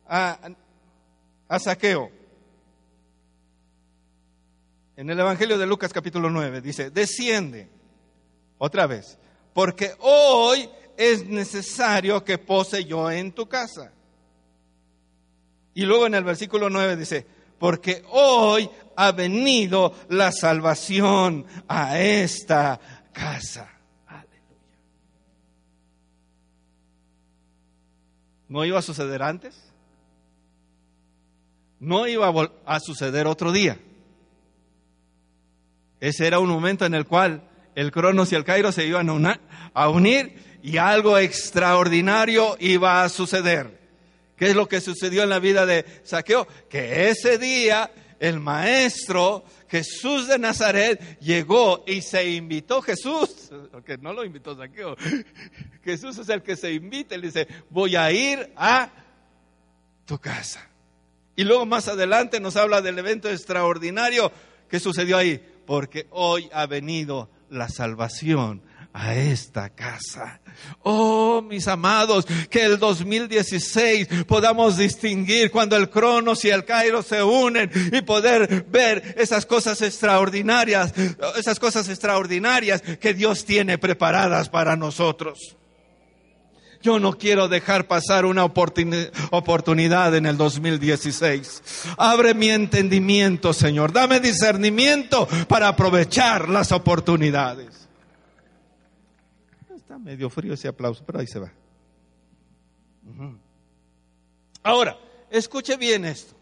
a, 0.08 0.50
a 1.46 1.58
Saqueo, 1.60 2.10
en 5.01 5.09
el 5.09 5.18
Evangelio 5.18 5.57
de 5.57 5.66
Lucas 5.66 5.94
capítulo 5.94 6.28
9, 6.28 6.61
dice, 6.61 6.90
desciende 6.90 7.70
otra 8.59 8.86
vez, 8.86 9.16
porque 9.55 9.94
hoy 10.01 10.68
es 10.94 11.26
necesario 11.26 12.22
que 12.22 12.36
pose 12.36 12.84
yo 12.84 13.11
en 13.11 13.32
tu 13.32 13.48
casa. 13.48 13.94
Y 15.72 15.86
luego 15.86 16.07
en 16.07 16.16
el 16.16 16.22
versículo 16.22 16.68
9 16.68 16.96
dice, 16.96 17.26
porque 17.59 18.05
hoy 18.11 18.68
ha 18.94 19.11
venido 19.12 19.94
la 20.11 20.32
salvación 20.32 21.46
a 21.66 21.98
esta 21.98 22.78
casa. 23.14 23.70
¿No 28.48 28.66
iba 28.66 28.78
a 28.78 28.82
suceder 28.82 29.22
antes? 29.22 29.72
No 31.78 32.07
iba 32.07 32.30
a, 32.66 32.80
suceder 32.80 33.26
otro 33.26 33.51
día. 33.51 33.80
Ese 36.01 36.26
era 36.26 36.38
un 36.38 36.48
momento 36.48 36.86
en 36.86 36.94
el 36.94 37.07
cual 37.07 37.42
el 37.74 37.92
Cronos 37.92 38.32
y 38.32 38.34
el 38.34 38.44
Cairo 38.44 38.72
se 38.72 38.86
iban 38.86 39.09
a 39.74 39.88
unir 39.88 40.59
y 40.62 40.76
algo 40.76 41.18
extraordinario 41.18 42.57
iba 42.59 43.03
a 43.03 43.09
suceder. 43.09 43.78
¿Qué 44.36 44.51
es 44.51 44.57
lo 44.57 44.68
que 44.68 44.80
sucedió 44.80 45.22
en 45.22 45.28
la 45.28 45.38
vida 45.38 45.66
de 45.66 45.84
Saqueo? 46.03 46.48
Que 46.68 47.11
ese 47.11 47.36
día 47.38 47.90
el 48.18 48.40
maestro 48.40 49.44
Jesús 49.68 50.28
de 50.28 50.38
Nazaret 50.38 51.18
llegó 51.20 51.84
y 51.86 52.03
se 52.03 52.30
invitó 52.30 52.82
Jesús, 52.82 53.51
porque 53.70 53.98
no 53.98 54.12
lo 54.12 54.24
invitó 54.24 54.57
Saqueo. 54.57 54.96
Jesús 55.84 56.18
es 56.18 56.28
el 56.28 56.42
que 56.42 56.57
se 56.57 56.72
invita, 56.72 57.14
y 57.14 57.20
dice, 57.20 57.46
voy 57.70 57.96
a 57.96 58.11
ir 58.11 58.53
a 58.57 58.90
tu 60.07 60.18
casa. 60.18 60.68
Y 61.36 61.44
luego 61.44 61.64
más 61.66 61.88
adelante 61.88 62.40
nos 62.40 62.57
habla 62.57 62.82
del 62.82 62.98
evento 62.98 63.30
extraordinario 63.30 64.32
que 64.68 64.80
sucedió 64.80 65.16
ahí, 65.16 65.42
porque 65.70 66.08
hoy 66.10 66.50
ha 66.52 66.66
venido 66.66 67.30
la 67.48 67.68
salvación 67.68 68.60
a 68.92 69.14
esta 69.14 69.70
casa. 69.70 70.40
Oh, 70.82 71.42
mis 71.42 71.68
amados, 71.68 72.26
que 72.50 72.64
el 72.64 72.76
2016 72.80 74.08
podamos 74.26 74.76
distinguir 74.76 75.52
cuando 75.52 75.76
el 75.76 75.88
Cronos 75.88 76.44
y 76.44 76.50
el 76.50 76.64
Cairo 76.64 77.04
se 77.04 77.22
unen 77.22 77.70
y 77.92 78.02
poder 78.02 78.66
ver 78.68 79.14
esas 79.16 79.46
cosas 79.46 79.80
extraordinarias, 79.80 80.92
esas 81.38 81.60
cosas 81.60 81.88
extraordinarias 81.88 82.82
que 82.82 83.14
Dios 83.14 83.44
tiene 83.44 83.78
preparadas 83.78 84.48
para 84.48 84.74
nosotros. 84.74 85.56
Yo 86.82 86.98
no 86.98 87.12
quiero 87.12 87.48
dejar 87.48 87.86
pasar 87.86 88.24
una 88.24 88.42
oportunidad 88.44 90.16
en 90.16 90.24
el 90.24 90.38
2016. 90.38 91.62
Abre 91.98 92.32
mi 92.32 92.48
entendimiento, 92.48 93.52
Señor. 93.52 93.92
Dame 93.92 94.18
discernimiento 94.18 95.28
para 95.46 95.68
aprovechar 95.68 96.48
las 96.48 96.72
oportunidades. 96.72 97.86
Está 99.76 99.98
medio 99.98 100.30
frío 100.30 100.54
ese 100.54 100.68
aplauso, 100.68 101.04
pero 101.04 101.18
ahí 101.20 101.26
se 101.26 101.40
va. 101.40 101.52
Ahora, 104.62 104.96
escuche 105.30 105.76
bien 105.76 106.06
esto. 106.06 106.34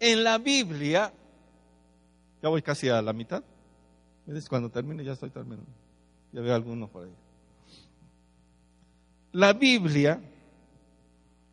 En 0.00 0.24
la 0.24 0.38
Biblia, 0.38 1.12
ya 2.42 2.48
voy 2.48 2.62
casi 2.62 2.88
a 2.88 3.02
la 3.02 3.12
mitad. 3.12 3.44
Cuando 4.48 4.70
termine, 4.70 5.04
ya 5.04 5.12
estoy 5.12 5.28
terminando. 5.28 5.70
Ya 6.32 6.40
veo 6.40 6.54
algunos 6.54 6.88
por 6.88 7.04
ahí 7.04 7.23
la 9.34 9.52
Biblia, 9.52 10.20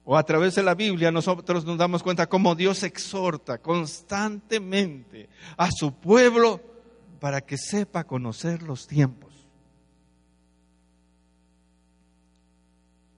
o 0.06 0.16
a 0.16 0.24
través 0.24 0.54
de 0.54 0.62
la 0.62 0.76
Biblia, 0.76 1.12
nosotros 1.12 1.66
nos 1.66 1.80
damos 1.80 2.04
cuenta 2.04 2.30
cómo 2.30 2.54
Dios 2.54 2.84
exhorta 2.84 3.58
constantemente 3.58 5.30
a 5.58 5.70
su 5.72 5.92
pueblo 5.92 6.62
para 7.20 7.42
que 7.42 7.58
sepa 7.58 8.04
conocer 8.04 8.62
los 8.62 8.86
tiempos. 8.88 9.34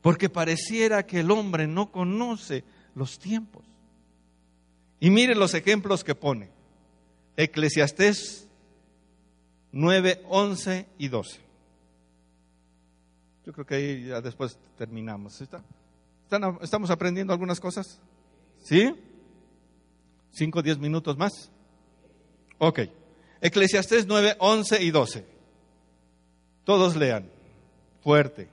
Porque 0.02 0.30
pareciera 0.30 1.06
que 1.06 1.20
el 1.20 1.32
hombre 1.32 1.68
no 1.68 1.92
conoce 1.92 2.64
los 2.96 3.20
tiempos. 3.20 3.66
Y 5.02 5.10
mire 5.10 5.36
los 5.36 5.54
ejemplos 5.54 6.06
que 6.06 6.16
pone. 6.16 6.50
Eclesiastés 7.36 8.48
9, 9.74 10.24
11 10.30 10.88
y 10.98 11.10
12. 11.10 11.42
Yo 13.46 13.54
creo 13.54 13.66
que 13.66 13.76
ahí 13.76 14.06
ya 14.08 14.22
después 14.22 14.58
terminamos. 14.78 15.42
¿Estamos 16.62 16.90
aprendiendo 16.90 17.34
algunas 17.34 17.60
cosas? 17.60 18.00
¿Sí? 18.64 18.94
¿Cinco, 20.32 20.62
diez 20.62 20.78
minutos 20.78 21.18
más? 21.18 21.52
Ok. 22.58 22.82
Eclesiastés 23.42 24.08
9, 24.08 24.38
11 24.40 24.84
y 24.84 24.92
12. 24.92 25.26
Todos 26.64 26.96
lean. 26.96 27.30
Fuerte. 28.02 28.48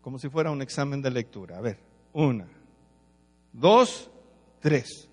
Como 0.00 0.18
si 0.18 0.28
fuera 0.28 0.50
un 0.50 0.62
examen 0.62 1.02
de 1.02 1.10
lectura. 1.10 1.58
A 1.58 1.60
ver. 1.60 1.78
Una, 2.12 2.48
dos, 3.52 4.10
tres. 4.60 5.09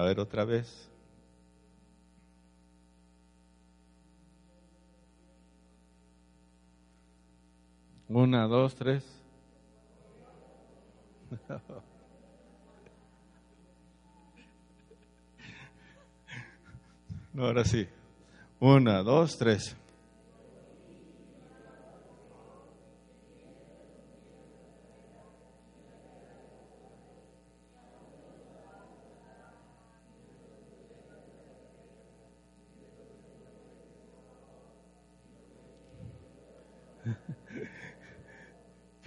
A 0.00 0.02
ver 0.02 0.18
otra 0.18 0.46
vez. 0.46 0.88
Una, 8.08 8.46
dos, 8.46 8.74
tres. 8.74 9.04
No, 17.34 17.44
ahora 17.44 17.64
sí. 17.64 17.86
Una, 18.58 19.02
dos, 19.02 19.36
tres. 19.38 19.76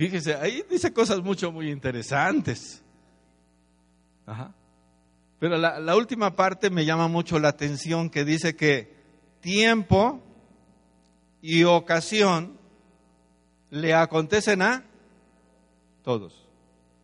Fíjese, 0.03 0.35
ahí 0.35 0.65
dice 0.69 0.91
cosas 0.91 1.21
mucho, 1.21 1.49
muy 1.49 1.71
interesantes. 1.71 2.83
Pero 5.39 5.57
la, 5.57 5.79
la 5.79 5.95
última 5.95 6.35
parte 6.35 6.69
me 6.69 6.83
llama 6.83 7.07
mucho 7.07 7.39
la 7.39 7.47
atención 7.47 8.09
que 8.09 8.25
dice 8.25 8.53
que 8.53 8.93
tiempo 9.39 10.21
y 11.41 11.63
ocasión 11.63 12.57
le 13.69 13.93
acontecen 13.93 14.61
a 14.61 14.83
todos. 16.03 16.49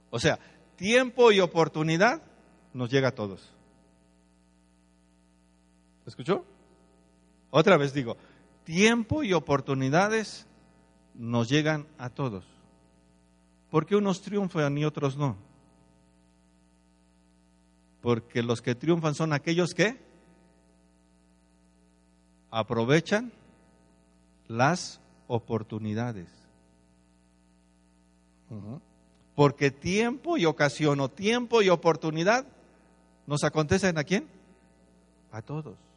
O 0.09 0.19
sea, 0.19 0.37
tiempo 0.75 1.31
y 1.31 1.39
oportunidad 1.39 2.21
nos 2.73 2.91
llega 2.91 3.07
a 3.07 3.15
todos. 3.15 3.49
¿Escuchó? 6.05 6.43
Otra 7.49 7.77
vez 7.77 7.93
digo, 7.93 8.17
tiempo 8.65 9.23
y 9.23 9.31
oportunidades 9.31 10.45
nos 11.13 11.47
llegan 11.47 11.87
a 11.97 12.09
todos. 12.09 12.58
¿Por 13.69 13.85
qué 13.85 13.95
unos 13.95 14.21
triunfan 14.21 14.77
y 14.77 14.85
otros 14.85 15.17
no? 15.17 15.35
Porque 18.01 18.41
los 18.41 18.61
que 18.61 18.75
triunfan 18.75 19.13
son 19.13 19.33
aquellos 19.33 19.73
que 19.73 19.97
aprovechan 22.49 23.31
las 24.47 24.99
oportunidades. 25.27 26.27
Porque 29.35 29.69
tiempo 29.69 30.37
y 30.37 30.45
ocasión 30.45 30.99
o 30.99 31.09
tiempo 31.09 31.61
y 31.61 31.69
oportunidad 31.69 32.45
nos 33.27 33.43
acontecen 33.43 33.97
a 33.97 34.03
quién? 34.03 34.27
A 35.31 35.41
todos. 35.41 35.88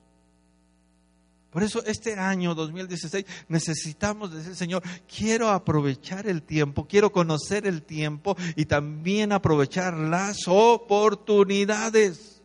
Por 1.53 1.63
eso 1.63 1.85
este 1.85 2.15
año 2.15 2.55
2016 2.55 3.27
necesitamos 3.49 4.33
decir, 4.33 4.57
Señor, 4.57 4.83
quiero 5.07 5.51
aprovechar 5.51 6.27
el 6.27 6.43
tiempo, 6.43 6.87
quiero 6.89 7.13
conocer 7.13 7.67
el 7.67 7.83
tiempo 7.83 8.35
y 8.57 8.65
también 8.65 9.33
aprovechar 9.33 9.93
las 9.93 10.49
oportunidades. 10.49 12.41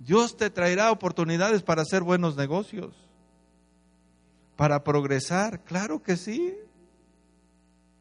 Dios 0.00 0.36
te 0.36 0.50
traerá 0.50 0.90
oportunidades 0.90 1.62
para 1.62 1.82
hacer 1.82 2.02
buenos 2.02 2.36
negocios, 2.36 2.92
para 4.56 4.82
progresar, 4.82 5.62
claro 5.62 6.02
que 6.02 6.16
sí. 6.16 6.56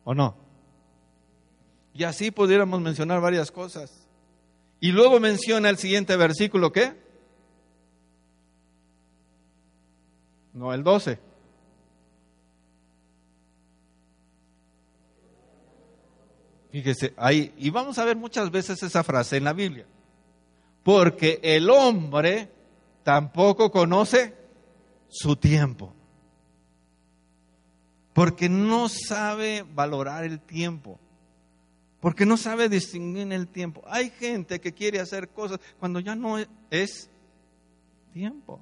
¿O 0.03 0.15
no? 0.15 0.35
Y 1.93 2.05
así 2.05 2.31
pudiéramos 2.31 2.81
mencionar 2.81 3.21
varias 3.21 3.51
cosas. 3.51 4.07
Y 4.79 4.91
luego 4.91 5.19
menciona 5.19 5.69
el 5.69 5.77
siguiente 5.77 6.15
versículo, 6.15 6.71
¿qué? 6.71 7.05
No 10.57 10.73
el 10.73 10.83
12. 10.83 11.19
Fíjese, 16.71 17.13
ahí, 17.17 17.53
y 17.57 17.69
vamos 17.69 17.97
a 17.97 18.05
ver 18.05 18.17
muchas 18.17 18.51
veces 18.51 18.81
esa 18.83 19.03
frase 19.03 19.37
en 19.37 19.45
la 19.45 19.53
Biblia. 19.53 19.85
Porque 20.83 21.39
el 21.41 21.69
hombre 21.69 22.49
tampoco 23.03 23.71
conoce 23.71 24.35
su 25.07 25.35
tiempo. 25.35 25.93
Porque 28.13 28.49
no 28.49 28.89
sabe 28.89 29.63
valorar 29.73 30.23
el 30.23 30.39
tiempo. 30.39 30.99
porque 31.99 32.25
no 32.25 32.37
sabe 32.37 32.69
distinguir 32.69 33.33
el 33.33 33.47
tiempo. 33.47 33.81
Hay 33.87 34.11
gente 34.11 34.61
que 34.61 34.71
quiere 34.71 34.99
hacer 34.99 35.29
cosas 35.29 35.59
cuando 35.79 35.99
ya 35.99 36.15
no 36.15 36.37
es 36.69 37.09
tiempo. 38.13 38.61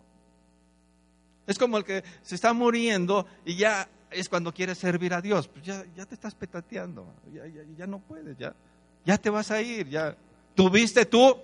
Es 1.48 1.58
como 1.58 1.78
el 1.78 1.84
que 1.84 2.04
se 2.22 2.36
está 2.36 2.54
muriendo 2.54 3.26
y 3.46 3.56
ya 3.56 3.88
es 4.10 4.30
cuando 4.30 4.54
quiere 4.54 4.76
servir 4.76 5.14
a 5.14 5.22
Dios. 5.22 5.48
Pues 5.48 5.64
ya, 5.64 5.84
ya 5.96 6.06
te 6.06 6.16
estás 6.16 6.36
petateando, 6.36 7.14
ya, 7.34 7.43
ya, 7.78 7.88
no 7.88 8.00
puedes, 8.00 8.38
ya, 8.38 8.56
ya 9.06 9.18
te 9.18 9.30
vas 9.30 9.52
a 9.52 9.62
ir, 9.62 9.88
ya 9.89 10.16
tuviste 10.56 11.06
tú 11.06 11.38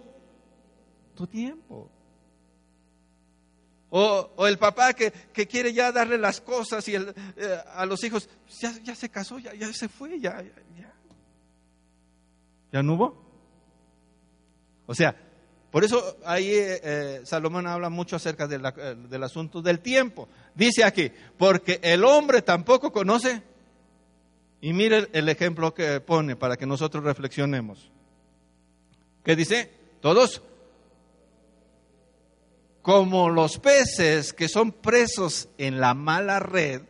tu 1.16 1.28
tiempo. 1.28 1.90
O, 3.94 4.48
el 4.48 4.58
papá 4.58 4.94
que, 4.94 5.12
quiere 5.48 5.74
ya 5.74 5.92
darle 5.92 6.18
las 6.18 6.40
cosas 6.40 6.88
y 6.88 6.96
eh, 6.96 7.04
a 7.76 7.86
los 7.86 8.02
hijos, 8.06 8.30
ya, 8.62 8.72
ya, 8.82 8.96
se 8.96 9.10
casó, 9.10 9.38
ya, 9.38 9.54
ya 9.54 9.72
se 9.74 9.90
fue, 9.90 10.18
ya, 10.20 10.42
ya. 10.42 10.94
¿Ya 12.72 12.82
no 12.82 12.94
hubo? 12.94 13.22
O 14.88 14.96
sea, 14.96 15.14
por 15.72 15.86
eso 15.86 16.18
ahí 16.26 16.50
eh, 16.50 16.82
eh, 16.84 17.22
Salomón 17.24 17.66
habla 17.66 17.90
mucho 17.90 18.18
acerca 18.18 18.44
eh, 18.44 18.96
del 19.10 19.24
asunto 19.24 19.62
del 19.62 19.80
tiempo. 19.80 20.28
Dice 20.54 20.84
aquí, 20.84 21.10
porque 21.38 21.80
el 21.82 22.04
hombre 22.04 22.42
tampoco 22.42 22.92
conoce. 22.92 23.42
Y 24.60 24.74
mire 24.74 25.08
el 25.14 25.30
ejemplo 25.30 25.74
que 25.74 26.02
pone 26.02 26.36
para 26.36 26.58
que 26.58 26.66
nosotros 26.66 27.04
reflexionemos. 27.04 27.90
¿Qué 29.24 29.36
dice? 29.36 29.72
Todos 30.02 30.42
como 32.82 33.30
los 33.30 33.58
peces 33.60 34.34
que 34.34 34.50
son 34.50 34.72
presos 34.72 35.50
en 35.58 35.80
la 35.80 35.94
mala 35.94 36.40
red 36.40 36.82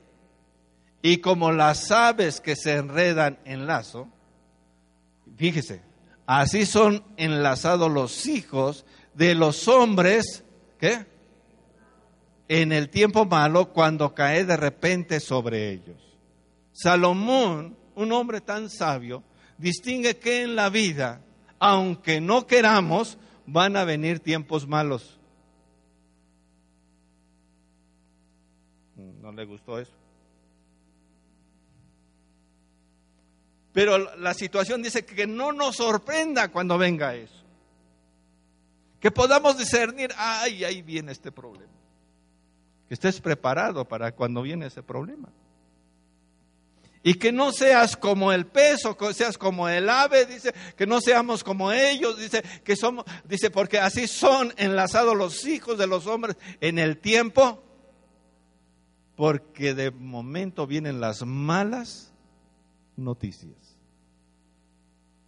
y 1.02 1.18
como 1.18 1.52
las 1.52 1.92
aves 1.92 2.40
que 2.42 2.56
se 2.56 2.76
enredan 2.76 3.40
en 3.46 3.68
lazo, 3.68 4.08
fíjese, 5.36 5.82
Así 6.34 6.66
son 6.66 7.04
enlazados 7.18 7.92
los 7.92 8.26
hijos 8.26 8.86
de 9.14 9.36
los 9.36 9.68
hombres, 9.68 10.46
¿qué? 10.80 11.06
En 12.48 12.72
el 12.72 12.90
tiempo 12.90 13.26
malo 13.26 13.74
cuando 13.74 14.16
cae 14.16 14.46
de 14.46 14.56
repente 14.56 15.20
sobre 15.20 15.74
ellos. 15.74 15.98
Salomón, 16.72 17.76
un 17.96 18.14
hombre 18.14 18.40
tan 18.40 18.70
sabio, 18.70 19.26
distingue 19.58 20.20
que 20.20 20.44
en 20.44 20.56
la 20.56 20.70
vida, 20.70 21.20
aunque 21.60 22.22
no 22.22 22.48
queramos, 22.48 23.18
van 23.46 23.76
a 23.76 23.84
venir 23.84 24.22
tiempos 24.22 24.66
malos. 24.66 25.20
¿No 29.22 29.34
le 29.34 29.44
gustó 29.44 29.78
eso? 29.80 30.01
Pero 33.74 34.16
la 34.16 34.34
situación 34.34 34.82
dice 34.82 35.06
que 35.06 35.28
no 35.28 35.54
nos 35.54 35.78
sorprenda 35.78 36.50
cuando 36.50 36.78
venga 36.78 37.16
eso. 37.16 37.42
Que 39.00 39.12
podamos 39.12 39.58
discernir, 39.58 40.12
ay, 40.18 40.64
ahí 40.64 40.82
viene 40.82 41.12
este 41.12 41.32
problema. 41.32 41.72
Que 42.88 42.94
estés 42.94 43.22
preparado 43.22 43.88
para 43.88 44.12
cuando 44.12 44.42
viene 44.42 44.68
ese 44.68 44.84
problema. 44.84 45.30
Y 47.04 47.16
que 47.16 47.32
no 47.32 47.52
seas 47.52 47.98
como 47.98 48.32
el 48.32 48.46
peso, 48.46 48.96
que 48.96 49.12
seas 49.14 49.38
como 49.38 49.68
el 49.68 49.90
ave, 49.90 50.26
dice, 50.26 50.54
que 50.76 50.86
no 50.86 51.02
seamos 51.02 51.44
como 51.44 51.72
ellos, 51.72 52.20
dice, 52.20 52.44
que 52.64 52.76
somos, 52.76 53.06
dice, 53.24 53.50
porque 53.50 53.80
así 53.80 54.08
son 54.08 54.54
enlazados 54.58 55.18
los 55.18 55.48
hijos 55.48 55.80
de 55.80 55.88
los 55.88 56.06
hombres 56.06 56.36
en 56.60 56.78
el 56.78 57.00
tiempo, 57.00 57.64
porque 59.16 59.74
de 59.74 59.90
momento 59.90 60.68
vienen 60.68 61.02
las 61.02 61.26
malas 61.26 62.14
noticias 62.96 63.61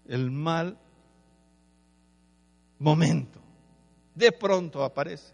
el 0.08 0.32
mal 0.32 0.78
momento. 2.80 3.40
De 4.16 4.32
pronto 4.32 4.84
aparece. 4.84 5.34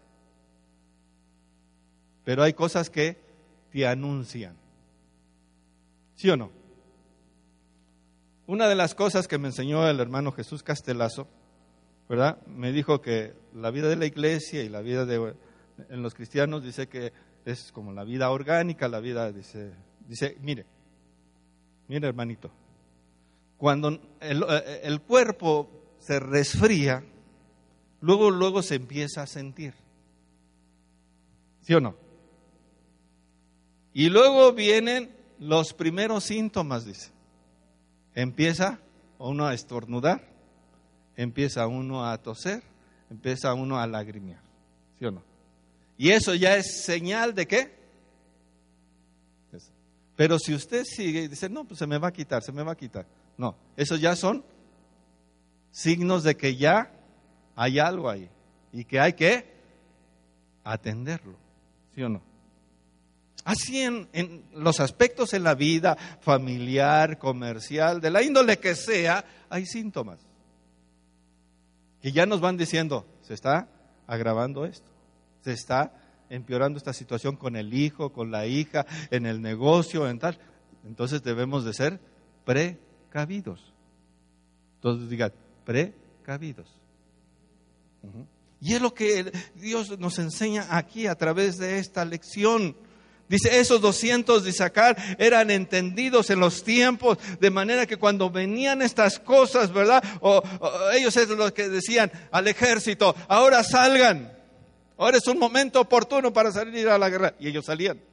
Pero 2.24 2.42
hay 2.42 2.52
cosas 2.52 2.90
que 2.90 3.18
te 3.70 3.86
anuncian. 3.86 4.56
¿Sí 6.14 6.28
o 6.30 6.36
no? 6.36 6.50
Una 8.46 8.68
de 8.68 8.74
las 8.74 8.94
cosas 8.94 9.28
que 9.28 9.38
me 9.38 9.48
enseñó 9.48 9.88
el 9.88 10.00
hermano 10.00 10.32
Jesús 10.32 10.62
Castelazo, 10.62 11.28
¿verdad? 12.08 12.44
Me 12.46 12.72
dijo 12.72 13.00
que 13.00 13.32
la 13.54 13.70
vida 13.70 13.88
de 13.88 13.96
la 13.96 14.06
iglesia 14.06 14.62
y 14.62 14.68
la 14.68 14.80
vida 14.80 15.06
de 15.06 15.34
en 15.88 16.02
los 16.02 16.14
cristianos 16.14 16.62
dice 16.62 16.88
que 16.88 17.12
es 17.44 17.72
como 17.72 17.92
la 17.92 18.04
vida 18.04 18.30
orgánica, 18.30 18.88
la 18.88 19.00
vida 19.00 19.32
dice, 19.32 19.72
dice, 20.06 20.36
mire, 20.40 20.66
mire 21.88 22.08
hermanito, 22.08 22.50
cuando 23.60 24.00
eh, 24.22 24.80
el, 24.84 25.02
cuerpo 25.02 25.68
se 25.98 26.18
resfría, 26.18 27.04
luego, 28.00 28.30
luego 28.30 28.62
se 28.62 28.76
empieza 28.76 29.22
a 29.22 29.26
sentir. 29.26 29.74
¿Sí 31.60 31.74
o 31.74 31.80
no? 31.80 31.94
Y 33.92 34.08
luego 34.08 34.54
vienen 34.54 35.14
los 35.38 35.74
primeros 35.74 36.24
síntomas, 36.24 36.86
dice. 36.86 37.10
Empieza 38.14 38.80
uno 39.18 39.46
a 39.46 39.52
estornudar, 39.52 40.26
empieza 41.14 41.66
uno 41.66 42.06
a 42.06 42.16
toser, 42.16 42.62
empieza 43.10 43.52
uno 43.52 43.78
a 43.78 43.86
lagrimear. 43.86 44.40
¿Sí 44.98 45.04
o 45.04 45.10
no? 45.10 45.22
Y 45.98 46.12
eso 46.12 46.34
ya 46.34 46.56
es 46.56 46.82
señal 46.82 47.34
de 47.34 47.46
qué? 47.46 47.80
Pero 50.16 50.38
si 50.38 50.54
usted 50.54 50.84
sigue 50.84 51.24
y 51.24 51.28
dice, 51.28 51.50
no, 51.50 51.64
pues 51.64 51.78
se 51.78 51.86
me 51.86 51.98
va 51.98 52.08
a 52.08 52.12
quitar, 52.12 52.42
se 52.42 52.52
me 52.52 52.62
va 52.62 52.72
a 52.72 52.76
quitar. 52.76 53.06
No, 53.36 53.56
esos 53.76 54.00
ya 54.00 54.16
son 54.16 54.44
signos 55.70 56.22
de 56.22 56.36
que 56.36 56.56
ya 56.56 56.92
hay 57.56 57.78
algo 57.78 58.08
ahí 58.08 58.28
y 58.72 58.84
que 58.84 59.00
hay 59.00 59.12
que 59.12 59.46
atenderlo, 60.64 61.36
¿sí 61.94 62.02
o 62.02 62.08
no? 62.08 62.22
Así 63.44 63.80
en, 63.80 64.44
los 64.54 64.80
aspectos 64.80 65.32
en 65.32 65.44
la 65.44 65.54
vida 65.54 65.96
familiar, 66.20 67.18
comercial, 67.18 68.00
de 68.00 68.10
la 68.10 68.22
índole 68.22 68.58
que 68.58 68.74
sea, 68.74 69.24
hay 69.48 69.66
síntomas 69.66 70.18
que 72.02 72.12
ya 72.12 72.26
nos 72.26 72.40
van 72.40 72.56
diciendo, 72.56 73.06
se 73.22 73.34
está 73.34 73.68
agravando 74.06 74.64
esto, 74.64 74.88
se 75.42 75.52
está 75.52 75.92
empeorando 76.28 76.78
esta 76.78 76.92
situación 76.92 77.36
con 77.36 77.56
el 77.56 77.74
hijo, 77.74 78.12
con 78.12 78.30
la 78.30 78.46
hija, 78.46 78.86
en 79.10 79.26
el 79.26 79.42
negocio, 79.42 80.08
en 80.08 80.18
tal. 80.18 80.38
Entonces 80.86 81.22
debemos 81.22 81.64
de 81.64 81.74
ser 81.74 82.00
pre 82.44 82.78
precavidos. 83.10 83.60
Todos 84.80 85.10
digan, 85.10 85.32
precavidos. 85.64 86.68
Y 88.60 88.74
es 88.74 88.80
lo 88.80 88.94
que 88.94 89.32
Dios 89.56 89.98
nos 89.98 90.18
enseña 90.18 90.66
aquí 90.70 91.06
a 91.06 91.16
través 91.16 91.58
de 91.58 91.78
esta 91.78 92.04
lección. 92.04 92.76
Dice, 93.28 93.60
esos 93.60 93.80
200 93.80 94.44
de 94.44 94.50
Isaacar 94.50 94.96
eran 95.18 95.50
entendidos 95.50 96.30
en 96.30 96.40
los 96.40 96.64
tiempos, 96.64 97.18
de 97.40 97.50
manera 97.50 97.86
que 97.86 97.96
cuando 97.96 98.30
venían 98.30 98.82
estas 98.82 99.18
cosas, 99.18 99.72
¿verdad? 99.72 100.02
O, 100.20 100.42
ellos 100.94 101.16
es 101.16 101.28
lo 101.28 101.52
que 101.52 101.68
decían 101.68 102.10
al 102.30 102.48
ejército, 102.48 103.14
ahora 103.28 103.62
salgan, 103.62 104.32
ahora 104.96 105.18
es 105.18 105.26
un 105.26 105.38
momento 105.38 105.80
oportuno 105.80 106.32
para 106.32 106.50
salir 106.52 106.88
a 106.88 106.98
la 106.98 107.08
guerra. 107.08 107.34
Y 107.38 107.48
ellos 107.48 107.66
salían. 107.66 108.09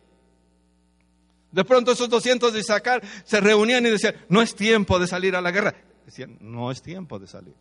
De 1.52 1.64
pronto 1.64 1.92
esos 1.92 2.10
200 2.10 2.54
de 2.54 2.60
Isaacar 2.60 3.02
se 3.24 3.40
reunían 3.40 3.86
y 3.86 3.90
decían, 3.90 4.16
no 4.30 4.42
es 4.42 4.56
tiempo 4.56 5.00
de 5.00 5.08
salir 5.08 5.36
a 5.36 5.42
la 5.42 5.52
guerra. 5.52 5.76
Decían, 6.06 6.38
no 6.42 6.72
es 6.72 6.82
tiempo 6.82 7.20
de 7.20 7.28
salir. 7.28 7.56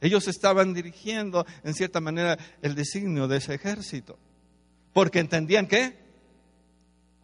Ellos 0.00 0.28
estaban 0.28 0.74
dirigiendo, 0.74 1.46
en 1.64 1.74
cierta 1.74 2.00
manera, 2.00 2.38
el 2.62 2.74
designio 2.74 3.28
de 3.28 3.38
ese 3.38 3.54
ejército. 3.54 4.18
Porque 4.92 5.20
entendían 5.20 5.66
que 5.66 5.96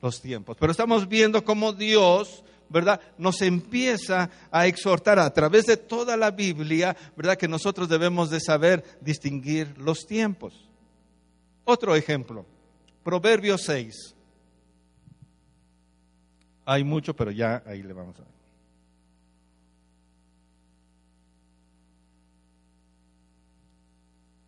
los 0.00 0.20
tiempos. 0.20 0.56
Pero 0.58 0.72
estamos 0.72 1.08
viendo 1.08 1.44
cómo 1.44 1.72
Dios, 1.72 2.42
¿verdad? 2.68 3.00
Nos 3.18 3.42
empieza 3.42 4.30
a 4.50 4.66
exhortar 4.66 5.18
a 5.18 5.32
través 5.32 5.66
de 5.66 5.76
toda 5.76 6.16
la 6.16 6.30
Biblia, 6.30 6.96
¿verdad? 7.16 7.36
Que 7.36 7.48
nosotros 7.48 7.88
debemos 7.88 8.30
de 8.30 8.40
saber 8.40 8.84
distinguir 9.00 9.76
los 9.78 10.06
tiempos. 10.06 10.68
Otro 11.64 11.94
ejemplo, 11.94 12.44
Proverbios 13.04 13.62
6. 13.62 14.14
Hay 16.64 16.84
mucho, 16.84 17.14
pero 17.14 17.30
ya 17.30 17.62
ahí 17.66 17.82
le 17.82 17.92
vamos 17.92 18.16
a 18.16 18.22
ver. 18.22 18.32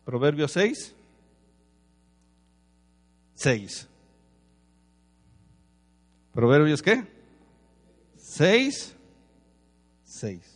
Proverbio 0.05 0.47
6. 0.47 0.95
6. 3.33 3.87
Proverbios 6.31 6.81
qué? 6.81 7.05
6. 8.17 8.95
6. 10.03 10.54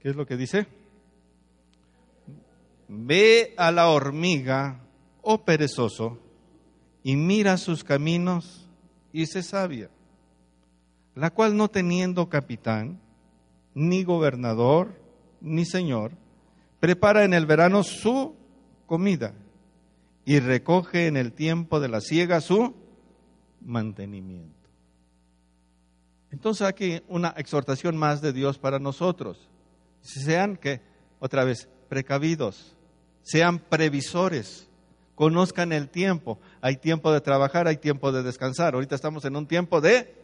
¿Qué 0.00 0.10
es 0.10 0.16
lo 0.16 0.26
que 0.26 0.36
dice? 0.36 0.66
ve 2.92 3.54
a 3.56 3.70
la 3.70 3.88
hormiga, 3.88 4.80
oh 5.22 5.44
perezoso, 5.44 6.18
y 7.04 7.14
mira 7.14 7.56
sus 7.56 7.84
caminos 7.84 8.68
y 9.12 9.26
se 9.26 9.44
sabia, 9.44 9.90
la 11.14 11.30
cual 11.30 11.56
no 11.56 11.68
teniendo 11.68 12.28
capitán, 12.28 13.00
ni 13.74 14.02
gobernador, 14.02 15.00
ni 15.40 15.64
señor, 15.64 16.12
prepara 16.80 17.24
en 17.24 17.32
el 17.32 17.46
verano 17.46 17.84
su 17.84 18.34
comida 18.86 19.34
y 20.24 20.40
recoge 20.40 21.06
en 21.06 21.16
el 21.16 21.32
tiempo 21.32 21.78
de 21.78 21.88
la 21.88 22.00
siega 22.00 22.40
su 22.40 22.74
mantenimiento. 23.64 24.68
Entonces 26.32 26.66
aquí 26.66 27.02
una 27.08 27.28
exhortación 27.36 27.96
más 27.96 28.20
de 28.20 28.32
Dios 28.32 28.58
para 28.58 28.80
nosotros. 28.80 29.48
Sean 30.00 30.56
que, 30.56 30.80
otra 31.18 31.44
vez, 31.44 31.68
precavidos, 31.88 32.76
sean 33.22 33.58
previsores, 33.58 34.68
conozcan 35.14 35.72
el 35.72 35.88
tiempo. 35.88 36.38
Hay 36.60 36.76
tiempo 36.76 37.12
de 37.12 37.20
trabajar, 37.20 37.66
hay 37.66 37.76
tiempo 37.76 38.12
de 38.12 38.22
descansar. 38.22 38.74
Ahorita 38.74 38.94
estamos 38.94 39.24
en 39.24 39.36
un 39.36 39.46
tiempo 39.46 39.80
de 39.80 40.14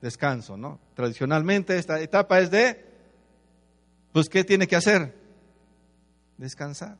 descanso, 0.00 0.56
¿no? 0.56 0.78
Tradicionalmente 0.94 1.78
esta 1.78 2.00
etapa 2.00 2.40
es 2.40 2.50
de, 2.50 2.84
pues, 4.12 4.28
¿qué 4.28 4.44
tiene 4.44 4.66
que 4.66 4.76
hacer? 4.76 5.14
Descansar. 6.36 6.98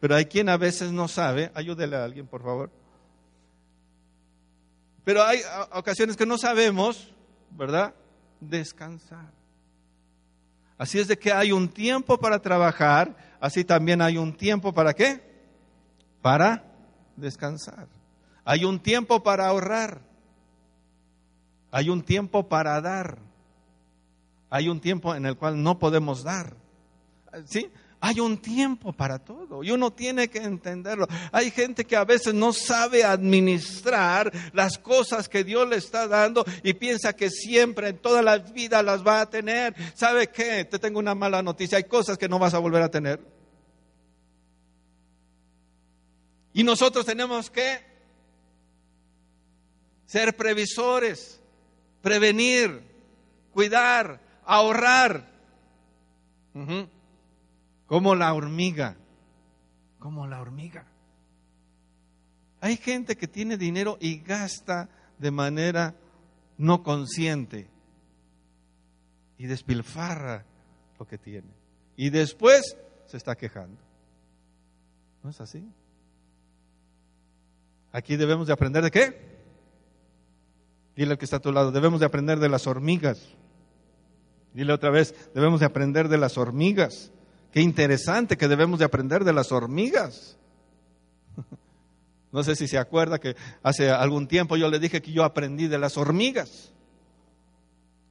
Pero 0.00 0.14
hay 0.14 0.26
quien 0.26 0.48
a 0.48 0.56
veces 0.56 0.92
no 0.92 1.08
sabe, 1.08 1.50
ayúdele 1.54 1.96
a 1.96 2.04
alguien, 2.04 2.26
por 2.26 2.42
favor. 2.42 2.70
Pero 5.04 5.22
hay 5.22 5.40
ocasiones 5.72 6.16
que 6.16 6.26
no 6.26 6.36
sabemos, 6.36 7.14
¿verdad? 7.50 7.94
Descansar. 8.40 9.37
Así 10.78 11.00
es 11.00 11.08
de 11.08 11.18
que 11.18 11.32
hay 11.32 11.50
un 11.50 11.68
tiempo 11.68 12.18
para 12.18 12.38
trabajar, 12.38 13.16
así 13.40 13.64
también 13.64 14.00
hay 14.00 14.16
un 14.16 14.32
tiempo 14.32 14.72
para 14.72 14.94
qué? 14.94 15.20
Para 16.22 16.64
descansar. 17.16 17.88
Hay 18.44 18.64
un 18.64 18.78
tiempo 18.78 19.22
para 19.22 19.48
ahorrar. 19.48 20.00
Hay 21.72 21.90
un 21.90 22.02
tiempo 22.02 22.48
para 22.48 22.80
dar. 22.80 23.18
Hay 24.48 24.68
un 24.68 24.80
tiempo 24.80 25.14
en 25.14 25.26
el 25.26 25.36
cual 25.36 25.62
no 25.62 25.78
podemos 25.78 26.22
dar. 26.22 26.54
¿Sí? 27.44 27.70
Hay 28.00 28.20
un 28.20 28.38
tiempo 28.38 28.92
para 28.92 29.18
todo 29.18 29.64
y 29.64 29.72
uno 29.72 29.92
tiene 29.92 30.28
que 30.28 30.38
entenderlo. 30.38 31.08
Hay 31.32 31.50
gente 31.50 31.84
que 31.84 31.96
a 31.96 32.04
veces 32.04 32.32
no 32.32 32.52
sabe 32.52 33.02
administrar 33.02 34.32
las 34.52 34.78
cosas 34.78 35.28
que 35.28 35.42
Dios 35.42 35.68
le 35.68 35.76
está 35.76 36.06
dando 36.06 36.44
y 36.62 36.74
piensa 36.74 37.14
que 37.14 37.28
siempre 37.28 37.88
en 37.88 37.98
toda 37.98 38.22
la 38.22 38.38
vida 38.38 38.84
las 38.84 39.04
va 39.04 39.22
a 39.22 39.30
tener. 39.30 39.74
¿Sabe 39.94 40.28
qué? 40.28 40.64
Te 40.64 40.78
tengo 40.78 41.00
una 41.00 41.16
mala 41.16 41.42
noticia. 41.42 41.78
Hay 41.78 41.84
cosas 41.84 42.16
que 42.16 42.28
no 42.28 42.38
vas 42.38 42.54
a 42.54 42.58
volver 42.58 42.82
a 42.82 42.90
tener. 42.90 43.20
Y 46.52 46.62
nosotros 46.62 47.04
tenemos 47.04 47.50
que 47.50 47.80
ser 50.06 50.36
previsores, 50.36 51.40
prevenir, 52.00 52.80
cuidar, 53.52 54.20
ahorrar. 54.44 55.28
Como 57.88 58.14
la 58.14 58.32
hormiga, 58.34 58.96
como 59.98 60.28
la 60.28 60.40
hormiga. 60.40 60.86
Hay 62.60 62.76
gente 62.76 63.16
que 63.16 63.26
tiene 63.26 63.56
dinero 63.56 63.96
y 64.00 64.18
gasta 64.18 64.88
de 65.18 65.30
manera 65.30 65.94
no 66.58 66.82
consciente 66.82 67.68
y 69.38 69.46
despilfarra 69.46 70.44
lo 70.98 71.06
que 71.06 71.16
tiene. 71.16 71.48
Y 71.96 72.10
después 72.10 72.76
se 73.06 73.16
está 73.16 73.36
quejando. 73.36 73.80
¿No 75.22 75.30
es 75.30 75.40
así? 75.40 75.66
Aquí 77.90 78.16
debemos 78.16 78.46
de 78.48 78.52
aprender 78.52 78.84
de 78.84 78.90
qué? 78.90 79.28
Dile 80.94 81.12
al 81.12 81.18
que 81.18 81.24
está 81.24 81.36
a 81.36 81.40
tu 81.40 81.52
lado, 81.52 81.72
debemos 81.72 82.00
de 82.00 82.06
aprender 82.06 82.38
de 82.38 82.50
las 82.50 82.66
hormigas. 82.66 83.34
Dile 84.52 84.74
otra 84.74 84.90
vez, 84.90 85.14
debemos 85.34 85.60
de 85.60 85.66
aprender 85.66 86.08
de 86.08 86.18
las 86.18 86.36
hormigas. 86.36 87.12
Qué 87.52 87.60
interesante 87.60 88.36
que 88.36 88.48
debemos 88.48 88.78
de 88.78 88.84
aprender 88.84 89.24
de 89.24 89.32
las 89.32 89.52
hormigas. 89.52 90.36
No 92.30 92.42
sé 92.42 92.54
si 92.56 92.68
se 92.68 92.76
acuerda 92.76 93.18
que 93.18 93.36
hace 93.62 93.90
algún 93.90 94.28
tiempo 94.28 94.58
yo 94.58 94.68
le 94.68 94.78
dije 94.78 95.00
que 95.00 95.12
yo 95.12 95.24
aprendí 95.24 95.66
de 95.66 95.78
las 95.78 95.96
hormigas. 95.96 96.74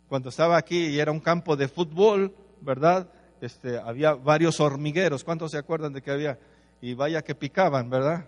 Cuando 0.10 0.30
estaba 0.30 0.58
aquí 0.58 0.88
y 0.88 0.98
era 0.98 1.12
un 1.12 1.20
campo 1.20 1.56
de 1.56 1.68
fútbol, 1.68 2.34
¿verdad? 2.60 3.12
Este, 3.42 3.78
había 3.78 4.14
varios 4.14 4.60
hormigueros. 4.60 5.24
¿Cuántos 5.24 5.52
se 5.52 5.60
acuerdan 5.60 5.94
de 5.94 6.02
que 6.02 6.10
había? 6.10 6.40
Y 6.82 6.96
vaya 6.96 7.22
que 7.22 7.36
picaban, 7.36 7.92
¿verdad? 7.92 8.26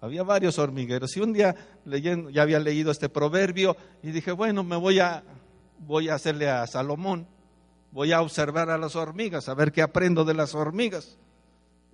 Había 0.00 0.24
varios 0.24 0.58
hormigueros. 0.58 1.16
Y 1.16 1.20
un 1.20 1.32
día 1.32 1.54
leyendo, 1.84 2.30
ya 2.30 2.42
había 2.42 2.58
leído 2.58 2.90
este 2.90 3.08
proverbio 3.08 3.76
y 4.02 4.10
dije, 4.10 4.32
bueno, 4.32 4.64
me 4.64 4.74
voy 4.74 4.98
a, 4.98 5.22
voy 5.78 6.08
a 6.08 6.16
hacerle 6.16 6.50
a 6.50 6.66
Salomón 6.66 7.28
voy 7.94 8.10
a 8.10 8.20
observar 8.20 8.70
a 8.70 8.76
las 8.76 8.96
hormigas, 8.96 9.48
a 9.48 9.54
ver 9.54 9.70
qué 9.70 9.80
aprendo 9.80 10.24
de 10.24 10.34
las 10.34 10.56
hormigas. 10.56 11.16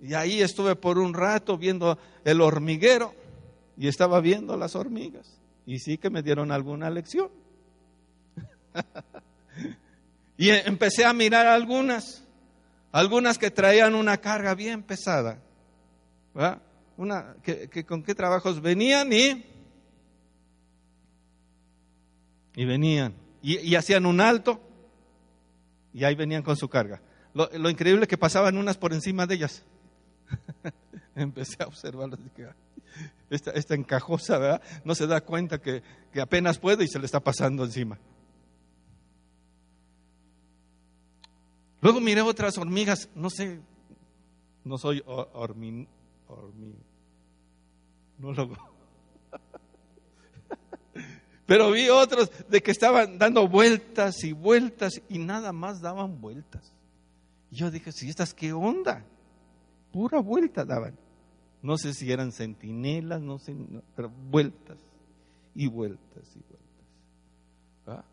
Y 0.01 0.15
ahí 0.15 0.41
estuve 0.41 0.75
por 0.75 0.97
un 0.97 1.13
rato 1.13 1.59
viendo 1.59 1.99
el 2.25 2.41
hormiguero 2.41 3.13
y 3.77 3.87
estaba 3.87 4.19
viendo 4.19 4.57
las 4.57 4.75
hormigas. 4.75 5.39
Y 5.67 5.77
sí 5.77 5.99
que 5.99 6.09
me 6.09 6.23
dieron 6.23 6.51
alguna 6.51 6.89
lección. 6.89 7.29
y 10.37 10.49
empecé 10.49 11.05
a 11.05 11.13
mirar 11.13 11.45
algunas, 11.45 12.23
algunas 12.91 13.37
que 13.37 13.51
traían 13.51 13.93
una 13.93 14.17
carga 14.17 14.55
bien 14.55 14.81
pesada. 14.81 15.37
Una, 16.97 17.35
que, 17.43 17.85
con 17.85 18.01
qué 18.01 18.15
trabajos 18.15 18.59
venían 18.59 19.13
y, 19.13 19.45
y 22.55 22.65
venían. 22.65 23.13
y 23.43 23.75
hacían 23.75 24.07
un 24.07 24.19
alto 24.19 24.59
y 25.93 26.03
ahí 26.03 26.15
venían 26.15 26.43
con 26.43 26.55
su 26.57 26.69
carga. 26.69 27.01
Lo, 27.33 27.69
increíble 27.69 28.03
es 28.03 28.07
que 28.07 28.17
pasaban 28.17 28.57
unas 28.57 28.77
por 28.77 28.93
encima 28.93 29.25
de 29.25 29.35
ellas. 29.35 29.63
Empecé 31.15 31.63
a 31.63 31.67
observarlas. 31.67 32.19
Esta, 33.29 33.51
esta 33.51 33.75
encajosa, 33.75 34.37
¿verdad? 34.37 34.61
No 34.83 34.95
se 34.95 35.07
da 35.07 35.21
cuenta 35.21 35.61
que, 35.61 35.81
apenas 36.21 36.59
puede 36.59 36.83
y 36.83 36.87
se 36.87 36.99
le 36.99 37.05
está 37.05 37.21
pasando 37.21 37.63
encima. 37.63 37.97
Luego 41.81 41.99
miré 41.99 42.21
otras 42.21 42.57
hormigas, 42.57 43.09
no 43.15 43.29
sé, 43.29 43.59
no 44.63 44.77
soy 44.77 45.01
hormin, 45.05 45.87
no 48.19 48.33
lo 48.33 48.70
pero 51.51 51.69
vi 51.71 51.89
otros 51.89 52.31
de 52.47 52.63
que 52.63 52.71
estaban 52.71 53.17
dando 53.17 53.45
vueltas 53.45 54.23
y 54.23 54.31
vueltas 54.31 55.01
y 55.09 55.19
nada 55.19 55.51
más 55.51 55.81
daban 55.81 56.21
vueltas. 56.21 56.71
Y 57.51 57.57
yo 57.57 57.69
dije, 57.69 57.91
si 57.91 58.07
estas 58.07 58.33
qué 58.33 58.53
onda? 58.53 59.03
Pura 59.91 60.21
vuelta 60.21 60.63
daban. 60.63 60.97
No 61.61 61.77
sé 61.77 61.93
si 61.93 62.09
eran 62.09 62.31
centinelas, 62.31 63.21
no 63.21 63.37
sé, 63.37 63.53
pero 63.97 64.09
vueltas 64.09 64.77
y 65.53 65.67
vueltas 65.67 66.23
y 66.37 66.39
vueltas. 66.39 68.05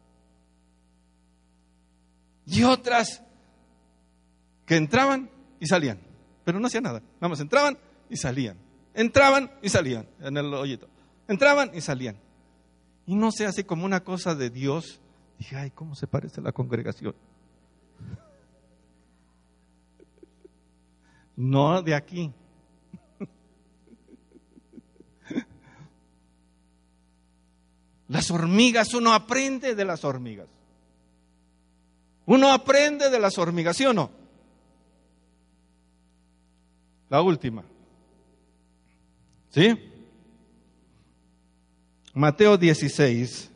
Y 2.44 2.64
otras 2.64 3.22
que 4.66 4.74
entraban 4.74 5.30
y 5.60 5.66
salían, 5.68 6.00
pero 6.42 6.58
no 6.58 6.66
hacían 6.66 6.82
nada. 6.82 7.02
Nada 7.20 7.28
más 7.28 7.38
entraban 7.38 7.78
y 8.10 8.16
salían. 8.16 8.56
Entraban 8.94 9.52
y 9.62 9.68
salían 9.68 10.08
en 10.18 10.36
el 10.36 10.52
hoyito. 10.52 10.88
Entraban 11.28 11.70
y 11.72 11.80
salían 11.80 12.16
y 13.08 13.16
no 13.16 13.32
se 13.32 13.46
hace 13.46 13.64
como 13.64 13.86
una 13.86 14.04
cosa 14.04 14.34
de 14.34 14.50
Dios. 14.50 15.00
Dije, 15.38 15.56
ay, 15.56 15.70
¿cómo 15.70 15.94
se 15.94 16.06
parece 16.06 16.42
la 16.42 16.52
congregación? 16.52 17.14
No 21.34 21.80
de 21.82 21.94
aquí. 21.94 22.32
Las 28.08 28.30
hormigas, 28.30 28.92
uno 28.92 29.14
aprende 29.14 29.74
de 29.76 29.84
las 29.84 30.04
hormigas. 30.04 30.48
Uno 32.26 32.52
aprende 32.52 33.08
de 33.08 33.20
las 33.20 33.38
hormigas, 33.38 33.76
¿sí 33.76 33.86
o 33.86 33.92
no? 33.92 34.10
La 37.08 37.22
última. 37.22 37.62
¿Sí? 39.50 39.87
Mateo 42.18 42.58
16, 42.58 43.48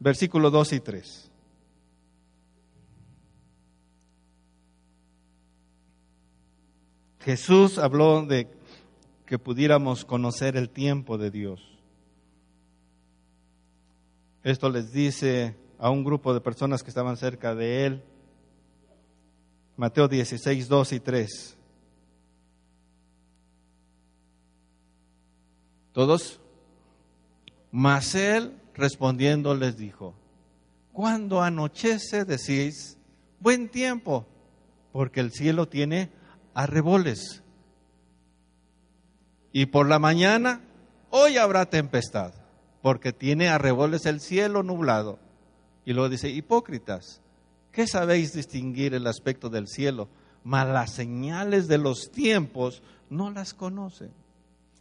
versículo 0.00 0.50
2 0.50 0.72
y 0.72 0.80
3. 0.80 1.30
Jesús 7.20 7.78
habló 7.78 8.26
de 8.26 8.48
que 9.24 9.38
pudiéramos 9.38 10.04
conocer 10.04 10.56
el 10.56 10.68
tiempo 10.68 11.16
de 11.16 11.30
Dios. 11.30 11.60
Esto 14.42 14.68
les 14.68 14.92
dice 14.92 15.54
a 15.78 15.90
un 15.90 16.02
grupo 16.02 16.34
de 16.34 16.40
personas 16.40 16.82
que 16.82 16.88
estaban 16.88 17.16
cerca 17.16 17.54
de 17.54 17.86
él. 17.86 18.02
Mateo 19.76 20.08
16, 20.08 20.66
2 20.66 20.92
y 20.92 20.98
3. 20.98 21.53
¿Todos? 25.94 26.40
Mas 27.70 28.16
él 28.16 28.60
respondiendo 28.74 29.54
les 29.54 29.76
dijo, 29.76 30.12
cuando 30.92 31.40
anochece 31.40 32.24
decís, 32.24 32.98
buen 33.38 33.68
tiempo, 33.68 34.26
porque 34.92 35.20
el 35.20 35.30
cielo 35.30 35.68
tiene 35.68 36.10
arreboles. 36.52 37.44
Y 39.52 39.66
por 39.66 39.88
la 39.88 40.00
mañana, 40.00 40.62
hoy 41.10 41.36
habrá 41.36 41.66
tempestad, 41.66 42.34
porque 42.82 43.12
tiene 43.12 43.48
arreboles 43.48 44.04
el 44.04 44.20
cielo 44.20 44.64
nublado. 44.64 45.20
Y 45.84 45.92
luego 45.92 46.08
dice, 46.08 46.28
hipócritas, 46.28 47.20
¿qué 47.70 47.86
sabéis 47.86 48.32
distinguir 48.32 48.94
el 48.94 49.06
aspecto 49.06 49.48
del 49.48 49.68
cielo? 49.68 50.08
Mas 50.42 50.66
las 50.66 50.92
señales 50.92 51.68
de 51.68 51.78
los 51.78 52.10
tiempos 52.10 52.82
no 53.10 53.30
las 53.30 53.54
conocen. 53.54 54.10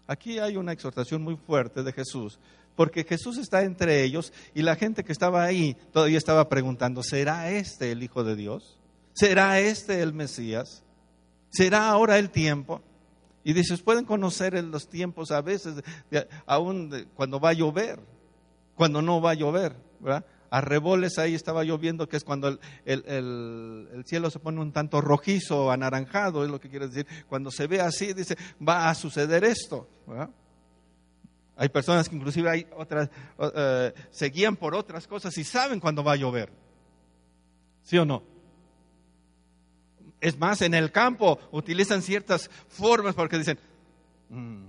Aquí 0.07 0.39
hay 0.39 0.57
una 0.57 0.73
exhortación 0.73 1.21
muy 1.21 1.37
fuerte 1.37 1.83
de 1.83 1.93
Jesús, 1.93 2.39
porque 2.75 3.03
Jesús 3.03 3.37
está 3.37 3.63
entre 3.63 4.03
ellos 4.03 4.33
y 4.53 4.61
la 4.61 4.75
gente 4.75 5.03
que 5.03 5.11
estaba 5.11 5.43
ahí 5.43 5.77
todavía 5.91 6.17
estaba 6.17 6.49
preguntando, 6.49 7.03
¿será 7.03 7.49
este 7.51 7.91
el 7.91 8.03
Hijo 8.03 8.23
de 8.23 8.35
Dios? 8.35 8.77
¿Será 9.13 9.59
este 9.59 10.01
el 10.01 10.13
Mesías? 10.13 10.83
¿Será 11.49 11.89
ahora 11.89 12.17
el 12.17 12.31
tiempo? 12.31 12.81
Y 13.43 13.53
dices, 13.53 13.81
pueden 13.81 14.05
conocer 14.05 14.61
los 14.63 14.87
tiempos 14.87 15.31
a 15.31 15.41
veces, 15.41 15.83
aún 16.45 17.07
cuando 17.13 17.39
va 17.39 17.49
a 17.49 17.53
llover, 17.53 17.99
cuando 18.75 19.01
no 19.01 19.21
va 19.21 19.31
a 19.31 19.35
llover, 19.35 19.75
¿verdad? 19.99 20.25
A 20.53 20.61
reboles 20.61 21.17
ahí 21.17 21.33
estaba 21.33 21.63
lloviendo, 21.63 22.07
que 22.07 22.15
es 22.15 22.23
cuando 22.23 22.59
el, 22.85 24.03
cielo 24.05 24.29
se 24.29 24.37
pone 24.37 24.61
un 24.61 24.71
tanto 24.71 25.01
rojizo, 25.01 25.71
anaranjado, 25.71 26.45
es 26.45 26.51
lo 26.51 26.59
que 26.59 26.69
quiere 26.69 26.87
decir. 26.87 27.07
Cuando 27.27 27.49
se 27.49 27.65
ve 27.65 27.81
así, 27.81 28.13
dice, 28.13 28.37
va 28.61 28.87
a 28.87 28.93
suceder 28.93 29.43
esto. 29.45 29.87
Hay 31.55 31.69
personas 31.69 32.07
que 32.07 32.15
inclusive 32.15 32.51
hay 32.51 32.67
otras, 32.77 33.09
eh, 33.39 33.93
se 34.11 34.29
guían 34.29 34.55
por 34.55 34.75
otras 34.75 35.07
cosas 35.07 35.35
y 35.39 35.43
saben 35.43 35.79
cuándo 35.79 36.03
va 36.03 36.11
a 36.11 36.17
llover. 36.17 36.51
¿Sí 37.81 37.97
o 37.97 38.05
no? 38.05 38.21
Es 40.21 40.37
más, 40.37 40.61
en 40.61 40.75
el 40.75 40.91
campo 40.91 41.39
utilizan 41.51 42.03
ciertas 42.03 42.47
formas 42.67 43.15
porque 43.15 43.39
dicen, 43.39 43.57
mm", 44.29 44.65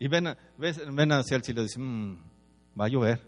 y 0.00 0.06
ven, 0.06 0.36
ven, 0.58 1.12
hacia 1.12 1.38
el 1.38 1.42
cielo 1.44 1.62
y 1.62 1.64
dicen, 1.64 2.10
mm, 2.10 2.18
va 2.78 2.84
a 2.84 2.88
llover. 2.88 3.22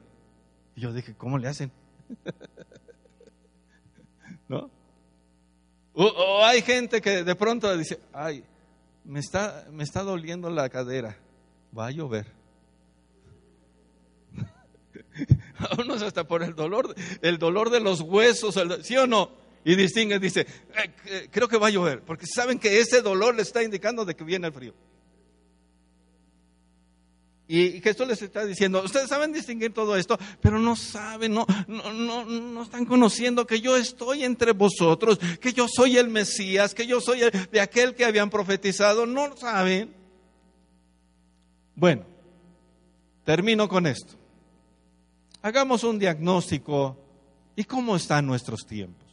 Y 0.74 0.82
yo 0.82 0.92
dije, 0.92 1.14
¿cómo 1.14 1.38
le 1.38 1.48
hacen? 1.48 1.72
¿No? 4.48 4.70
O, 5.94 6.44
hay 6.44 6.62
gente 6.62 7.00
que 7.00 7.24
de 7.24 7.34
pronto 7.34 7.76
dice, 7.76 7.98
ay, 8.12 8.44
me 9.04 9.20
está, 9.20 9.66
me 9.70 9.82
está 9.82 10.02
doliendo 10.02 10.50
la 10.50 10.68
cadera, 10.68 11.16
va 11.76 11.86
a 11.86 11.90
llover. 11.90 12.26
A 15.58 15.80
unos 15.80 16.02
hasta 16.02 16.28
por 16.28 16.42
el 16.42 16.54
dolor, 16.54 16.94
el 17.22 17.38
dolor 17.38 17.70
de 17.70 17.80
los 17.80 18.02
huesos, 18.02 18.60
¿sí 18.82 18.96
o 18.98 19.06
no? 19.06 19.30
Y 19.64 19.74
distinguen, 19.74 20.20
dice, 20.20 20.42
eh, 20.42 20.90
eh, 21.06 21.28
creo 21.30 21.48
que 21.48 21.56
va 21.56 21.68
a 21.68 21.70
llover, 21.70 22.02
porque 22.02 22.26
saben 22.26 22.58
que 22.58 22.78
ese 22.78 23.00
dolor 23.00 23.34
le 23.34 23.42
está 23.42 23.62
indicando 23.62 24.04
de 24.04 24.14
que 24.14 24.22
viene 24.22 24.48
el 24.48 24.52
frío. 24.52 24.74
Y 27.48 27.80
Jesús 27.80 28.08
les 28.08 28.20
está 28.22 28.44
diciendo, 28.44 28.82
ustedes 28.84 29.08
saben 29.08 29.32
distinguir 29.32 29.72
todo 29.72 29.96
esto, 29.96 30.18
pero 30.40 30.58
no 30.58 30.74
saben, 30.74 31.32
no, 31.32 31.46
no, 31.68 32.24
no, 32.24 32.62
están 32.62 32.84
conociendo 32.84 33.46
que 33.46 33.60
yo 33.60 33.76
estoy 33.76 34.24
entre 34.24 34.50
vosotros, 34.50 35.20
que 35.40 35.52
yo 35.52 35.66
soy 35.68 35.96
el 35.96 36.08
Mesías, 36.08 36.74
que 36.74 36.88
yo 36.88 37.00
soy 37.00 37.20
de 37.52 37.60
aquel 37.60 37.94
que 37.94 38.04
habían 38.04 38.30
profetizado, 38.30 39.06
no 39.06 39.36
saben. 39.36 39.94
Bueno, 41.76 42.04
termino 43.24 43.68
con 43.68 43.86
esto. 43.86 44.14
Hagamos 45.40 45.84
un 45.84 46.00
diagnóstico 46.00 46.98
y 47.54 47.62
cómo 47.62 47.94
están 47.94 48.26
nuestros 48.26 48.66
tiempos. 48.66 49.06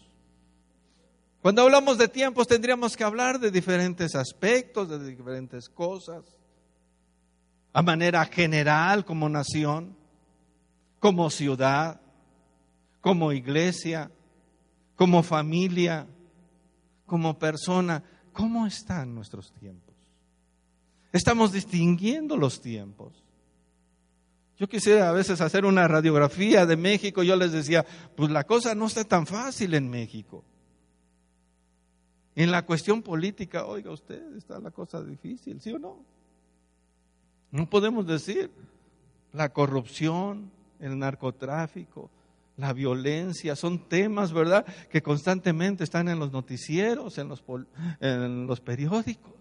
Cuando 1.43 1.61
hablamos 1.61 1.99
de 1.99 2.07
tiempos 2.07 2.47
tendríamos 2.47 2.97
que 2.97 3.03
hablar 3.03 3.39
de 3.39 3.51
diferentes 3.51 4.15
aspectos, 4.15 4.89
de 4.89 5.05
diferentes 5.05 5.69
cosas 5.69 6.23
a 7.73 7.81
manera 7.81 8.23
general 8.25 9.03
como 9.03 9.27
nación, 9.27 9.97
como 10.99 11.29
ciudad, 11.29 11.99
como 13.01 13.33
iglesia, 13.33 14.11
como 14.95 15.23
familia, 15.23 16.07
como 17.05 17.37
persona. 17.37 18.03
¿Cómo 18.31 18.65
están 18.67 19.13
nuestros 19.13 19.51
tiempos? 19.53 19.93
Estamos 21.11 21.51
distinguiendo 21.51 22.37
los 22.37 22.61
tiempos. 22.61 23.23
Yo 24.57 24.67
quisiera 24.67 25.09
a 25.09 25.11
veces 25.11 25.41
hacer 25.41 25.65
una 25.65 25.87
radiografía 25.87 26.65
de 26.65 26.77
México. 26.77 27.23
Yo 27.23 27.35
les 27.35 27.51
decía, 27.51 27.85
pues 28.15 28.31
la 28.31 28.43
cosa 28.43 28.75
no 28.75 28.85
está 28.85 29.03
tan 29.03 29.25
fácil 29.25 29.73
en 29.73 29.89
México. 29.89 30.45
En 32.35 32.51
la 32.51 32.65
cuestión 32.65 33.01
política, 33.01 33.65
oiga 33.65 33.91
usted, 33.91 34.35
está 34.35 34.59
la 34.59 34.71
cosa 34.71 35.03
difícil, 35.03 35.59
¿sí 35.59 35.71
o 35.71 35.79
no? 35.79 36.12
No 37.53 37.69
podemos 37.69 38.07
decir 38.07 38.49
la 39.31 39.49
corrupción, 39.49 40.49
el 40.79 40.97
narcotráfico, 40.97 42.09
la 42.57 42.73
violencia, 42.73 43.55
son 43.55 43.87
temas, 43.87 44.33
¿verdad?, 44.33 44.65
que 44.89 45.03
constantemente 45.03 45.83
están 45.83 46.07
en 46.09 46.17
los 46.17 46.31
noticieros, 46.31 47.19
en 47.19 47.29
los, 47.29 47.43
en 47.99 48.47
los 48.47 48.59
periódicos, 48.59 49.33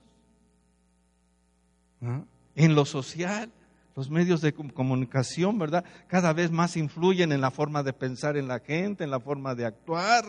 en 2.54 2.74
lo 2.74 2.84
social. 2.84 3.50
Los 3.96 4.10
medios 4.10 4.42
de 4.42 4.52
comunicación, 4.52 5.58
¿verdad? 5.58 5.84
Cada 6.06 6.34
vez 6.34 6.50
más 6.50 6.76
influyen 6.76 7.32
en 7.32 7.40
la 7.40 7.50
forma 7.50 7.82
de 7.82 7.94
pensar 7.94 8.36
en 8.36 8.46
la 8.46 8.60
gente, 8.60 9.04
en 9.04 9.10
la 9.10 9.20
forma 9.20 9.54
de 9.54 9.64
actuar, 9.64 10.24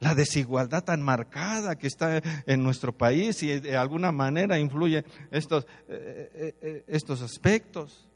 la 0.00 0.14
desigualdad 0.14 0.84
tan 0.84 1.02
marcada 1.02 1.76
que 1.76 1.86
está 1.86 2.22
en 2.46 2.62
nuestro 2.62 2.96
país 2.96 3.42
y 3.42 3.58
de 3.60 3.76
alguna 3.76 4.12
manera 4.12 4.58
influye 4.58 5.04
estos, 5.30 5.66
eh, 5.88 6.30
eh, 6.34 6.54
eh, 6.60 6.84
estos 6.86 7.20
aspectos, 7.22 8.06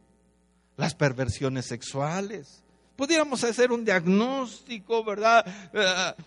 las 0.77 0.95
perversiones 0.95 1.67
sexuales. 1.67 2.63
Pudiéramos 2.97 3.43
hacer 3.43 3.73
un 3.73 3.85
diagnóstico, 3.85 5.03
¿verdad? 5.03 5.45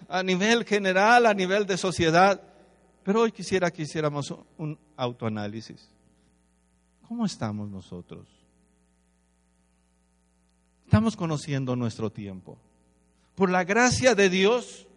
a 0.09 0.23
nivel 0.23 0.65
general, 0.65 1.25
a 1.25 1.33
nivel 1.33 1.65
de 1.65 1.77
sociedad, 1.77 2.41
pero 3.03 3.21
hoy 3.21 3.31
quisiera 3.31 3.71
que 3.71 3.83
hiciéramos 3.83 4.33
un 4.57 4.77
autoanálisis. 4.97 5.89
¿Cómo 7.07 7.25
estamos 7.25 7.69
nosotros? 7.69 8.27
Estamos 10.85 11.15
conociendo 11.15 11.75
nuestro 11.75 12.11
tiempo. 12.11 12.57
Por 13.35 13.49
la 13.49 13.63
gracia 13.63 14.15
de 14.15 14.29
Dios, 14.29 14.87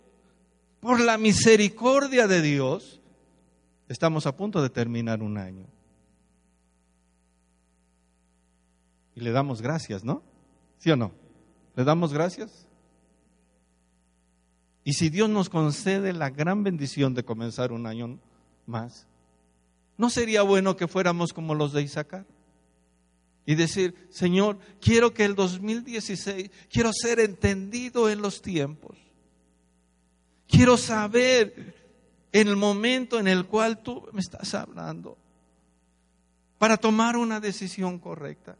por 0.80 1.00
la 1.00 1.18
misericordia 1.18 2.26
de 2.26 2.42
Dios, 2.42 3.00
estamos 3.88 4.26
a 4.26 4.36
punto 4.36 4.62
de 4.62 4.70
terminar 4.70 5.22
un 5.22 5.38
año. 5.38 5.66
Y 9.14 9.20
le 9.20 9.32
damos 9.32 9.60
gracias, 9.60 10.04
¿no? 10.04 10.22
¿Sí 10.78 10.90
o 10.90 10.96
no? 10.96 11.12
¿Le 11.74 11.84
damos 11.84 12.12
gracias? 12.12 12.66
Y 14.84 14.94
si 14.94 15.10
Dios 15.10 15.28
nos 15.28 15.50
concede 15.50 16.12
la 16.12 16.30
gran 16.30 16.62
bendición 16.62 17.14
de 17.14 17.24
comenzar 17.24 17.72
un 17.72 17.86
año 17.86 18.18
más, 18.64 19.06
¿no 19.96 20.08
sería 20.08 20.42
bueno 20.42 20.76
que 20.76 20.88
fuéramos 20.88 21.32
como 21.32 21.54
los 21.54 21.72
de 21.72 21.82
Isaacar? 21.82 22.24
Y 23.44 23.54
decir, 23.54 23.94
Señor, 24.10 24.58
quiero 24.80 25.12
que 25.12 25.24
el 25.24 25.34
2016, 25.34 26.50
quiero 26.70 26.92
ser 26.92 27.18
entendido 27.18 28.08
en 28.08 28.22
los 28.22 28.40
tiempos. 28.40 28.96
Quiero 30.48 30.76
saber 30.76 31.74
en 32.32 32.48
el 32.48 32.56
momento 32.56 33.20
en 33.20 33.28
el 33.28 33.46
cual 33.46 33.82
tú 33.82 34.08
me 34.12 34.20
estás 34.20 34.54
hablando 34.54 35.16
para 36.56 36.76
tomar 36.76 37.16
una 37.16 37.38
decisión 37.38 37.98
correcta. 37.98 38.56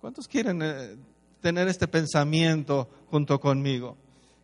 ¿Cuántos 0.00 0.28
quieren 0.28 0.60
eh, 0.62 0.96
tener 1.40 1.68
este 1.68 1.88
pensamiento 1.88 2.88
junto 3.10 3.40
conmigo? 3.40 3.96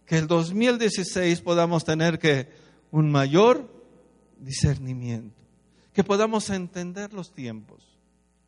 Que 0.05 0.19
el 0.19 0.27
2016 0.27 1.41
podamos 1.41 1.85
tener 1.85 2.19
que 2.19 2.49
un 2.91 3.11
mayor 3.11 3.69
discernimiento, 4.39 5.37
que 5.93 6.05
podamos 6.05 6.51
entender 6.51 7.13
los 7.13 7.33
tiempos. 7.33 7.83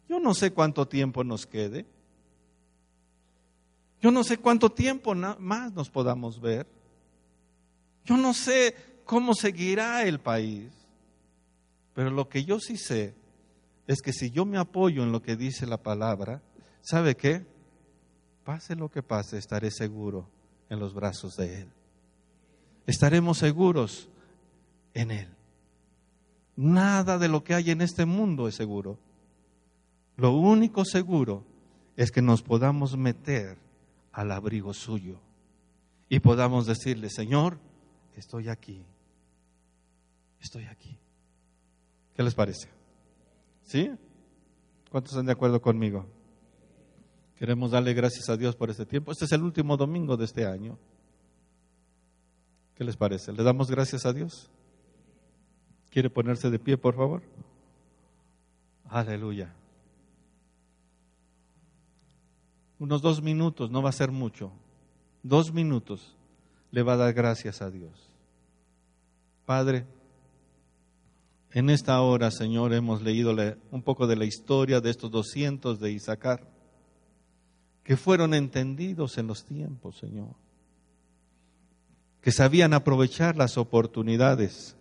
Yo 0.08 0.20
no 0.20 0.34
sé 0.34 0.52
cuánto 0.52 0.88
tiempo 0.88 1.24
nos 1.24 1.46
quede. 1.46 1.86
Yo 4.00 4.10
no 4.10 4.22
sé 4.22 4.38
cuánto 4.38 4.70
tiempo 4.70 5.14
más 5.14 5.72
nos 5.72 5.90
podamos 5.90 6.40
ver. 6.40 6.66
Yo 8.08 8.16
no 8.16 8.32
sé 8.32 8.74
cómo 9.04 9.34
seguirá 9.34 10.02
el 10.04 10.18
país, 10.18 10.70
pero 11.92 12.10
lo 12.10 12.28
que 12.28 12.44
yo 12.44 12.58
sí 12.58 12.78
sé 12.78 13.14
es 13.86 14.00
que 14.00 14.14
si 14.14 14.30
yo 14.30 14.46
me 14.46 14.56
apoyo 14.56 15.02
en 15.02 15.12
lo 15.12 15.20
que 15.20 15.36
dice 15.36 15.66
la 15.66 15.82
palabra, 15.82 16.40
¿sabe 16.80 17.14
qué? 17.16 17.44
pase 18.48 18.74
lo 18.76 18.90
que 18.90 19.02
pase, 19.02 19.36
estaré 19.36 19.70
seguro 19.70 20.26
en 20.70 20.80
los 20.80 20.94
brazos 20.94 21.36
de 21.36 21.60
Él. 21.60 21.68
Estaremos 22.86 23.36
seguros 23.36 24.08
en 24.94 25.10
Él. 25.10 25.28
Nada 26.56 27.18
de 27.18 27.28
lo 27.28 27.44
que 27.44 27.52
hay 27.52 27.70
en 27.70 27.82
este 27.82 28.06
mundo 28.06 28.48
es 28.48 28.54
seguro. 28.54 28.96
Lo 30.16 30.32
único 30.32 30.86
seguro 30.86 31.44
es 31.94 32.10
que 32.10 32.22
nos 32.22 32.40
podamos 32.40 32.96
meter 32.96 33.58
al 34.12 34.32
abrigo 34.32 34.72
suyo 34.72 35.20
y 36.08 36.20
podamos 36.20 36.64
decirle, 36.64 37.10
Señor, 37.10 37.58
estoy 38.18 38.48
aquí, 38.48 38.84
estoy 40.40 40.64
aquí. 40.64 40.98
¿Qué 42.14 42.22
les 42.22 42.34
parece? 42.34 42.68
¿Sí? 43.62 43.90
¿Cuántos 44.90 45.12
están 45.12 45.26
de 45.26 45.32
acuerdo 45.32 45.60
conmigo? 45.60 46.06
Queremos 47.36 47.70
darle 47.70 47.94
gracias 47.94 48.28
a 48.28 48.36
Dios 48.36 48.56
por 48.56 48.70
este 48.70 48.84
tiempo. 48.84 49.12
Este 49.12 49.26
es 49.26 49.32
el 49.32 49.42
último 49.42 49.76
domingo 49.76 50.16
de 50.16 50.24
este 50.24 50.46
año. 50.46 50.78
¿Qué 52.74 52.84
les 52.84 52.96
parece? 52.96 53.32
¿Le 53.32 53.42
damos 53.42 53.70
gracias 53.70 54.06
a 54.06 54.12
Dios? 54.12 54.50
¿Quiere 55.90 56.10
ponerse 56.10 56.50
de 56.50 56.58
pie, 56.58 56.76
por 56.76 56.96
favor? 56.96 57.22
Aleluya. 58.88 59.54
Unos 62.78 63.02
dos 63.02 63.22
minutos, 63.22 63.70
no 63.70 63.82
va 63.82 63.90
a 63.90 63.92
ser 63.92 64.10
mucho. 64.10 64.52
Dos 65.22 65.52
minutos 65.52 66.16
le 66.70 66.82
va 66.82 66.94
a 66.94 66.96
dar 66.96 67.12
gracias 67.12 67.62
a 67.62 67.70
Dios. 67.70 68.07
Padre, 69.48 69.86
en 71.52 71.70
esta 71.70 72.02
hora, 72.02 72.30
Señor, 72.30 72.74
hemos 72.74 73.00
leído 73.00 73.34
un 73.70 73.82
poco 73.82 74.06
de 74.06 74.14
la 74.14 74.26
historia 74.26 74.82
de 74.82 74.90
estos 74.90 75.10
200 75.10 75.80
de 75.80 75.90
Isaacar, 75.90 76.46
que 77.82 77.96
fueron 77.96 78.34
entendidos 78.34 79.16
en 79.16 79.26
los 79.26 79.46
tiempos, 79.46 79.96
Señor, 79.96 80.34
que 82.20 82.30
sabían 82.30 82.74
aprovechar 82.74 83.36
las 83.36 83.56
oportunidades, 83.56 84.76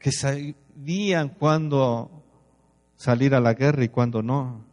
que 0.00 0.10
sabían 0.10 1.28
cuándo 1.28 2.10
salir 2.96 3.36
a 3.36 3.40
la 3.40 3.54
guerra 3.54 3.84
y 3.84 3.88
cuándo 3.88 4.20
no. 4.20 4.64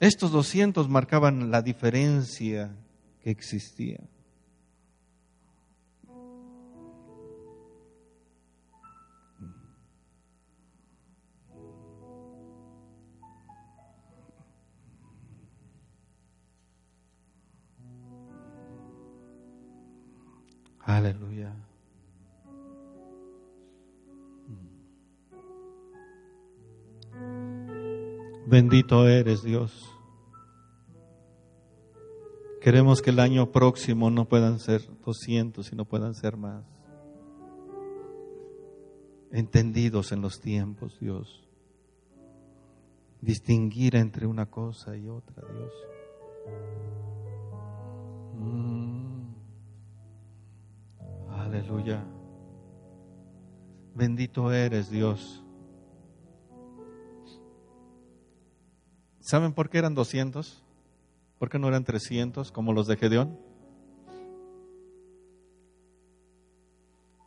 Estos 0.00 0.32
200 0.32 0.88
marcaban 0.88 1.50
la 1.50 1.60
diferencia 1.60 2.74
que 3.22 3.30
existía. 3.30 4.00
Aleluya. 20.84 21.54
Bendito 28.46 29.08
eres 29.08 29.42
Dios. 29.42 29.72
Queremos 32.60 33.00
que 33.02 33.10
el 33.10 33.20
año 33.20 33.50
próximo 33.50 34.10
no 34.10 34.28
puedan 34.28 34.58
ser 34.58 34.82
200, 35.04 35.72
no 35.72 35.84
puedan 35.84 36.14
ser 36.14 36.36
más. 36.36 36.64
Entendidos 39.30 40.12
en 40.12 40.20
los 40.20 40.40
tiempos, 40.40 40.98
Dios. 41.00 41.42
Distinguir 43.20 43.96
entre 43.96 44.26
una 44.26 44.46
cosa 44.46 44.96
y 44.96 45.08
otra, 45.08 45.42
Dios. 45.52 45.72
Aleluya. 51.62 52.02
Bendito 53.94 54.52
eres, 54.52 54.90
Dios. 54.90 55.44
¿Saben 59.20 59.52
por 59.52 59.70
qué 59.70 59.78
eran 59.78 59.94
200? 59.94 60.60
¿Por 61.38 61.50
qué 61.50 61.60
no 61.60 61.68
eran 61.68 61.84
300 61.84 62.50
como 62.50 62.72
los 62.72 62.88
de 62.88 62.96
Gedeón? 62.96 63.38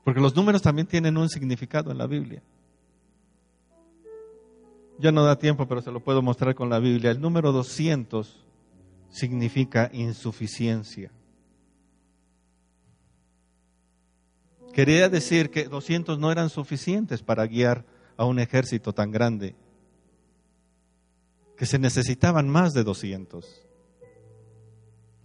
Porque 0.03 0.19
los 0.19 0.35
números 0.35 0.61
también 0.61 0.87
tienen 0.87 1.15
un 1.15 1.29
significado 1.29 1.91
en 1.91 1.97
la 1.97 2.05
Biblia. 2.05 2.43
Ya 4.99 5.13
no 5.13 5.23
da 5.23 5.39
tiempo, 5.39 5.65
pero 5.65 5.81
se 5.81 5.91
lo 5.91 6.01
puedo 6.01 6.21
mostrar 6.21 6.55
con 6.55 6.69
la 6.69 6.79
Biblia. 6.79 7.11
El 7.11 7.21
número 7.21 7.53
200 7.53 8.45
significa 9.09 9.89
insuficiencia. 9.93 11.09
Quería 14.75 15.07
decir 15.07 15.51
que 15.51 15.69
200 15.69 16.19
no 16.19 16.33
eran 16.33 16.49
suficientes 16.49 17.23
para 17.23 17.47
guiar 17.47 17.85
a 18.17 18.25
un 18.25 18.39
ejército 18.39 18.91
tan 18.91 19.09
grande 19.09 19.55
que 21.55 21.65
se 21.65 21.79
necesitaban 21.79 22.49
más 22.49 22.73
de 22.73 22.83
200. 22.83 23.65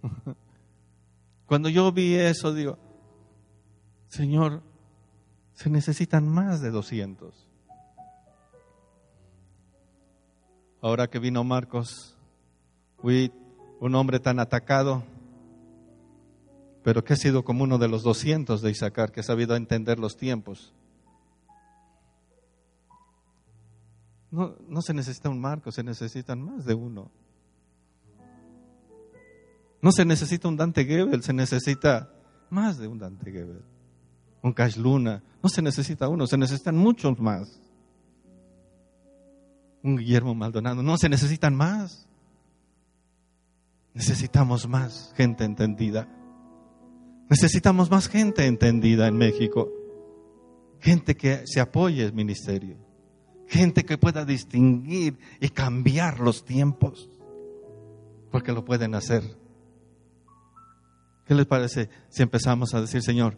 Cuando 1.47 1.67
yo 1.67 1.91
vi 1.91 2.15
eso, 2.15 2.53
digo, 2.53 2.77
Señor, 4.07 4.61
se 5.53 5.69
necesitan 5.69 6.25
más 6.25 6.61
de 6.61 6.71
200. 6.71 7.49
Ahora 10.79 11.09
que 11.09 11.19
vino 11.19 11.43
Marcos, 11.43 12.17
un 13.01 13.95
hombre 13.95 14.21
tan 14.21 14.39
atacado, 14.39 15.03
pero 16.83 17.03
que 17.03 17.13
ha 17.13 17.17
sido 17.17 17.43
como 17.43 17.63
uno 17.63 17.77
de 17.77 17.87
los 17.87 18.03
200 18.03 18.61
de 18.61 18.71
Isaacar, 18.71 19.11
que 19.11 19.19
ha 19.19 19.23
sabido 19.23 19.55
entender 19.55 19.99
los 19.99 20.17
tiempos. 20.17 20.73
No, 24.31 24.55
no 24.67 24.81
se 24.81 24.93
necesita 24.93 25.29
un 25.29 25.39
marco, 25.39 25.71
se 25.71 25.83
necesitan 25.83 26.41
más 26.41 26.65
de 26.65 26.73
uno. 26.73 27.11
No 29.81 29.91
se 29.91 30.05
necesita 30.05 30.47
un 30.47 30.57
Dante 30.57 30.85
Gebel, 30.85 31.23
se 31.23 31.33
necesita 31.33 32.09
más 32.49 32.77
de 32.77 32.87
un 32.87 32.99
Dante 32.99 33.31
Gebel. 33.31 33.63
Un 34.41 34.53
Cash 34.53 34.77
Luna. 34.77 35.21
No 35.43 35.49
se 35.49 35.61
necesita 35.61 36.07
uno, 36.07 36.27
se 36.27 36.37
necesitan 36.37 36.77
muchos 36.77 37.19
más. 37.19 37.59
Un 39.83 39.97
Guillermo 39.97 40.33
Maldonado. 40.33 40.81
No 40.81 40.97
se 40.97 41.09
necesitan 41.09 41.55
más. 41.55 42.07
Necesitamos 43.93 44.67
más 44.67 45.13
gente 45.15 45.43
entendida. 45.43 46.07
Necesitamos 47.31 47.89
más 47.89 48.07
gente 48.07 48.45
entendida 48.45 49.07
en 49.07 49.17
México. 49.17 49.71
Gente 50.79 51.15
que 51.15 51.41
se 51.47 51.59
apoye 51.59 52.03
el 52.03 52.13
ministerio 52.13 52.77
gente 53.51 53.83
que 53.83 53.97
pueda 53.97 54.23
distinguir 54.23 55.19
y 55.41 55.49
cambiar 55.49 56.21
los 56.21 56.45
tiempos, 56.45 57.09
porque 58.31 58.53
lo 58.53 58.63
pueden 58.63 58.95
hacer. 58.95 59.23
¿Qué 61.25 61.35
les 61.35 61.45
parece 61.45 61.89
si 62.07 62.23
empezamos 62.23 62.73
a 62.73 62.79
decir, 62.79 63.01
Señor, 63.01 63.37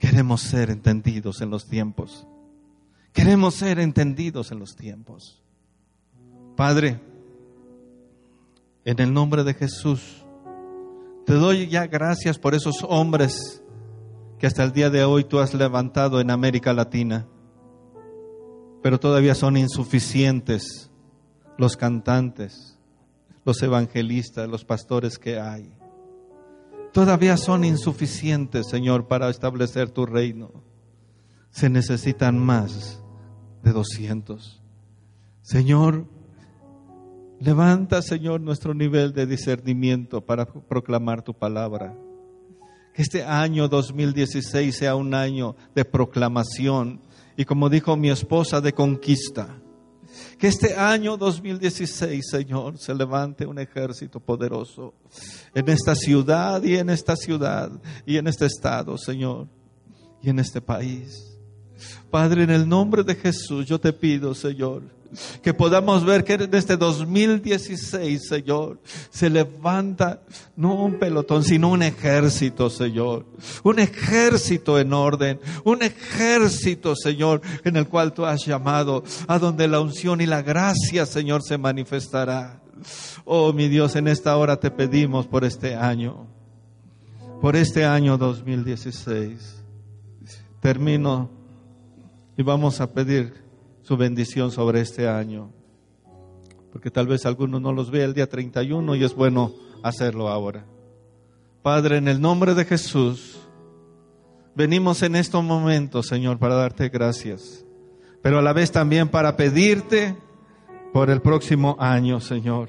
queremos 0.00 0.40
ser 0.40 0.68
entendidos 0.70 1.40
en 1.42 1.50
los 1.50 1.68
tiempos? 1.68 2.26
Queremos 3.12 3.54
ser 3.54 3.78
entendidos 3.78 4.50
en 4.50 4.58
los 4.58 4.74
tiempos. 4.74 5.40
Padre, 6.56 7.00
en 8.84 9.00
el 9.00 9.14
nombre 9.14 9.44
de 9.44 9.54
Jesús, 9.54 10.21
te 11.26 11.34
doy 11.34 11.68
ya 11.68 11.86
gracias 11.86 12.38
por 12.38 12.54
esos 12.54 12.84
hombres 12.88 13.62
que 14.38 14.46
hasta 14.46 14.64
el 14.64 14.72
día 14.72 14.90
de 14.90 15.04
hoy 15.04 15.24
tú 15.24 15.38
has 15.38 15.54
levantado 15.54 16.20
en 16.20 16.30
América 16.30 16.72
Latina 16.72 17.26
pero 18.82 18.98
todavía 18.98 19.34
son 19.34 19.56
insuficientes 19.56 20.90
los 21.56 21.76
cantantes, 21.76 22.76
los 23.44 23.62
evangelistas, 23.62 24.48
los 24.48 24.64
pastores 24.64 25.18
que 25.18 25.38
hay. 25.38 25.72
Todavía 26.92 27.36
son 27.36 27.64
insuficientes, 27.64 28.66
Señor, 28.68 29.06
para 29.06 29.30
establecer 29.30 29.90
tu 29.90 30.04
reino. 30.04 30.50
Se 31.50 31.70
necesitan 31.70 32.38
más 32.38 33.02
de 33.62 33.72
200. 33.72 34.62
Señor, 35.42 36.06
levanta, 37.42 38.02
Señor, 38.02 38.40
nuestro 38.40 38.72
nivel 38.72 39.12
de 39.12 39.26
discernimiento 39.26 40.20
para 40.20 40.46
proclamar 40.46 41.22
tu 41.22 41.34
palabra. 41.34 41.94
Que 42.94 43.02
este 43.02 43.24
año 43.24 43.68
2016 43.68 44.76
sea 44.76 44.94
un 44.94 45.14
año 45.14 45.56
de 45.74 45.84
proclamación 45.84 47.00
y 47.36 47.44
como 47.44 47.68
dijo 47.68 47.96
mi 47.96 48.10
esposa, 48.10 48.60
de 48.60 48.72
conquista. 48.72 49.58
Que 50.38 50.46
este 50.46 50.76
año 50.76 51.16
2016, 51.16 52.22
Señor, 52.30 52.78
se 52.78 52.94
levante 52.94 53.46
un 53.46 53.58
ejército 53.58 54.20
poderoso 54.20 54.94
en 55.54 55.68
esta 55.68 55.94
ciudad 55.94 56.62
y 56.62 56.76
en 56.76 56.90
esta 56.90 57.16
ciudad 57.16 57.72
y 58.04 58.18
en 58.18 58.26
este 58.28 58.46
estado, 58.46 58.98
Señor, 58.98 59.48
y 60.22 60.28
en 60.28 60.38
este 60.38 60.60
país. 60.60 61.38
Padre, 62.10 62.44
en 62.44 62.50
el 62.50 62.68
nombre 62.68 63.02
de 63.02 63.14
Jesús, 63.14 63.66
yo 63.66 63.80
te 63.80 63.92
pido, 63.92 64.34
Señor, 64.34 64.82
Que 65.42 65.52
podamos 65.52 66.04
ver 66.04 66.24
que 66.24 66.34
en 66.34 66.54
este 66.54 66.76
2016, 66.76 68.28
Señor, 68.28 68.80
se 69.10 69.28
levanta 69.28 70.22
no 70.56 70.74
un 70.74 70.98
pelotón, 70.98 71.44
sino 71.44 71.70
un 71.70 71.82
ejército, 71.82 72.70
Señor. 72.70 73.26
Un 73.62 73.78
ejército 73.78 74.78
en 74.78 74.92
orden. 74.92 75.40
Un 75.64 75.82
ejército, 75.82 76.96
Señor, 76.96 77.42
en 77.64 77.76
el 77.76 77.88
cual 77.88 78.12
tú 78.12 78.24
has 78.24 78.44
llamado, 78.44 79.04
a 79.26 79.38
donde 79.38 79.68
la 79.68 79.80
unción 79.80 80.20
y 80.20 80.26
la 80.26 80.42
gracia, 80.42 81.06
Señor, 81.06 81.42
se 81.42 81.58
manifestará. 81.58 82.62
Oh, 83.24 83.52
mi 83.52 83.68
Dios, 83.68 83.96
en 83.96 84.08
esta 84.08 84.36
hora 84.36 84.58
te 84.58 84.70
pedimos 84.70 85.26
por 85.26 85.44
este 85.44 85.74
año, 85.74 86.26
por 87.40 87.56
este 87.56 87.84
año 87.84 88.18
2016. 88.18 89.62
Termino 90.60 91.30
y 92.36 92.42
vamos 92.42 92.80
a 92.80 92.92
pedir 92.92 93.42
su 93.82 93.96
bendición 93.96 94.50
sobre 94.50 94.80
este 94.80 95.08
año, 95.08 95.50
porque 96.72 96.90
tal 96.90 97.06
vez 97.06 97.26
alguno 97.26 97.60
no 97.60 97.72
los 97.72 97.90
vea 97.90 98.04
el 98.04 98.14
día 98.14 98.28
31 98.28 98.94
y 98.96 99.04
es 99.04 99.14
bueno 99.14 99.52
hacerlo 99.82 100.28
ahora. 100.28 100.64
Padre, 101.62 101.98
en 101.98 102.08
el 102.08 102.20
nombre 102.20 102.54
de 102.54 102.64
Jesús, 102.64 103.38
venimos 104.54 105.02
en 105.02 105.16
estos 105.16 105.44
momentos, 105.44 106.06
Señor, 106.06 106.38
para 106.38 106.54
darte 106.54 106.88
gracias, 106.88 107.64
pero 108.22 108.38
a 108.38 108.42
la 108.42 108.52
vez 108.52 108.72
también 108.72 109.08
para 109.08 109.36
pedirte 109.36 110.16
por 110.92 111.10
el 111.10 111.20
próximo 111.20 111.76
año, 111.78 112.20
Señor. 112.20 112.68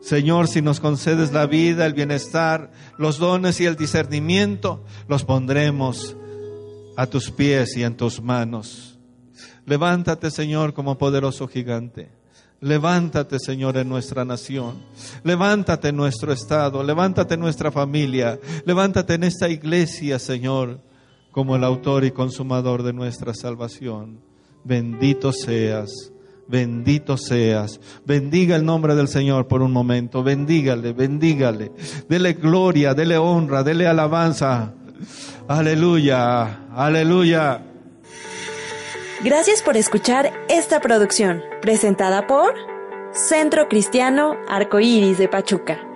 Señor, 0.00 0.48
si 0.48 0.62
nos 0.62 0.80
concedes 0.80 1.32
la 1.32 1.46
vida, 1.46 1.86
el 1.86 1.94
bienestar, 1.94 2.72
los 2.98 3.18
dones 3.18 3.60
y 3.60 3.66
el 3.66 3.76
discernimiento, 3.76 4.84
los 5.06 5.24
pondremos 5.24 6.16
a 6.96 7.06
tus 7.06 7.30
pies 7.30 7.76
y 7.76 7.84
en 7.84 7.96
tus 7.96 8.20
manos. 8.20 8.91
Levántate, 9.66 10.30
Señor, 10.30 10.74
como 10.74 10.98
poderoso 10.98 11.46
gigante. 11.48 12.10
Levántate, 12.60 13.38
Señor, 13.38 13.76
en 13.76 13.88
nuestra 13.88 14.24
nación. 14.24 14.82
Levántate 15.24 15.88
en 15.88 15.96
nuestro 15.96 16.32
estado. 16.32 16.82
Levántate 16.82 17.34
en 17.34 17.40
nuestra 17.40 17.72
familia. 17.72 18.38
Levántate 18.64 19.14
en 19.14 19.24
esta 19.24 19.48
iglesia, 19.48 20.18
Señor, 20.18 20.80
como 21.30 21.56
el 21.56 21.64
autor 21.64 22.04
y 22.04 22.12
consumador 22.12 22.82
de 22.82 22.92
nuestra 22.92 23.34
salvación. 23.34 24.20
Bendito 24.64 25.32
seas 25.32 26.12
bendito 26.52 27.16
seas. 27.16 27.80
Bendiga 28.04 28.56
el 28.56 28.64
nombre 28.64 28.94
del 28.94 29.08
Señor 29.08 29.48
por 29.48 29.62
un 29.62 29.72
momento, 29.72 30.22
bendígale, 30.22 30.92
bendígale. 30.92 31.72
Dele 32.08 32.34
gloria, 32.34 32.92
dele 32.92 33.16
honra, 33.16 33.62
dele 33.62 33.86
alabanza. 33.86 34.74
Aleluya, 35.48 36.68
aleluya. 36.74 37.71
Gracias 39.22 39.62
por 39.62 39.76
escuchar 39.76 40.32
esta 40.48 40.80
producción, 40.80 41.44
presentada 41.60 42.26
por 42.26 42.54
Centro 43.12 43.68
Cristiano 43.68 44.36
Arcoíris 44.48 45.16
de 45.16 45.28
Pachuca. 45.28 45.91